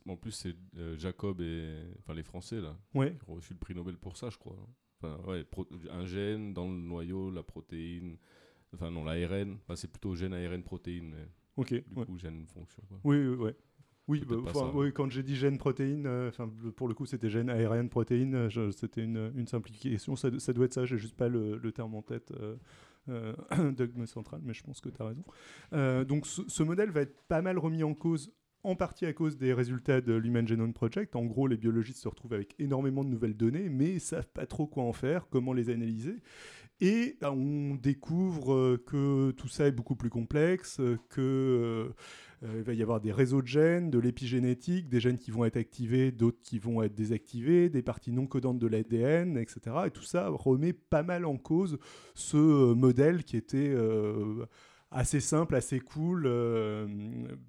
En 0.07 0.17
plus, 0.17 0.31
c'est 0.31 0.55
Jacob 0.97 1.41
et. 1.43 1.75
Enfin, 1.99 2.15
les 2.15 2.23
Français, 2.23 2.61
là, 2.61 2.79
Ouais. 2.95 3.15
qui 3.23 3.31
ont 3.31 3.35
reçu 3.35 3.53
le 3.53 3.59
prix 3.59 3.75
Nobel 3.75 3.99
pour 3.99 4.17
ça, 4.17 4.31
je 4.31 4.39
crois. 4.39 4.57
Enfin, 5.03 5.19
ouais, 5.27 5.45
un 5.91 6.05
gène 6.07 6.55
dans 6.55 6.67
le 6.71 6.77
noyau, 6.77 7.31
la 7.31 7.43
protéine. 7.43 8.17
Enfin, 8.75 8.91
non, 8.91 9.05
l'ARN. 9.05 9.59
Enfin, 9.63 9.77
c'est 9.77 9.89
plutôt 9.91 10.15
gène, 10.15 10.33
ARN, 10.33 10.63
protéine. 10.63 11.15
Ok. 11.57 11.73
du 11.73 11.85
ouais. 11.97 12.07
coup, 12.07 12.19
gène, 12.19 12.47
fonction. 12.47 12.83
Quoi. 12.89 12.99
Oui, 13.05 13.17
oui, 13.19 13.37
ouais. 13.37 13.57
Oui, 14.11 14.25
bah, 14.29 14.53
ça. 14.53 14.75
oui, 14.75 14.93
quand 14.93 15.09
j'ai 15.09 15.23
dit 15.23 15.37
gène 15.37 15.57
protéine, 15.57 16.05
euh, 16.07 16.31
enfin 16.31 16.51
pour 16.75 16.89
le 16.89 16.95
coup 16.95 17.07
c'était 17.07 17.31
gène 17.31 17.49
ARN 17.49 17.89
protéine, 17.89 18.35
euh, 18.35 18.71
c'était 18.73 19.05
une, 19.05 19.31
une 19.37 19.47
simplification, 19.47 20.17
ça, 20.17 20.37
ça 20.41 20.53
doit 20.53 20.65
être 20.65 20.75
ça, 20.75 20.85
j'ai 20.85 20.99
juste 20.99 21.17
pas 21.17 21.29
le, 21.29 21.59
le 21.59 21.73
terme 21.73 21.95
en 21.95 22.03
tête. 22.03 22.33
Euh, 22.33 22.57
euh, 23.09 23.33
dogme 23.73 24.07
central, 24.07 24.41
mais 24.45 24.53
je 24.53 24.63
pense 24.65 24.81
que 24.81 24.89
tu 24.89 25.01
as 25.01 25.07
raison. 25.07 26.05
Donc 26.07 26.27
ce, 26.27 26.43
ce 26.49 26.63
modèle 26.65 26.91
va 26.91 27.03
être 27.03 27.23
pas 27.29 27.41
mal 27.41 27.57
remis 27.57 27.85
en 27.85 27.95
cause, 27.95 28.33
en 28.63 28.77
partie 28.77 29.07
à 29.07 29.13
cause 29.13 29.39
des 29.39 29.53
résultats 29.53 30.01
de 30.01 30.13
l'Human 30.15 30.47
Genome 30.47 30.75
Project. 30.75 31.17
En 31.17 31.25
gros, 31.25 31.47
les 31.47 31.57
biologistes 31.57 32.03
se 32.03 32.09
retrouvent 32.09 32.35
avec 32.35 32.55
énormément 32.59 33.05
de 33.05 33.09
nouvelles 33.09 33.37
données, 33.37 33.69
mais 33.69 33.95
ils 33.95 34.01
savent 34.01 34.29
pas 34.29 34.47
trop 34.47 34.67
quoi 34.67 34.85
en 34.85 34.93
faire, 34.93 35.29
comment 35.31 35.53
les 35.53 35.71
analyser. 35.71 36.17
Et 36.81 37.17
bah, 37.21 37.31
on 37.33 37.75
découvre 37.75 38.55
euh, 38.55 38.83
que 38.87 39.33
tout 39.33 39.49
ça 39.49 39.67
est 39.67 39.73
beaucoup 39.73 39.97
plus 39.97 40.09
complexe, 40.09 40.81
euh, 40.81 40.97
que 41.11 41.93
euh, 42.43 42.63
va 42.63 42.73
y 42.73 42.83
avoir 42.83 43.03
des 43.03 43.13
réseaux 43.13 43.43
de 43.43 43.47
gènes, 43.47 43.91
de 43.91 43.99
l'épigénétique, 43.99 44.89
des 44.89 44.99
gènes 44.99 45.19
qui 45.19 45.31
vont 45.31 45.45
être 45.45 45.59
activés, 45.59 46.11
d'autres 46.11 46.41
qui 46.43 46.59
vont 46.59 46.83
être 46.83 46.95
désactivés, 46.95 47.69
des 47.69 47.83
parties 47.83 48.13
non 48.13 48.27
codantes 48.27 48.59
de 48.59 48.67
l'ADN, 48.67 49.37
etc. 49.37 49.61
Et 49.87 49.91
tout 49.91 50.05
ça 50.05 50.29
remet 50.31 50.73
pas 50.73 51.03
mal 51.03 51.27
en 51.27 51.37
cause 51.37 51.79
ce 52.15 52.73
modèle 52.73 53.25
qui 53.25 53.37
était 53.37 53.75
assez 54.91 55.21
simple, 55.21 55.55
assez 55.55 55.79
cool, 55.81 56.25
euh, 56.27 56.87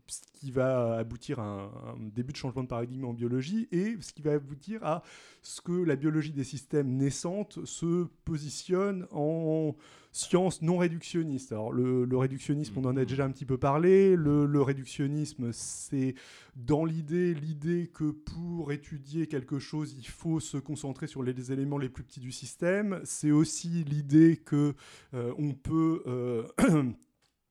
ce 0.07 0.21
qui 0.33 0.51
va 0.51 0.97
aboutir 0.97 1.39
à 1.39 1.43
un, 1.43 1.65
un 1.65 2.09
début 2.13 2.33
de 2.33 2.37
changement 2.37 2.63
de 2.63 2.67
paradigme 2.67 3.05
en 3.05 3.13
biologie 3.13 3.67
et 3.71 3.97
ce 3.99 4.13
qui 4.13 4.21
va 4.21 4.33
aboutir 4.33 4.83
à 4.83 5.01
ce 5.41 5.61
que 5.61 5.71
la 5.71 5.95
biologie 5.95 6.33
des 6.33 6.43
systèmes 6.43 6.97
naissantes 6.97 7.65
se 7.65 8.05
positionne 8.25 9.07
en 9.11 9.75
science 10.11 10.61
non 10.61 10.77
réductionniste. 10.77 11.51
Alors 11.51 11.71
le, 11.71 12.05
le 12.05 12.17
réductionnisme, 12.17 12.77
on 12.77 12.85
en 12.85 12.97
a 12.97 13.05
déjà 13.05 13.25
un 13.25 13.31
petit 13.31 13.45
peu 13.45 13.57
parlé. 13.57 14.15
Le, 14.15 14.45
le 14.45 14.61
réductionnisme, 14.61 15.51
c'est 15.53 16.15
dans 16.55 16.85
l'idée, 16.85 17.33
l'idée 17.33 17.89
que 17.93 18.11
pour 18.11 18.71
étudier 18.71 19.27
quelque 19.27 19.59
chose, 19.59 19.95
il 19.97 20.07
faut 20.07 20.39
se 20.39 20.57
concentrer 20.57 21.07
sur 21.07 21.23
les, 21.23 21.33
les 21.33 21.51
éléments 21.51 21.77
les 21.77 21.89
plus 21.89 22.03
petits 22.03 22.19
du 22.19 22.31
système. 22.31 22.99
C'est 23.03 23.31
aussi 23.31 23.83
l'idée 23.85 24.37
que 24.37 24.75
euh, 25.13 25.33
on 25.37 25.53
peut 25.53 26.03
euh, 26.07 26.43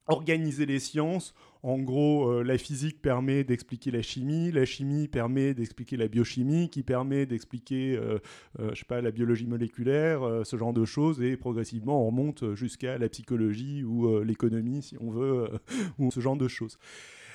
organiser 0.07 0.67
les 0.67 0.79
sciences. 0.79 1.35
En 1.63 1.79
gros, 1.79 2.31
euh, 2.31 2.43
la 2.43 2.57
physique 2.57 3.03
permet 3.03 3.45
d'expliquer 3.45 3.91
la 3.91 4.01
chimie, 4.01 4.51
la 4.51 4.65
chimie 4.65 5.09
permet 5.09 5.53
d'expliquer 5.53 5.97
la 5.99 6.09
biochimie, 6.09 6.71
qui 6.71 6.83
permet 6.83 7.27
d'expliquer, 7.27 7.97
euh, 7.97 8.19
euh, 8.61 8.73
la 9.03 9.11
biologie 9.11 9.47
moléculaire, 9.47 10.23
ce 10.45 10.57
genre 10.57 10.73
de 10.73 10.85
choses, 10.85 11.21
et 11.23 11.37
progressivement 11.37 12.03
on 12.03 12.07
remonte 12.07 12.55
jusqu'à 12.55 12.97
la 12.97 13.09
psychologie 13.09 13.85
ou 13.85 14.23
l'économie, 14.23 14.83
si 14.83 14.97
on 15.01 15.11
veut, 15.11 15.49
ou 15.99 16.11
ce 16.11 16.21
genre 16.21 16.37
de 16.37 16.49
choses. 16.49 16.79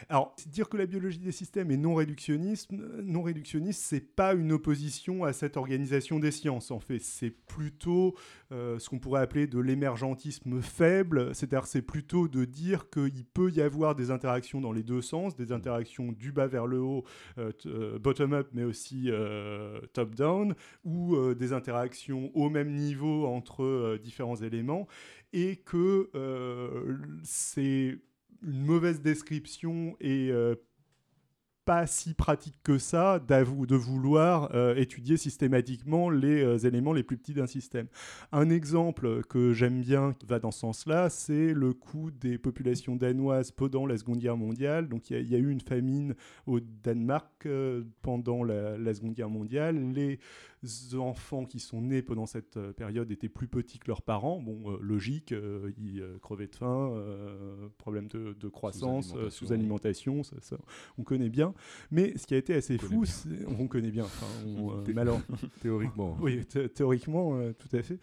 Alors, 0.10 0.36
dire 0.48 0.70
que 0.70 0.78
la 0.78 0.86
biologie 0.86 1.20
des 1.20 1.32
systèmes 1.32 1.72
est 1.72 1.78
non 1.78 1.96
réductionniste, 1.96 2.72
non 2.72 3.24
réductionniste, 3.24 3.82
c'est 3.82 4.16
pas 4.16 4.34
une 4.34 4.52
opposition 4.52 5.24
à 5.24 5.34
cette 5.34 5.58
organisation 5.58 6.20
des 6.20 6.32
sciences. 6.32 6.72
En 6.72 6.80
fait, 6.80 7.00
c'est 7.00 7.32
plutôt 7.32 8.16
euh, 8.52 8.78
ce 8.80 8.90
qu'on 8.90 9.00
pourrait 9.00 9.22
appeler 9.22 9.48
de 9.48 9.60
l'émergentisme 9.60 10.62
faible. 10.62 11.34
C'est-à-dire, 11.34 11.68
c'est 11.68 11.82
plutôt 11.82 12.28
de 12.28 12.46
dire 12.46 12.90
qu'il 12.90 13.26
peut 13.26 13.52
y 13.52 13.62
avoir 13.62 13.96
des 13.96 14.12
interactions 14.12 14.62
dans 14.62 14.72
les 14.72 14.84
deux 14.84 15.02
sens, 15.02 15.36
des 15.36 15.52
interactions 15.52 16.12
du 16.12 16.32
bas 16.32 16.48
vers 16.48 16.68
le 16.68 16.80
haut, 16.80 17.04
euh, 17.38 17.52
euh, 17.66 18.00
bottom-up, 18.00 18.50
mais 18.54 18.64
aussi 18.64 19.06
euh, 19.08 19.80
top-down, 19.94 20.56
ou 20.84 21.16
des 21.34 21.54
interactions 21.54 22.32
au 22.36 22.50
même 22.50 22.72
niveau 22.72 23.26
entre 23.26 23.98
différents 24.02 24.36
éléments, 24.36 24.88
et 25.34 25.58
que 25.58 26.10
c'est 27.24 27.98
une 28.44 28.66
mauvaise 28.66 29.02
description 29.02 29.96
et 30.00 30.30
euh, 30.32 30.56
pas 31.66 31.88
si 31.88 32.14
pratique 32.14 32.56
que 32.64 32.78
ça 32.78 33.20
de 33.20 33.76
vouloir 33.76 34.50
euh, 34.54 34.76
étudier 34.76 35.18
systématiquement 35.18 36.10
les 36.12 36.44
euh, 36.44 36.58
éléments 36.60 36.94
les 36.94 37.04
plus 37.04 37.18
petits 37.18 37.34
d'un 37.34 37.48
système. 37.48 37.88
Un 38.32 38.50
exemple 38.50 39.24
que 39.24 39.52
j'aime 39.52 39.82
bien 39.82 40.14
qui 40.14 40.26
va 40.28 40.40
dans 40.40 40.52
ce 40.52 40.60
sens-là, 40.60 41.10
c'est 41.10 41.54
le 41.54 41.74
coût 41.74 42.12
des 42.12 42.38
populations 42.38 42.96
danoises 42.96 43.52
pendant 43.52 43.86
la 43.88 43.98
Seconde 43.98 44.20
Guerre 44.20 44.38
mondiale. 44.38 44.88
Donc 44.88 45.10
il 45.10 45.14
y 45.14 45.16
a- 45.18 45.20
il 45.22 45.32
y, 45.32 45.36
a 45.36 45.40
eu 45.40 45.50
une 45.50 45.62
famine 45.62 46.14
au 46.46 46.60
Danemark 46.60 47.46
euh, 47.48 47.84
pendant 48.04 48.44
la, 48.44 48.78
la 48.78 48.94
Seconde 48.94 49.14
Guerre 49.16 49.30
mondiale. 49.30 49.76
Les 49.94 50.20
enfants 50.96 51.46
qui 51.46 51.60
sont 51.60 51.82
nés 51.82 52.02
pendant 52.04 52.26
cette 52.28 52.60
période 52.74 53.12
étaient 53.12 53.30
plus 53.30 53.48
petits 53.48 53.80
que 53.80 53.88
leurs 53.88 54.02
parents. 54.04 54.40
Bon, 54.42 54.78
logique, 54.82 55.34
ils 55.78 56.04
crevaient 56.22 56.48
de 56.48 56.56
faim, 56.56 56.92
problème 57.78 58.08
de, 58.08 58.34
de 58.40 58.48
croissance, 58.50 59.08
Sous-alimentation. 59.10 59.30
sous-alimentation, 59.30 60.24
ça, 60.24 60.36
ça, 60.42 60.58
on 60.98 61.04
connaît 61.04 61.30
bien. 61.30 61.54
Mais 61.92 62.18
ce 62.18 62.26
qui 62.28 62.34
a 62.34 62.38
été 62.38 62.54
assez 62.56 62.78
On 62.82 62.86
fou, 62.86 63.04
on 63.60 63.68
connaît 63.68 63.92
bien. 63.92 64.06
Enfin, 64.06 64.26
on, 64.46 64.72
euh, 64.88 64.98
alors, 64.98 65.22
Théoriquement. 65.62 66.18
oui, 66.22 66.46
thé- 66.46 66.70
théoriquement, 66.74 67.36
euh, 67.38 67.54
tout 67.54 67.76
à 67.76 67.82
fait. 67.82 68.00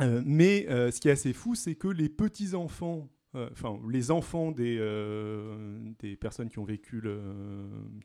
Euh, 0.00 0.22
mais 0.24 0.66
ce 0.68 0.98
qui 1.00 1.08
est 1.08 1.12
assez 1.12 1.32
fou, 1.32 1.54
c'est 1.54 1.74
que 1.74 1.88
les 1.88 2.08
petits-enfants 2.08 3.08
euh, 3.08 3.21
enfin 3.34 3.78
les 3.90 4.10
enfants 4.10 4.52
des, 4.52 4.76
euh, 4.78 5.78
des 6.00 6.16
personnes 6.16 6.48
qui 6.48 6.58
ont 6.58 6.64
vécu, 6.64 7.00
le, 7.00 7.18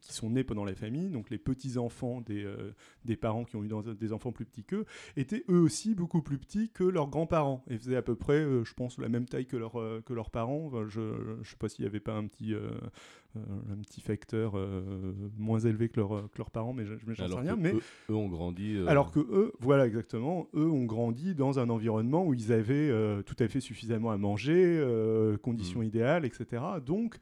qui 0.02 0.14
sont 0.14 0.30
nés 0.30 0.44
pendant 0.44 0.64
la 0.66 0.74
famille, 0.76 1.10
donc 1.10 1.30
les 1.30 1.38
petits-enfants 1.38 2.22
des, 2.22 2.44
euh, 2.46 2.74
des 3.06 3.16
parents 3.18 3.44
qui 3.44 3.56
ont 3.56 3.64
eu 3.64 3.70
des 4.00 4.14
enfants 4.14 4.32
plus 4.32 4.46
petits 4.46 4.64
qu'eux, 4.64 4.86
étaient 5.16 5.44
eux 5.50 5.60
aussi 5.60 5.96
beaucoup 5.96 6.22
plus 6.22 6.38
petits 6.38 6.70
que 6.70 6.84
leurs 6.84 7.08
grands-parents 7.10 7.64
et 7.70 7.78
faisaient 7.78 7.96
à 7.98 8.02
peu 8.02 8.16
près, 8.16 8.40
euh, 8.40 8.64
je 8.64 8.74
pense, 8.74 8.98
la 9.00 9.10
même 9.10 9.26
taille 9.26 9.46
que, 9.48 9.58
leurs 9.58 9.80
euh, 9.80 10.02
que 10.06 10.14
leurs 10.14 10.30
parents. 10.32 10.66
Enfin, 10.68 10.86
je 10.88 11.02
ne 11.02 11.44
sais 11.44 11.58
pas 11.58 11.68
s'il 11.70 11.84
n'y 11.84 11.90
avait 11.90 12.00
pas 12.00 12.14
un 12.16 12.26
petit, 12.28 12.54
euh, 12.54 12.70
euh, 13.36 13.40
un 13.74 13.78
petit 13.82 14.02
facteur 14.02 14.54
euh, 14.58 14.82
moins 15.38 15.60
élevé 15.60 15.90
que, 15.90 16.00
leurs 16.00 16.30
que 16.32 16.38
leurs 16.38 16.52
parents, 16.52 16.74
mais 16.74 16.86
je- 16.86 16.96
sais 17.16 17.24
rien. 17.42 17.56
Mais 17.58 17.74
eux, 17.74 17.82
eux 18.12 18.16
ont 18.16 18.30
grandi. 18.30 18.76
euh, 18.78 18.88
alors 18.88 19.12
que 19.12 19.20
eux, 19.20 19.54
voilà 19.60 19.86
exactement, 19.88 20.48
eux 20.56 20.70
ont 20.70 20.86
grandi 20.86 21.36
dans 21.36 21.60
un 21.60 21.70
environnement 21.70 22.26
où 22.26 22.34
ils 22.34 22.52
avaient 22.54 22.90
euh, 22.90 23.22
tout 23.24 23.36
à 23.40 23.48
fait 23.48 23.60
suffisamment 23.60 24.12
à 24.12 24.18
manger, 24.18 24.54
euh, 24.80 25.17
conditions 25.42 25.82
Mm. 25.82 25.86
idéales, 25.86 26.26
etc. 26.26 26.62
Donc, 26.86 27.18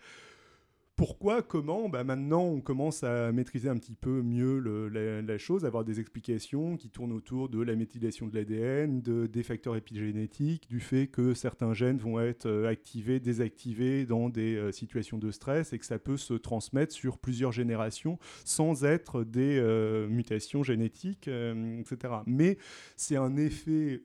pourquoi, 0.95 1.41
comment 1.41 1.89
bah 1.89 2.05
Maintenant, 2.05 2.43
on 2.43 2.61
commence 2.61 3.03
à 3.03 3.33
maîtriser 3.33 3.67
un 3.67 3.75
petit 3.75 3.95
peu 3.95 4.21
mieux 4.21 4.59
la, 4.89 5.21
la 5.21 5.37
chose, 5.37 5.65
avoir 5.65 5.83
des 5.83 5.99
explications 5.99 6.77
qui 6.77 6.89
tournent 6.89 7.11
autour 7.11 7.49
de 7.49 7.61
la 7.61 7.75
méthylation 7.75 8.27
de 8.27 8.35
l'ADN, 8.35 9.01
de, 9.01 9.27
des 9.27 9.43
facteurs 9.43 9.75
épigénétiques, 9.75 10.69
du 10.69 10.79
fait 10.79 11.07
que 11.07 11.33
certains 11.33 11.73
gènes 11.73 11.97
vont 11.97 12.21
être 12.21 12.45
euh, 12.45 12.69
activés, 12.69 13.19
désactivés 13.19 14.05
dans 14.05 14.29
des 14.29 14.55
euh, 14.55 14.71
situations 14.71 15.17
de 15.17 15.31
stress 15.31 15.73
et 15.73 15.79
que 15.79 15.85
ça 15.85 15.99
peut 15.99 16.15
se 16.15 16.33
transmettre 16.33 16.93
sur 16.93 17.17
plusieurs 17.17 17.51
générations 17.51 18.17
sans 18.45 18.85
être 18.85 19.25
des 19.25 19.57
euh, 19.59 20.07
mutations 20.07 20.63
génétiques, 20.63 21.27
etc. 21.27 22.13
Mais 22.25 22.57
c'est 22.95 23.17
un 23.17 23.35
effet 23.35 24.01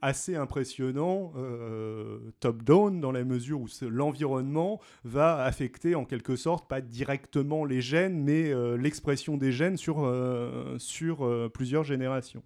assez 0.00 0.36
impressionnant 0.36 1.32
top-down 2.40 3.00
dans 3.00 3.12
la 3.12 3.24
mesure 3.24 3.60
où 3.60 3.66
l'environnement 3.82 4.80
va 5.04 5.42
affecter 5.44 5.94
en 5.94 6.05
quelque 6.06 6.36
sorte, 6.36 6.68
pas 6.68 6.80
directement 6.80 7.64
les 7.64 7.80
gènes, 7.80 8.22
mais 8.22 8.50
euh, 8.50 8.76
l'expression 8.76 9.36
des 9.36 9.52
gènes 9.52 9.76
sur, 9.76 10.04
euh, 10.04 10.78
sur 10.78 11.24
euh, 11.24 11.48
plusieurs 11.48 11.84
générations. 11.84 12.42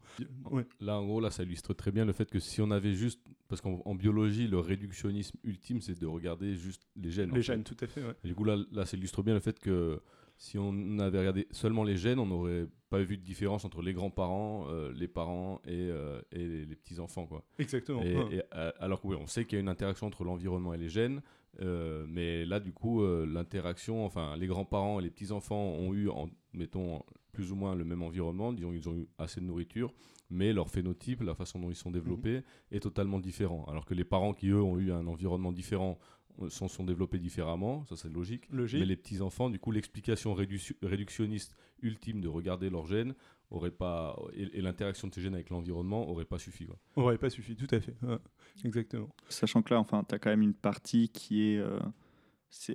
Ouais. 0.50 0.64
Là, 0.80 0.98
en 0.98 1.06
gros, 1.06 1.20
là, 1.20 1.30
ça 1.30 1.42
illustre 1.42 1.74
très 1.74 1.90
bien 1.92 2.04
le 2.04 2.12
fait 2.12 2.30
que 2.30 2.38
si 2.40 2.60
on 2.60 2.70
avait 2.70 2.94
juste. 2.94 3.20
Parce 3.48 3.60
qu'en 3.60 3.82
en 3.84 3.96
biologie, 3.96 4.46
le 4.46 4.60
réductionnisme 4.60 5.36
ultime, 5.42 5.80
c'est 5.80 5.98
de 5.98 6.06
regarder 6.06 6.54
juste 6.54 6.82
les 6.94 7.10
gènes. 7.10 7.32
en 7.32 7.34
Les 7.34 7.42
fait. 7.42 7.52
gènes, 7.52 7.64
tout 7.64 7.76
à 7.80 7.86
fait. 7.88 8.00
ouais. 8.00 8.14
Et 8.22 8.28
du 8.28 8.34
coup, 8.36 8.44
là, 8.44 8.56
là 8.70 8.86
ça 8.86 8.96
illustre 8.96 9.24
bien 9.24 9.34
le 9.34 9.40
fait 9.40 9.58
que 9.58 10.00
si 10.36 10.56
on 10.56 11.00
avait 11.00 11.18
regardé 11.18 11.48
seulement 11.50 11.82
les 11.82 11.96
gènes, 11.96 12.20
on 12.20 12.26
n'aurait 12.26 12.66
pas 12.90 13.02
vu 13.02 13.16
de 13.18 13.22
différence 13.24 13.64
entre 13.64 13.82
les 13.82 13.92
grands-parents, 13.92 14.66
euh, 14.68 14.92
les 14.94 15.08
parents 15.08 15.60
et, 15.66 15.72
euh, 15.90 16.20
et 16.30 16.38
les, 16.38 16.64
les 16.64 16.76
petits-enfants. 16.76 17.28
Exactement. 17.58 18.02
Et- 18.02 18.16
ouais. 18.16 18.36
et, 18.36 18.42
alors 18.78 19.00
que 19.02 19.08
oui, 19.08 19.16
on 19.20 19.26
sait 19.26 19.44
qu'il 19.44 19.56
y 19.56 19.58
a 19.58 19.62
une 19.62 19.68
interaction 19.68 20.06
entre 20.06 20.22
l'environnement 20.22 20.72
et 20.72 20.78
les 20.78 20.88
gènes, 20.88 21.20
euh, 21.60 22.06
mais 22.08 22.44
là, 22.44 22.60
du 22.60 22.72
coup, 22.72 23.02
euh, 23.02 23.26
l'interaction, 23.26 24.04
enfin, 24.04 24.36
les 24.36 24.46
grands-parents 24.46 25.00
et 25.00 25.02
les 25.02 25.10
petits-enfants 25.10 25.70
ont 25.72 25.92
eu, 25.92 26.08
en, 26.08 26.28
mettons, 26.54 27.02
plus 27.32 27.52
ou 27.52 27.56
moins 27.56 27.74
le 27.74 27.84
même 27.84 28.02
environnement, 28.02 28.52
disons, 28.52 28.72
ils 28.72 28.88
ont 28.88 28.94
eu 28.96 29.08
assez 29.18 29.40
de 29.40 29.46
nourriture, 29.46 29.92
mais 30.30 30.52
leur 30.52 30.68
phénotype, 30.70 31.22
la 31.22 31.34
façon 31.34 31.58
dont 31.58 31.70
ils 31.70 31.76
sont 31.76 31.90
développés, 31.90 32.36
Mhm. 32.38 32.42
est 32.72 32.80
totalement 32.80 33.18
différent. 33.18 33.64
Alors 33.66 33.84
que 33.84 33.94
les 33.94 34.04
parents 34.04 34.32
qui, 34.34 34.48
eux, 34.48 34.62
ont 34.62 34.78
eu 34.78 34.92
un 34.92 35.06
environnement 35.06 35.52
différent, 35.52 35.98
euh, 36.40 36.48
sont, 36.48 36.68
sont 36.68 36.84
développés 36.84 37.18
différemment, 37.18 37.84
ça 37.86 37.96
c'est 37.96 38.08
logique. 38.12 38.48
Logique. 38.50 38.80
Mais 38.80 38.86
les 38.86 38.96
petits-enfants, 38.96 39.50
du 39.50 39.58
coup, 39.58 39.72
l'explication 39.72 40.34
réduc- 40.34 40.76
réductionniste 40.82 41.56
ultime 41.82 42.20
de 42.20 42.28
regarder 42.28 42.70
leurs 42.70 42.86
gènes 42.86 43.14
aurait 43.50 43.70
pas 43.70 44.16
et, 44.34 44.58
et 44.58 44.60
l'interaction 44.62 45.08
de 45.08 45.14
ces 45.14 45.20
gènes 45.20 45.34
avec 45.34 45.50
l'environnement 45.50 46.08
aurait 46.08 46.24
pas 46.24 46.38
suffi. 46.38 46.66
Quoi. 46.66 46.76
Aurait 46.96 47.18
pas 47.18 47.30
suffi, 47.30 47.56
tout 47.56 47.66
à 47.74 47.80
fait. 47.80 47.94
ouais. 48.02 48.18
Exactement. 48.64 49.08
Sachant 49.28 49.62
que 49.62 49.74
là, 49.74 49.80
enfin, 49.80 50.04
tu 50.08 50.14
as 50.14 50.18
quand 50.18 50.30
même 50.30 50.42
une 50.42 50.54
partie 50.54 51.08
qui 51.08 51.42
est. 51.52 51.58
euh, 51.58 51.78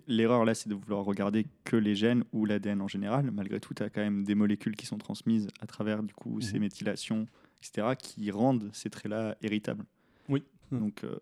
L'erreur 0.08 0.46
là, 0.46 0.54
c'est 0.56 0.70
de 0.70 0.74
vouloir 0.76 1.04
regarder 1.04 1.46
que 1.66 1.76
les 1.76 1.96
gènes 1.96 2.24
ou 2.32 2.46
l'ADN 2.46 2.82
en 2.82 2.88
général. 2.88 3.30
Malgré 3.32 3.60
tout, 3.60 3.74
tu 3.74 3.84
as 3.84 3.90
quand 3.90 4.00
même 4.02 4.24
des 4.24 4.34
molécules 4.36 4.76
qui 4.78 4.86
sont 4.86 4.98
transmises 4.98 5.50
à 5.60 5.68
travers 5.68 6.02
du 6.02 6.14
coup 6.14 6.40
ces 6.40 6.54
Mhm. 6.54 6.60
méthylations, 6.62 7.28
etc., 7.62 7.90
qui 8.00 8.32
rendent 8.32 8.70
ces 8.72 8.90
traits-là 8.90 9.36
héritables. 9.42 9.84
Oui. 10.30 10.44
Mhm. 10.72 10.80
Donc, 10.80 11.04
euh, 11.04 11.18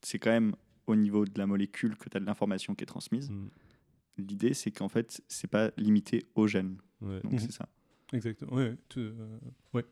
c'est 0.00 0.18
quand 0.18 0.30
même 0.30 0.54
au 0.86 0.96
niveau 0.96 1.26
de 1.26 1.38
la 1.38 1.46
molécule 1.46 1.96
que 1.98 2.08
tu 2.08 2.16
as 2.16 2.20
de 2.20 2.24
l'information 2.24 2.74
qui 2.74 2.82
est 2.84 2.86
transmise. 2.86 3.28
Mm. 3.30 3.48
L'idée, 4.16 4.54
c'est 4.54 4.70
qu'en 4.70 4.88
fait, 4.88 5.20
c'est 5.28 5.46
pas 5.50 5.70
limité 5.76 6.24
aux 6.34 6.46
gènes. 6.46 6.78
Ouais. 7.02 7.20
Donc, 7.20 7.38
c'est 7.40 7.52
ça. 7.52 7.68
Exactement. 8.12 8.56
Tout, 8.88 9.00
euh, 9.00 9.38
ouais. 9.74 9.84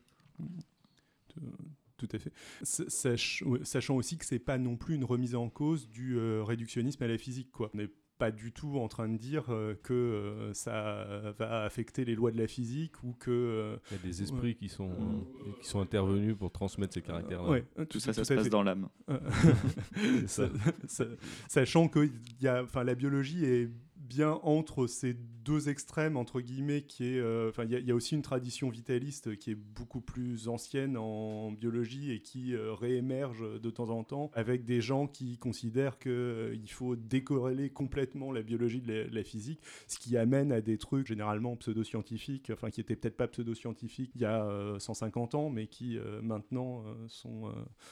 Tout, 1.29 1.41
tout 1.97 2.07
à 2.11 2.19
fait. 2.19 2.31
S- 2.61 2.83
sach- 2.87 3.43
ouais, 3.45 3.59
sachant 3.63 3.95
aussi 3.95 4.17
que 4.17 4.25
c'est 4.25 4.39
pas 4.39 4.57
non 4.57 4.75
plus 4.77 4.95
une 4.95 5.03
remise 5.03 5.35
en 5.35 5.49
cause 5.49 5.89
du 5.89 6.17
euh, 6.17 6.43
réductionnisme 6.43 7.03
à 7.03 7.07
la 7.07 7.17
physique. 7.17 7.51
Quoi. 7.51 7.69
On 7.73 7.77
n'est 7.77 7.89
pas 8.19 8.31
du 8.31 8.51
tout 8.51 8.79
en 8.79 8.87
train 8.87 9.07
de 9.07 9.17
dire 9.17 9.45
euh, 9.49 9.75
que 9.83 9.93
euh, 9.93 10.51
ça 10.53 11.33
va 11.37 11.63
affecter 11.63 12.03
les 12.03 12.15
lois 12.15 12.31
de 12.31 12.37
la 12.39 12.47
physique 12.47 13.03
ou 13.03 13.13
que. 13.13 13.29
euh, 13.29 13.77
Il 13.91 13.97
y 13.97 13.99
a 13.99 14.03
des 14.03 14.23
esprits 14.23 14.55
qui, 14.55 14.69
sont, 14.69 14.89
euh, 14.89 15.51
qui 15.61 15.67
sont 15.67 15.79
intervenus 15.79 16.35
pour 16.35 16.51
transmettre 16.51 16.95
ces 16.95 17.03
caractères-là. 17.03 17.47
ouais, 17.49 17.65
Tout 17.89 17.99
ça, 17.99 18.13
ça 18.13 18.23
se 18.23 18.33
passe 18.33 18.43
fait. 18.45 18.49
dans 18.49 18.63
l'âme. 18.63 18.89
Sachant 21.47 21.87
que 21.87 22.09
y 22.41 22.47
a, 22.47 22.63
enfin, 22.63 22.83
la 22.83 22.95
biologie 22.95 23.45
est 23.45 23.69
bien 24.07 24.39
entre 24.43 24.87
ces 24.87 25.13
deux 25.13 25.69
extrêmes, 25.69 26.17
entre 26.17 26.41
guillemets, 26.41 26.81
qui 26.81 27.05
est, 27.05 27.19
euh, 27.19 27.49
enfin, 27.49 27.63
il 27.63 27.71
y, 27.71 27.75
a- 27.75 27.79
il 27.79 27.93
aussi 27.93 28.15
une 28.15 28.21
tradition 28.21 28.69
vitaliste 28.69 29.37
qui 29.37 29.51
est 29.51 29.55
beaucoup 29.55 30.01
plus 30.01 30.47
ancienne 30.49 30.97
en 30.97 31.51
biologie 31.51 32.11
et 32.11 32.21
qui 32.21 32.53
euh, 32.53 32.73
réémerge 32.73 33.43
de 33.61 33.69
temps 33.69 33.89
en 33.89 34.03
temps 34.03 34.29
avec 34.33 34.65
des 34.65 34.81
gens 34.81 35.07
qui 35.07 35.37
considèrent 35.37 35.99
qu'il 35.99 36.69
faut 36.71 36.95
décorréler 36.95 37.69
complètement 37.69 38.31
la 38.31 38.41
biologie 38.41 38.81
de 38.81 39.07
la, 39.11 39.23
physique, 39.23 39.61
ce 39.87 39.97
qui 39.99 40.17
amène 40.17 40.51
à 40.51 40.61
des 40.61 40.77
trucs 40.77 41.07
généralement 41.07 41.55
pseudo-scientifiques, 41.55 42.49
enfin, 42.53 42.69
qui 42.69 42.81
étaient 42.81 42.95
peut-être 42.95 43.17
pas 43.17 43.27
pseudo-scientifiques 43.27 44.11
il 44.15 44.21
y 44.21 44.25
a 44.25 44.45
euh, 44.45 44.79
150 44.79 45.35
ans, 45.35 45.49
mais 45.49 45.67
qui 45.67 45.97
euh, 45.97 46.21
maintenant 46.21 46.83
euh, 46.85 46.93
sont 47.07 47.47
euh, 47.47 47.51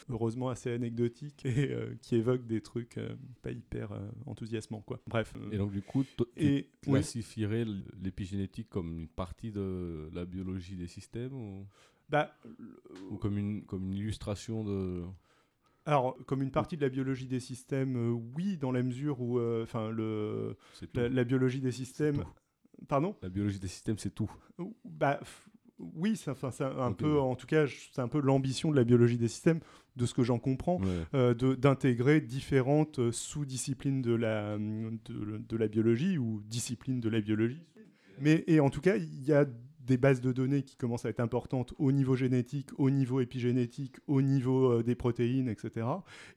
heureusement 0.10 0.50
assez 0.50 0.72
anecdotiques 0.72 1.46
et 1.46 1.72
euh, 1.72 1.96
qui 2.02 2.16
évoquent 2.16 2.46
des 2.48 2.62
trucs 2.62 2.98
euh, 2.98 3.16
pas 3.42 3.52
hyper 3.52 3.92
euh, 3.92 4.00
enthousiasmants 4.26 4.82
quoi. 4.82 5.00
Bref. 5.08 5.34
euh, 5.38 5.52
Et 5.52 5.58
donc, 5.58 5.72
du 5.72 5.82
coup, 5.82 6.05
tu 6.18 6.24
et 6.38 6.70
classifierais 6.82 7.66
l'épigénétique 8.02 8.70
comme 8.70 8.94
une 8.94 9.08
partie 9.08 9.52
de 9.52 10.10
la 10.14 10.26
biologie 10.26 10.76
des 10.76 10.88
systèmes 10.88 11.34
ou, 11.34 11.66
bah, 12.10 12.36
ou 13.10 13.18
comme, 13.18 13.38
une, 13.38 13.66
comme 13.66 13.84
une 13.86 13.94
illustration 13.94 14.64
de. 14.64 15.04
alors 15.86 16.18
comme 16.26 16.42
une 16.42 16.52
partie 16.52 16.78
de 16.78 16.82
la 16.82 16.90
biologie 16.90 17.28
des 17.28 17.40
systèmes, 17.40 17.96
euh, 17.98 18.12
oui, 18.36 18.58
dans 18.58 18.72
la 18.72 18.84
mesure 18.84 19.22
où, 19.22 19.40
euh, 19.40 19.66
le 19.92 20.56
la, 20.94 21.10
la 21.10 21.24
biologie 21.24 21.62
des 21.62 21.72
systèmes. 21.72 22.24
Pardon? 22.88 23.16
La 23.22 23.30
biologie 23.30 23.60
des 23.60 23.70
systèmes, 23.70 23.98
c'est 23.98 24.14
tout. 24.14 24.32
Bah 24.84 25.20
oui, 25.80 26.20
enfin, 26.28 26.52
c'est 26.52 26.64
un 26.64 26.94
peu, 26.94 27.20
en 27.20 27.36
tout 27.36 27.48
cas, 27.48 27.66
c'est 27.68 28.02
un 28.02 28.08
peu 28.08 28.22
l'ambition 28.22 28.72
de 28.72 28.76
la 28.76 28.84
biologie 28.84 29.18
des 29.18 29.28
systèmes, 29.28 29.60
de 29.96 30.06
ce 30.06 30.14
que 30.14 30.24
j'en 30.24 30.40
comprends. 30.40 30.80
Ouais. 30.80 30.88
euh, 31.14 31.34
d'intégrer 31.56 32.22
différentes 32.22 33.00
euh, 33.00 33.12
sous-disciplines 33.12 34.02
de 34.02 34.14
la, 34.14 34.58
de, 34.58 35.38
de 35.38 35.58
la 35.58 35.68
biologie 35.68 36.18
ou 36.18 36.42
disciplines 36.46 37.00
de 37.00 37.10
la 37.10 37.22
biologie. 37.22 37.64
Mais 38.20 38.44
et 38.48 38.60
en 38.60 38.70
tout 38.70 38.82
cas, 38.82 38.96
il 38.96 39.24
y 39.26 39.34
a 39.34 39.46
des 39.86 39.98
bases 39.98 40.22
de 40.22 40.32
données 40.32 40.64
qui 40.64 40.76
commencent 40.76 41.06
à 41.06 41.10
être 41.10 41.20
importantes 41.20 41.74
au 41.78 41.92
niveau 41.92 42.16
génétique, 42.16 42.70
au 42.78 42.90
niveau 42.90 43.22
épigénétique, 43.22 43.98
au 44.08 44.22
niveau 44.22 44.72
euh, 44.72 44.84
des 44.84 44.96
protéines, 44.96 45.48
etc. 45.48 45.88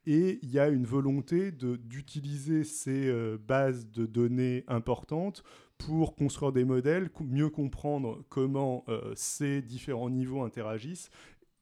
Et 0.07 0.39
il 0.43 0.51
y 0.51 0.59
a 0.59 0.69
une 0.69 0.85
volonté 0.85 1.51
d'utiliser 1.53 2.65
ces 2.65 3.09
euh, 3.09 3.39
bases 3.39 3.91
de 3.91 4.07
données 4.07 4.65
importantes 4.69 5.43
pour 5.79 6.15
construire 6.17 6.53
des 6.53 6.65
modèles, 6.65 7.11
mieux 7.21 7.49
comprendre 7.51 8.23
comment 8.29 8.85
euh, 8.89 9.13
ces 9.15 9.63
différents 9.63 10.11
niveaux 10.11 10.43
interagissent. 10.43 11.11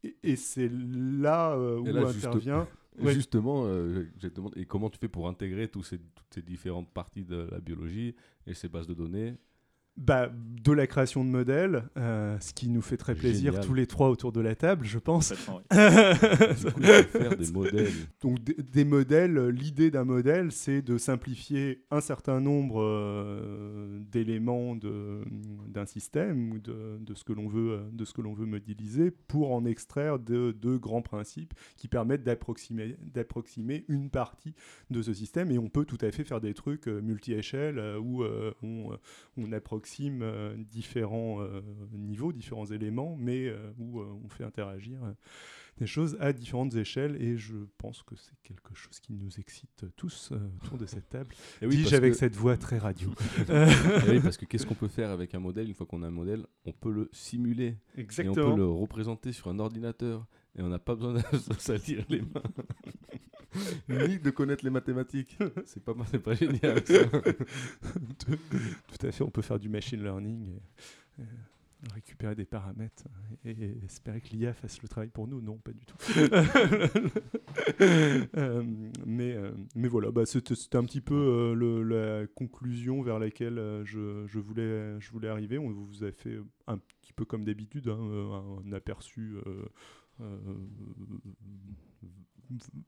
Et, 0.02 0.16
et 0.22 0.36
c'est 0.36 0.70
là 0.70 1.52
euh, 1.54 1.78
où 1.78 1.84
là, 1.86 2.10
juste- 2.12 2.26
intervient 2.26 2.66
Ouais. 2.98 3.12
Justement, 3.12 3.66
euh, 3.66 4.06
je 4.18 4.28
te 4.28 4.34
demande, 4.36 4.56
et 4.56 4.64
comment 4.64 4.88
tu 4.88 4.98
fais 4.98 5.08
pour 5.08 5.28
intégrer 5.28 5.68
tous 5.68 5.82
ces, 5.82 5.98
toutes 5.98 6.32
ces 6.32 6.40
différentes 6.40 6.88
parties 6.94 7.24
de 7.24 7.46
la 7.50 7.60
biologie 7.60 8.14
et 8.46 8.54
ces 8.54 8.70
bases 8.70 8.86
de 8.86 8.94
données 8.94 9.34
bah, 9.96 10.30
de 10.32 10.72
la 10.72 10.86
création 10.86 11.24
de 11.24 11.30
modèles, 11.30 11.84
euh, 11.96 12.36
ce 12.40 12.52
qui 12.52 12.68
nous 12.68 12.82
fait 12.82 12.96
très 12.96 13.14
plaisir 13.14 13.52
Génial. 13.52 13.64
tous 13.66 13.72
les 13.74 13.86
trois 13.86 14.10
autour 14.10 14.32
de 14.32 14.40
la 14.40 14.54
table, 14.54 14.84
je 14.84 14.98
pense. 14.98 15.32
Complètement, 15.32 15.60
oui. 15.70 15.76
Du 16.66 16.72
coup, 16.72 16.80
il 16.80 17.04
faut 17.04 17.18
faire 17.18 17.36
des 17.36 17.50
modèles. 17.52 17.92
Donc 18.20 18.42
des, 18.44 18.54
des 18.54 18.84
modèles, 18.84 19.38
euh, 19.38 19.48
l'idée 19.50 19.90
d'un 19.90 20.04
modèle, 20.04 20.52
c'est 20.52 20.82
de 20.82 20.98
simplifier 20.98 21.84
un 21.90 22.00
certain 22.00 22.40
nombre 22.40 22.82
euh, 22.82 23.98
d'éléments 24.10 24.74
de- 24.76 25.22
d'un 25.68 25.86
système 25.86 26.52
ou 26.52 26.58
de, 26.58 26.98
de 27.00 27.14
ce 27.14 27.24
que 27.24 27.32
l'on 27.32 27.48
veut, 27.48 27.70
euh, 27.72 27.80
de 27.92 28.04
ce 28.04 28.12
que 28.12 28.20
l'on 28.20 28.34
veut 28.34 28.46
modéliser 28.46 29.10
pour 29.10 29.52
en 29.54 29.64
extraire 29.64 30.18
de, 30.18 30.52
de 30.60 30.76
grands 30.76 31.02
principes 31.02 31.54
qui 31.76 31.88
permettent 31.88 32.24
d'approximer, 32.24 32.96
d'approximer 33.14 33.84
une 33.88 34.10
partie 34.10 34.54
de 34.90 35.00
ce 35.00 35.14
système. 35.14 35.50
Et 35.52 35.58
on 35.58 35.68
peut 35.68 35.84
tout 35.84 35.98
à 36.00 36.10
fait 36.10 36.24
faire 36.24 36.40
des 36.40 36.54
trucs 36.54 36.86
multi-échelles 36.86 37.80
où 38.02 38.22
euh, 38.24 38.52
on, 38.62 38.90
on 39.38 39.52
approxime 39.52 39.85
euh, 40.22 40.56
différents 40.58 41.40
euh, 41.40 41.60
niveaux, 41.92 42.32
différents 42.32 42.66
éléments, 42.66 43.16
mais 43.18 43.46
euh, 43.48 43.70
où 43.78 44.00
on 44.00 44.28
fait 44.28 44.44
interagir 44.44 44.98
des 45.78 45.86
choses 45.86 46.16
à 46.20 46.32
différentes 46.32 46.74
échelles 46.74 47.20
et 47.22 47.36
je 47.36 47.54
pense 47.76 48.02
que 48.02 48.14
c'est 48.16 48.32
quelque 48.42 48.74
chose 48.74 48.98
qui 48.98 49.12
nous 49.12 49.38
excite 49.38 49.84
tous 49.94 50.32
autour 50.62 50.78
de 50.78 50.86
cette 50.86 51.08
table. 51.10 51.34
Et 51.62 51.66
oui, 51.66 51.76
Dis-je 51.76 51.94
avec 51.96 52.12
que- 52.12 52.18
cette 52.18 52.34
voix 52.34 52.56
très 52.56 52.78
radio. 52.78 53.10
Et 53.48 53.52
oui, 54.10 54.20
parce 54.20 54.38
que 54.38 54.46
qu'est-ce 54.46 54.64
qu'on 54.64 54.74
peut 54.74 54.88
faire 54.88 55.10
avec 55.10 55.34
un 55.34 55.38
modèle? 55.38 55.68
Une 55.68 55.74
fois 55.74 55.84
qu'on 55.86 56.02
a 56.02 56.06
un 56.06 56.10
modèle, 56.10 56.46
on 56.64 56.72
peut 56.72 56.90
le 56.90 57.10
simuler. 57.12 57.66
Et 57.66 57.98
on 57.98 58.00
Exactement. 58.00 58.34
peut 58.52 58.56
le 58.56 58.66
représenter 58.66 59.32
sur 59.32 59.48
un 59.48 59.58
ordinateur. 59.58 60.26
Et 60.58 60.62
on 60.62 60.68
n'a 60.68 60.78
pas 60.78 60.94
besoin 60.94 61.12
de 61.12 61.20
salir 61.58 62.06
les 62.08 62.22
mains. 62.22 62.42
Ni 63.88 64.18
de 64.18 64.30
connaître 64.30 64.64
les 64.64 64.70
mathématiques. 64.70 65.38
C'est 65.64 65.82
pas, 65.84 65.94
c'est 66.10 66.18
pas 66.18 66.34
génial 66.34 66.84
ça. 66.86 67.04
tout, 67.06 68.36
tout 68.98 69.06
à 69.06 69.12
fait, 69.12 69.22
on 69.24 69.30
peut 69.30 69.42
faire 69.42 69.58
du 69.58 69.68
machine 69.68 70.02
learning, 70.02 70.48
et, 71.18 71.22
euh, 71.22 71.24
récupérer 71.94 72.34
des 72.34 72.44
paramètres 72.46 73.04
et, 73.44 73.50
et 73.50 73.76
espérer 73.84 74.20
que 74.20 74.28
l'IA 74.30 74.52
fasse 74.54 74.80
le 74.82 74.88
travail 74.88 75.08
pour 75.10 75.28
nous. 75.28 75.40
Non, 75.40 75.56
pas 75.58 75.72
du 75.72 75.84
tout. 75.84 75.96
Euh, 77.80 78.62
mais, 79.04 79.34
euh, 79.34 79.52
mais 79.74 79.88
voilà, 79.88 80.10
bah, 80.10 80.24
c'était 80.26 80.76
un 80.76 80.84
petit 80.84 81.00
peu 81.00 81.14
euh, 81.14 81.54
le- 81.54 81.82
la 81.82 82.26
conclusion 82.26 83.02
vers 83.02 83.18
laquelle 83.18 83.82
je, 83.84 84.24
je 84.26 84.38
voulais, 84.38 84.98
je 85.00 85.10
voulais 85.10 85.28
arriver. 85.28 85.58
On 85.58 85.70
vous 85.70 86.04
a 86.04 86.12
fait 86.12 86.38
un 86.66 86.78
petit 86.78 87.12
peu 87.12 87.24
comme 87.24 87.44
d'habitude, 87.44 87.88
hein, 87.88 87.98
un 88.66 88.72
aperçu. 88.72 89.36
euh, 89.46 89.64
euh, 90.20 90.38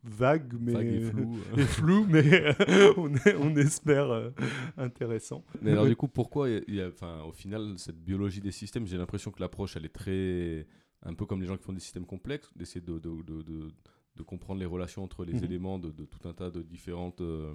vague 0.04 0.54
mais 0.60 0.72
Vague 0.72 0.86
et 0.86 1.00
flou. 1.00 1.36
et 1.56 1.62
flou, 1.62 2.06
mais 2.08 2.24
euh, 2.68 2.92
on, 2.96 3.14
est- 3.14 3.36
on 3.36 3.56
espère 3.56 4.10
euh, 4.10 4.30
intéressant. 4.76 5.44
Mais 5.62 5.72
alors 5.72 5.86
du 5.86 5.96
coup, 5.96 6.08
pourquoi 6.08 6.48
il 6.48 6.74
y 6.74 6.80
a- 6.80 6.88
enfin, 6.88 7.22
au 7.22 7.32
final, 7.32 7.74
cette 7.78 8.02
biologie 8.02 8.40
des 8.40 8.52
systèmes, 8.52 8.86
j'ai 8.86 8.96
l'impression 8.98 9.30
que 9.30 9.40
l'approche, 9.40 9.76
elle 9.76 9.84
est 9.84 9.94
très... 9.94 10.66
Un 11.04 11.14
peu 11.14 11.26
comme 11.26 11.40
les 11.40 11.46
gens 11.46 11.56
qui 11.56 11.62
font 11.62 11.72
des 11.72 11.78
systèmes 11.80 12.06
complexes, 12.06 12.50
d'essayer 12.56 12.80
de, 12.80 12.98
de, 12.98 13.22
de, 13.22 13.42
de- 13.42 13.70
de 14.16 14.22
comprendre 14.24 14.58
les 14.58 14.66
relations 14.66 15.04
entre 15.04 15.24
les 15.24 15.34
Mhm. 15.34 15.44
éléments 15.44 15.78
de, 15.78 15.90
tout 15.90 16.28
un 16.28 16.32
tas 16.32 16.50
de 16.50 16.60
différentes 16.60 17.20
euh, 17.20 17.54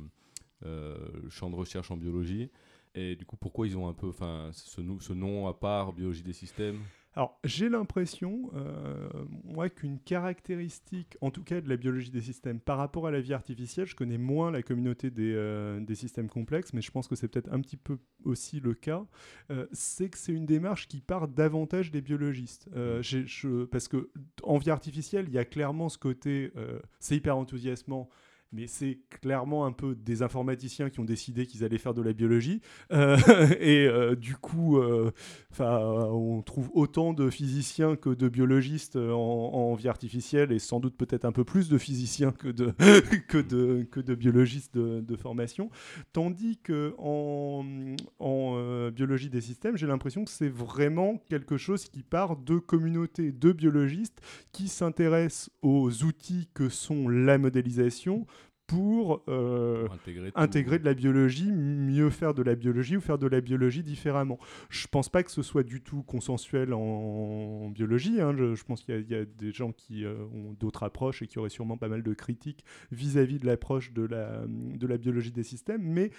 euh, 0.66 0.95
champs 1.30 1.49
de 1.49 1.56
recherche 1.56 1.91
en 1.91 1.97
biologie. 1.97 2.49
Et 2.95 3.16
du 3.18 3.26
coup, 3.26 3.36
pourquoi 3.36 3.68
ils 3.68 3.78
ont 3.78 3.88
un 3.89 3.93
peu 3.93 4.08
enfin, 4.08 4.49
ce, 4.54 4.80
nou- 4.80 5.01
ce 5.01 5.12
nom 5.12 5.47
à 5.47 5.54
part, 5.54 5.91
biologie 5.91 6.24
des 6.24 6.32
systèmes? 6.32 6.80
Alors, 7.16 7.39
j'ai 7.43 7.70
l'impression, 7.70 8.49
euh, 8.55 9.07
moi, 9.43 9.70
qu'une 9.70 9.99
caractéristique, 9.99 11.16
en 11.22 11.30
tout 11.30 11.43
cas 11.43 11.61
de 11.61 11.70
la 11.70 11.78
biologie 11.78 12.09
des 12.09 12.22
systèmes, 12.22 12.59
par 12.59 12.80
rapport 12.80 13.05
à 13.05 13.11
la 13.11 13.22
vie 13.22 13.34
artificielle, 13.34 13.86
je 13.86 13.95
connais 13.95 14.18
moins 14.18 14.49
la 14.49 14.64
communauté 14.64 15.11
des, 15.11 15.32
euh, 15.36 15.80
des 15.80 15.93
systèmes 15.93 16.28
complexes, 16.28 16.74
mais 16.74 16.82
je 16.82 16.89
pense 16.89 17.07
que 17.07 17.16
c'est 17.16 17.28
peut-être 17.28 17.53
un 17.53 17.61
petit 17.61 17.78
peu 17.78 17.99
aussi 18.24 18.59
le 18.59 18.74
cas, 18.74 19.05
euh, 19.51 19.68
c'est 19.74 20.09
que 20.09 20.18
c'est 20.18 20.34
une 20.34 20.47
démarche 20.47 20.88
qui 20.88 21.01
part 21.01 21.28
davantage 21.28 21.91
des 21.91 22.01
biologistes. 22.01 22.68
Je- 22.74 23.66
parce 23.66 23.88
que 23.88 24.09
en 24.41 24.57
vie 24.57 24.72
artificielle, 24.72 25.26
il 25.28 25.34
y 25.34 25.38
a 25.38 25.45
clairement 25.45 25.89
ce 25.89 25.97
côté, 25.99 26.51
c'est 26.99 27.16
hyper 27.16 27.38
enthousiasmant. 27.38 28.09
Mais 28.54 28.68
c'est 28.68 28.99
clairement 29.22 29.66
un 29.66 29.72
peu 29.72 29.95
des 29.95 30.22
informaticiens 30.22 30.89
qui 30.89 30.99
ont 30.99 31.06
décidé 31.06 31.45
qu'ils 31.45 31.64
allaient 31.64 31.78
faire 31.78 31.93
de 31.93 32.01
la 32.01 32.14
biologie. 32.14 32.62
Euh, 32.91 33.18
et 33.60 33.88
euh, 33.88 34.16
du 34.16 34.36
coup, 34.36 34.78
euh, 34.78 35.12
on 35.60 36.41
trouve 36.41 36.70
autant 36.74 37.14
de 37.14 37.30
physiciens 37.30 37.95
que 37.95 38.10
de 38.10 38.30
biologistes 38.30 38.95
en, 38.95 39.74
vie 39.74 39.88
artificielle 39.88 40.51
et 40.51 40.60
sans 40.60 40.80
doute 40.80 40.95
peut-être 40.95 41.26
un 41.26 41.32
peu 41.32 41.43
plus 41.43 41.68
de 41.68 41.78
physiciens 41.78 42.32
que 42.32 42.47
de, 42.47 42.74
que 43.28 43.39
de, 43.39 43.88
que 43.89 43.99
de 43.99 44.16
biologistes 44.16 44.76
de, 44.76 45.01
de 45.01 45.16
formation. 45.16 45.70
Tandis 46.14 46.58
que 46.58 46.93
en, 46.99 47.66
en 48.20 48.54
euh, 48.56 48.91
biologie 48.91 49.30
des 49.30 49.41
systèmes, 49.41 49.78
j'ai 49.78 49.88
l'impression 49.88 50.24
que 50.24 50.32
c'est 50.32 50.49
vraiment 50.49 51.18
quelque 51.30 51.58
chose 51.58 51.86
qui 51.86 52.04
part 52.04 52.38
de 52.38 52.58
communautés 52.58 53.32
de 53.32 53.51
biologistes 53.51 54.22
qui 54.51 54.68
s'intéressent 54.68 55.49
aux 55.62 56.04
outils 56.04 56.49
que 56.54 56.70
sont 56.70 57.10
la 57.10 57.38
modélisation 57.38 58.26
pour 58.74 59.24
euh, 59.28 59.88
intégrer, 59.92 60.32
intégrer 60.36 60.80
de 60.80 60.86
la 60.86 60.94
biologie, 60.94 61.52
mieux 61.52 62.10
faire 62.10 62.34
de 62.34 62.42
la 62.42 62.56
biologie 62.56 62.98
ou 62.98 63.02
faire 63.02 63.18
de 63.18 63.28
la 63.28 63.42
biologie 63.42 63.84
différemment. 63.84 64.40
Je 64.70 64.88
pense 64.88 65.10
pas 65.10 65.24
que 65.24 65.32
ce 65.32 65.42
soit 65.42 65.64
du 65.64 65.82
tout 65.82 66.04
consensuel 66.04 66.74
en, 66.74 66.80
en 66.80 67.70
biologie. 67.70 68.20
hein. 68.22 68.34
Je, 68.36 68.56
je 68.56 68.64
pense 68.64 68.84
qu'il 68.84 68.96
y, 68.96 68.98
a- 68.98 69.02
il 69.02 69.10
y 69.10 69.16
a 69.16 69.26
des 69.26 69.52
gens 69.52 69.72
qui 69.72 70.06
euh, 70.06 70.16
ont 70.34 70.54
d'autres 70.60 70.84
approches 70.84 71.22
et 71.22 71.28
qui 71.28 71.40
auraient 71.40 71.50
sûrement 71.50 71.78
pas 71.78 71.88
mal 71.90 72.04
de 72.04 72.14
critiques 72.14 72.66
vis-à-vis 72.92 73.38
de 73.40 73.46
l'approche 73.46 73.94
de 73.94 74.04
la, 74.04 74.46
de 74.48 74.88
la 74.88 74.98
biologie 74.98 75.32
des 75.32 75.44
systèmes. 75.44 75.82
Mais 75.84 76.12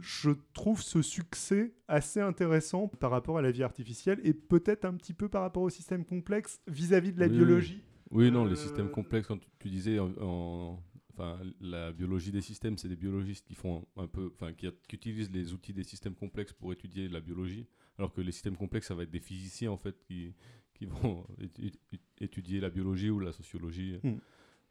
je 0.00 0.30
trouve 0.52 0.80
ce 0.82 1.02
succès 1.02 1.72
assez 1.88 2.20
intéressant 2.20 2.88
par 2.88 3.10
rapport 3.10 3.38
à 3.38 3.42
la 3.42 3.50
vie 3.50 3.62
artificielle 3.64 4.20
et 4.22 4.32
peut-être 4.32 4.84
un 4.84 4.94
petit 4.94 5.14
peu 5.14 5.28
par 5.28 5.42
rapport 5.42 5.62
au 5.62 5.70
système 5.70 6.04
complexe 6.04 6.60
vis-à-vis 6.68 7.12
de 7.12 7.20
la 7.20 7.26
Oui, 7.26 7.32
biologie. 7.32 7.82
Oui, 8.10 8.30
non, 8.30 8.44
les 8.44 8.52
Euh, 8.52 8.56
systèmes 8.56 8.90
complexes, 8.90 9.26
quand 9.28 9.38
tu, 9.38 9.48
tu 9.58 9.68
disais, 9.68 9.98
en, 9.98 10.10
en- 10.20 10.78
enfin, 11.18 11.38
la 11.60 11.92
biologie 11.92 12.30
des 12.30 12.40
systèmes, 12.40 12.78
c'est 12.78 12.88
des 12.88 12.96
biologistes 12.96 13.44
qui 13.46 13.54
font 13.54 13.86
un 13.96 14.06
peu, 14.06 14.30
enfin, 14.34 14.52
qui, 14.52 14.68
qui 14.88 14.96
utilisent 14.96 15.30
les 15.32 15.52
outils 15.52 15.72
des 15.74 15.84
systèmes 15.84 16.14
complexes 16.14 16.52
pour 16.52 16.72
étudier 16.72 17.08
la 17.08 17.20
biologie, 17.20 17.66
alors 17.98 18.12
que 18.12 18.20
les 18.20 18.32
systèmes 18.32 18.56
complexes, 18.56 18.88
ça 18.88 18.94
va 18.94 19.02
être 19.02 19.10
des 19.10 19.20
physiciens 19.20 19.70
en 19.72 19.76
fait 19.78 19.96
qui, 20.06 20.32
qui 20.74 20.86
vont 20.86 21.26
étu- 21.40 21.72
étu- 21.92 22.00
étudier 22.20 22.60
la 22.60 22.70
biologie 22.70 23.10
ou 23.10 23.18
la 23.20 23.32
sociologie. 23.32 23.98
Mm. 24.02 24.16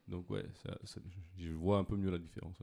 Donc 0.08 0.30
ouais, 0.30 0.46
ça- 0.64 0.78
ça- 0.86 1.02
je 1.38 1.50
vois 1.52 1.80
un 1.80 1.84
peu 1.84 1.98
mieux 1.98 2.10
la 2.12 2.18
différence. 2.20 2.58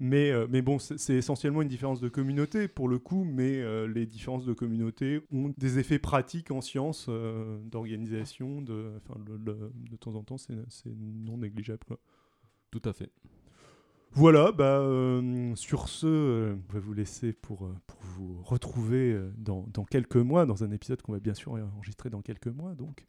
Mais, 0.00 0.30
euh, 0.30 0.46
mais 0.48 0.62
bon, 0.62 0.78
c'est 0.78 1.14
essentiellement 1.16 1.60
une 1.60 1.68
différence 1.68 2.00
de 2.00 2.08
communauté 2.08 2.68
pour 2.68 2.88
le 2.88 3.00
coup, 3.00 3.24
mais 3.24 3.60
euh, 3.60 3.88
les 3.88 4.06
différences 4.06 4.46
de 4.46 4.52
communauté 4.52 5.20
ont 5.32 5.52
des 5.58 5.80
effets 5.80 5.98
pratiques 5.98 6.52
en 6.52 6.60
sciences, 6.60 7.06
euh, 7.08 7.58
d'organisation, 7.64 8.62
de, 8.62 8.92
enfin, 8.96 9.20
le- 9.26 9.36
le- 9.38 9.72
de 9.74 9.96
temps 9.96 10.14
en 10.14 10.22
temps, 10.22 10.38
c'est 10.38 10.54
c'est 10.68 10.94
non 10.96 11.38
négligeable. 11.38 11.82
quoi. 11.84 11.98
Tout 12.70 12.82
à 12.84 12.92
fait. 12.92 13.10
Voilà, 14.12 14.52
bah, 14.52 14.78
euh, 14.80 15.54
sur 15.54 15.88
ce, 15.88 16.06
euh, 16.06 16.56
on 16.68 16.72
va 16.72 16.80
vous 16.80 16.94
laisser 16.94 17.32
pour, 17.32 17.66
euh, 17.66 17.74
pour 17.86 18.00
vous 18.00 18.42
retrouver 18.42 19.12
euh, 19.12 19.30
dans, 19.36 19.66
dans 19.72 19.84
quelques 19.84 20.16
mois, 20.16 20.46
dans 20.46 20.64
un 20.64 20.70
épisode 20.70 21.02
qu'on 21.02 21.12
va 21.12 21.20
bien 21.20 21.34
sûr 21.34 21.52
enregistrer 21.52 22.08
dans 22.10 22.22
quelques 22.22 22.48
mois. 22.48 22.74
Donc, 22.74 23.04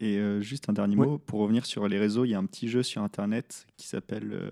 Et 0.00 0.18
euh, 0.18 0.40
juste 0.40 0.68
un 0.68 0.72
dernier 0.72 0.96
Ouais. 0.96 1.06
mot, 1.06 1.18
pour 1.18 1.40
revenir 1.40 1.64
sur 1.64 1.86
les 1.88 1.98
réseaux, 1.98 2.24
il 2.24 2.30
y 2.30 2.34
a 2.34 2.38
un 2.38 2.44
petit 2.46 2.68
jeu 2.68 2.82
sur 2.82 3.02
Internet 3.02 3.66
qui 3.76 3.86
s'appelle, 3.86 4.32
euh, 4.32 4.50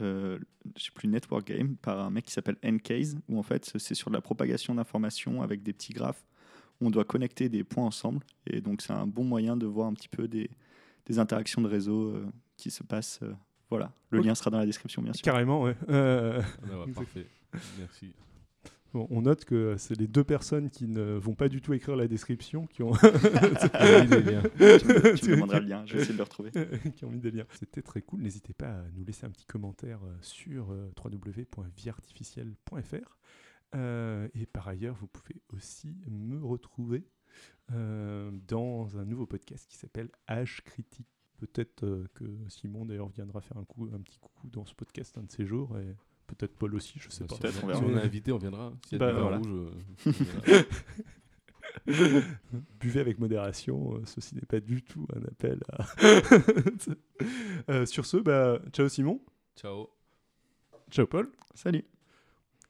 euh, 0.00 0.38
je 0.76 0.84
sais 0.84 0.90
plus, 0.94 1.08
Network 1.08 1.46
Game, 1.46 1.76
par 1.76 1.98
un 2.00 2.10
mec 2.10 2.24
qui 2.26 2.32
s'appelle 2.32 2.56
Ncase, 2.64 3.16
où 3.28 3.36
en 3.38 3.42
fait 3.42 3.72
c'est 3.78 3.94
sur 3.96 4.10
de 4.10 4.14
la 4.14 4.20
propagation 4.22 4.74
d'informations 4.76 5.42
avec 5.42 5.62
des 5.64 5.72
petits 5.72 5.92
graphes. 5.92 6.24
où 6.80 6.86
On 6.86 6.90
doit 6.90 7.04
connecter 7.04 7.48
des 7.48 7.64
points 7.64 7.84
ensemble, 7.84 8.24
et 8.46 8.60
donc 8.60 8.80
c'est 8.80 8.92
un 8.92 9.08
bon 9.08 9.24
moyen 9.24 9.56
de 9.56 9.66
voir 9.66 9.88
un 9.88 9.92
petit 9.94 10.08
peu 10.08 10.28
des, 10.28 10.48
des 11.06 11.18
interactions 11.18 11.60
de 11.60 11.66
réseau 11.68 12.10
euh, 12.14 12.26
qui 12.58 12.70
se 12.70 12.82
passent. 12.82 13.20
euh, 13.22 13.32
voilà, 13.70 13.92
le 14.10 14.20
lien 14.20 14.34
sera 14.34 14.50
dans 14.50 14.58
la 14.58 14.66
description, 14.66 15.00
bien 15.02 15.12
sûr. 15.14 15.22
carrément, 15.22 15.62
ouais. 15.62 15.74
Euh, 15.88 16.42
Ah 16.42 16.46
bah, 16.66 16.84
parfait. 16.94 17.26
Merci. 17.78 18.12
bon, 18.94 19.06
on 19.10 19.20
note 19.22 19.44
que 19.44 19.76
c'est 19.78 19.94
les 19.98 20.06
deux 20.08 20.24
personnes 20.24 20.70
qui 20.70 20.86
ne 20.88 21.02
vont 21.18 21.34
pas 21.34 21.48
du 21.50 21.60
tout 21.60 21.74
écrire 21.74 21.94
la 21.96 22.08
description 22.08 22.66
qui 22.66 22.82
ont. 22.82 22.92
Ah 22.94 23.10
oui, 24.00 24.06
les 24.08 24.22
liens. 24.22 24.42
Tu 24.58 25.28
me 25.28 25.30
demanderas 25.36 25.60
le 25.60 25.66
lien, 25.66 25.84
je 25.86 25.94
vais 25.94 26.00
essayer 26.00 26.14
de 26.14 26.18
le 26.18 26.24
retrouver. 26.24 26.50
qui 26.96 27.04
ont 27.04 27.10
mis 27.10 27.20
des 27.20 27.30
liens. 27.30 27.44
C'était 27.58 27.82
très 27.82 28.00
cool. 28.02 28.20
N'hésitez 28.22 28.54
pas 28.54 28.68
à 28.70 28.82
nous 28.94 29.04
laisser 29.04 29.26
un 29.26 29.30
petit 29.30 29.44
commentaire 29.46 30.00
euh, 30.04 30.16
sur 30.22 30.74
www.vieartificielle.fr. 31.02 33.16
Euh, 33.74 34.28
et 34.34 34.46
par 34.46 34.66
ailleurs, 34.68 34.96
vous 34.98 35.08
pouvez 35.08 35.42
aussi 35.52 35.94
me 36.08 36.42
retrouver 36.42 37.04
euh, 37.72 38.30
dans 38.46 38.96
un 38.98 39.04
nouveau 39.04 39.26
podcast 39.26 39.66
qui 39.68 39.76
s'appelle 39.76 40.08
Âge 40.28 40.62
critique. 40.64 41.06
Peut-être 41.38 41.84
euh, 41.84 42.04
que 42.14 42.24
Simon 42.48 42.84
d'ailleurs 42.84 43.08
viendra 43.08 43.40
faire 43.40 43.56
un, 43.56 43.64
coup, 43.64 43.88
un 43.94 44.00
petit 44.00 44.18
coucou 44.18 44.48
dans 44.48 44.64
ce 44.66 44.74
podcast 44.74 45.16
un 45.18 45.22
de 45.22 45.30
ces 45.30 45.46
jours. 45.46 45.78
Et 45.78 45.94
peut-être 46.26 46.54
Paul 46.56 46.74
aussi, 46.74 46.98
je 46.98 47.08
sais 47.10 47.24
Bah, 47.24 47.36
pas. 47.40 47.50
si 47.52 47.58
on 47.64 47.68
on 47.68 47.70
a- 47.70 47.74
si 47.76 47.82
on 47.84 47.96
est 47.96 48.02
invité, 48.02 48.32
on 48.32 48.38
viendra. 48.38 48.72
S'il 48.86 48.98
y 48.98 49.02
a 49.02 49.12
Bah, 49.12 49.20
voilà. 49.20 49.36
euh, 49.46 49.70
on 50.06 50.10
viendra. 50.10 50.62
Buvez 52.80 53.00
avec 53.00 53.18
modération, 53.18 53.94
euh, 53.94 54.02
ceci 54.04 54.34
n'est 54.34 54.40
pas 54.42 54.58
du 54.60 54.82
tout 54.82 55.06
un 55.14 55.22
appel 55.24 55.60
à... 55.72 55.86
Euh, 57.70 57.84
sur 57.86 58.06
ce, 58.06 58.16
bah, 58.16 58.58
ciao 58.72 58.88
Simon, 58.88 59.20
Ciao. 59.56 59.88
ciao 60.90 61.06
Paul, 61.06 61.30
Salut 61.54 61.84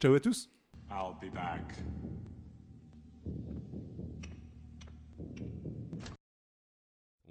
ciao 0.01 0.15
à 0.15 0.21
tous. 0.21 0.51
I'll 0.91 1.15
be 1.21 1.33
back. 1.33 1.79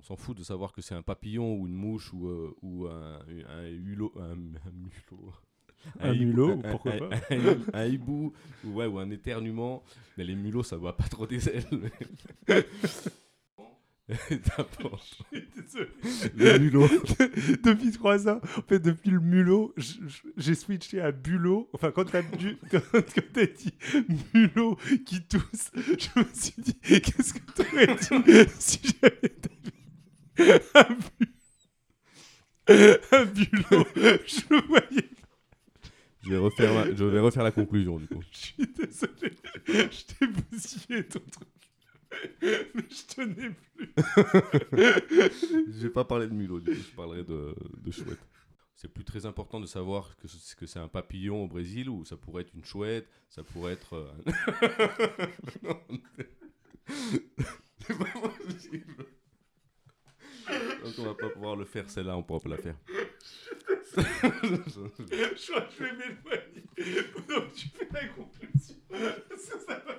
S'en 0.08 0.16
fout 0.16 0.38
de 0.38 0.43
savoir 0.43 0.72
que 0.72 0.82
c'est 0.82 0.95
un 0.95 1.01
papillon 1.01 1.55
ou 1.55 1.68
une 1.68 1.74
mouche 1.74 2.14
ou, 2.14 2.28
euh, 2.28 2.55
ou 2.62 2.86
un, 2.88 3.20
un 3.49 3.68
hulot. 3.68 4.14
Un, 4.18 4.32
un 4.32 4.72
mulot. 4.72 5.34
Un 5.99 6.12
hibou- 6.14 6.26
mulot, 6.26 6.58
pourquoi 6.70 6.93
un- 6.93 6.97
pas. 6.97 7.10
un, 7.30 7.58
un 7.82 7.86
hibou 7.86 8.34
ou, 8.66 8.70
ouais, 8.74 8.86
ou 8.88 8.99
un 8.99 9.10
éternuement. 9.12 9.84
Mais 10.18 10.24
les 10.24 10.36
mulots, 10.36 10.64
ça 10.64 10.76
voit 10.78 10.95
pas 10.97 11.03
trop 11.08 11.28
des 11.28 11.47
ailes. 11.49 11.66
Le 16.36 16.58
mulot. 16.60 16.88
depuis 17.64 17.91
trois 17.91 18.28
ans, 18.30 18.39
en 18.58 18.62
fait, 18.62 18.80
depuis 18.80 19.10
le 19.12 19.20
mulot, 19.20 19.74
j'ai 20.38 20.55
switché 20.55 21.01
à 21.01 21.12
bulot. 21.12 21.70
Enfin, 21.74 21.91
quand 21.91 22.05
t'as 22.05 22.22
bu- 22.22 22.58
quand, 22.72 22.80
quand 22.93 23.22
t'as 23.34 23.45
dit 23.47 23.74
mulot 24.34 24.78
qui 25.05 25.22
tousse, 25.24 25.72
je 25.76 26.20
me 26.20 26.26
suis 26.34 26.62
dit, 26.62 26.74
qu'est-ce 27.01 27.34
que 27.34 27.39
t'aurais 27.51 27.88
dit 27.88 28.49
si 28.58 28.80
j'avais 29.01 29.30
un 32.70 33.26
bulot. 33.26 33.86
Je 33.96 34.42
le 34.50 34.62
voyais. 34.68 35.10
Je 36.24 36.30
vais 36.30 36.38
refaire 36.38 36.74
la, 36.74 36.94
je 36.94 37.04
vais 37.06 37.20
refaire 37.20 37.44
la 37.44 37.52
conclusion 37.52 37.98
du 38.00 38.08
coup. 38.08 38.22
Je 38.32 38.38
suis 38.38 38.68
désolé. 38.68 39.34
Je 39.68 40.06
t'ai 40.14 40.28
bousillé 40.28 41.04
ton 41.08 41.20
truc. 41.20 41.48
Mais 42.76 42.84
je 42.90 43.16
tenais 43.16 43.52
plus. 43.76 43.94
Je 45.72 45.84
vais 45.84 45.90
pas 45.90 46.04
parler 46.06 46.28
de 46.28 46.34
mulot, 46.34 46.60
du 46.60 46.72
coup, 46.72 46.78
je 46.90 46.96
parlerai 46.96 47.24
de, 47.24 47.56
de 47.78 47.92
chouette. 47.92 48.20
C'est 48.76 48.88
plus 48.94 49.04
très 49.06 49.26
important 49.26 49.60
de 49.60 49.66
savoir 49.66 50.16
que 50.18 50.28
c'est 50.28 50.56
que 50.56 50.66
c'est 50.68 50.80
un 50.80 50.88
papillon 50.88 51.44
au 51.44 51.48
Brésil 51.48 51.90
ou 51.90 52.06
ça 52.06 52.16
pourrait 52.16 52.44
être 52.44 52.54
une 52.54 52.64
chouette, 52.64 53.08
ça 53.30 53.44
pourrait 53.44 53.74
être. 53.74 53.94
euh, 53.96 54.12
un- 54.28 55.28
Non, 55.64 55.80
c'est 56.88 57.98
pas 57.98 58.06
possible. 58.46 59.06
Donc 60.84 60.93
on 61.00 61.04
va 61.04 61.14
pas 61.16 61.30
pouvoir 61.30 61.56
le 61.56 61.66
faire, 61.66 61.89
celle-là, 61.89 62.18
on 62.18 62.24
pourra 62.24 62.39
pas 62.39 62.50
la 62.50 62.58
faire. 62.58 62.76
Je 63.95 64.02
crois 65.52 65.62
que 65.62 65.74
je 65.78 65.84
vais 65.84 65.91
m'éloigner 65.93 66.64
pendant 67.14 67.48
que 67.48 67.54
tu 67.56 67.68
fais 67.70 67.88
la 67.91 68.08
conclusion. 68.08 68.76
Parce 68.89 69.45
que 69.45 69.60
ça 69.60 69.84
va. 69.86 69.95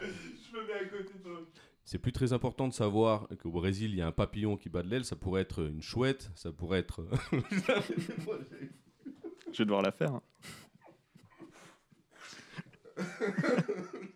Je 0.00 0.56
me 0.56 0.66
mets 0.66 0.72
à 0.74 0.84
côté 0.86 1.14
de 1.18 1.22
toi. 1.22 1.40
C'est 1.84 1.98
plus 1.98 2.12
très 2.12 2.32
important 2.32 2.66
de 2.68 2.72
savoir 2.72 3.28
qu'au 3.42 3.50
Brésil, 3.50 3.90
il 3.90 3.96
y 3.98 4.00
a 4.02 4.06
un 4.06 4.12
papillon 4.12 4.56
qui 4.56 4.68
bat 4.68 4.82
de 4.82 4.88
l'aile, 4.88 5.04
ça 5.04 5.16
pourrait 5.16 5.42
être 5.42 5.64
une 5.66 5.82
chouette, 5.82 6.30
ça 6.34 6.50
pourrait 6.52 6.78
être. 6.80 7.06
Je 9.52 9.58
vais 9.58 9.64
devoir 9.64 9.82
la 9.82 9.92
faire. 9.92 10.14
hein. 10.14 10.22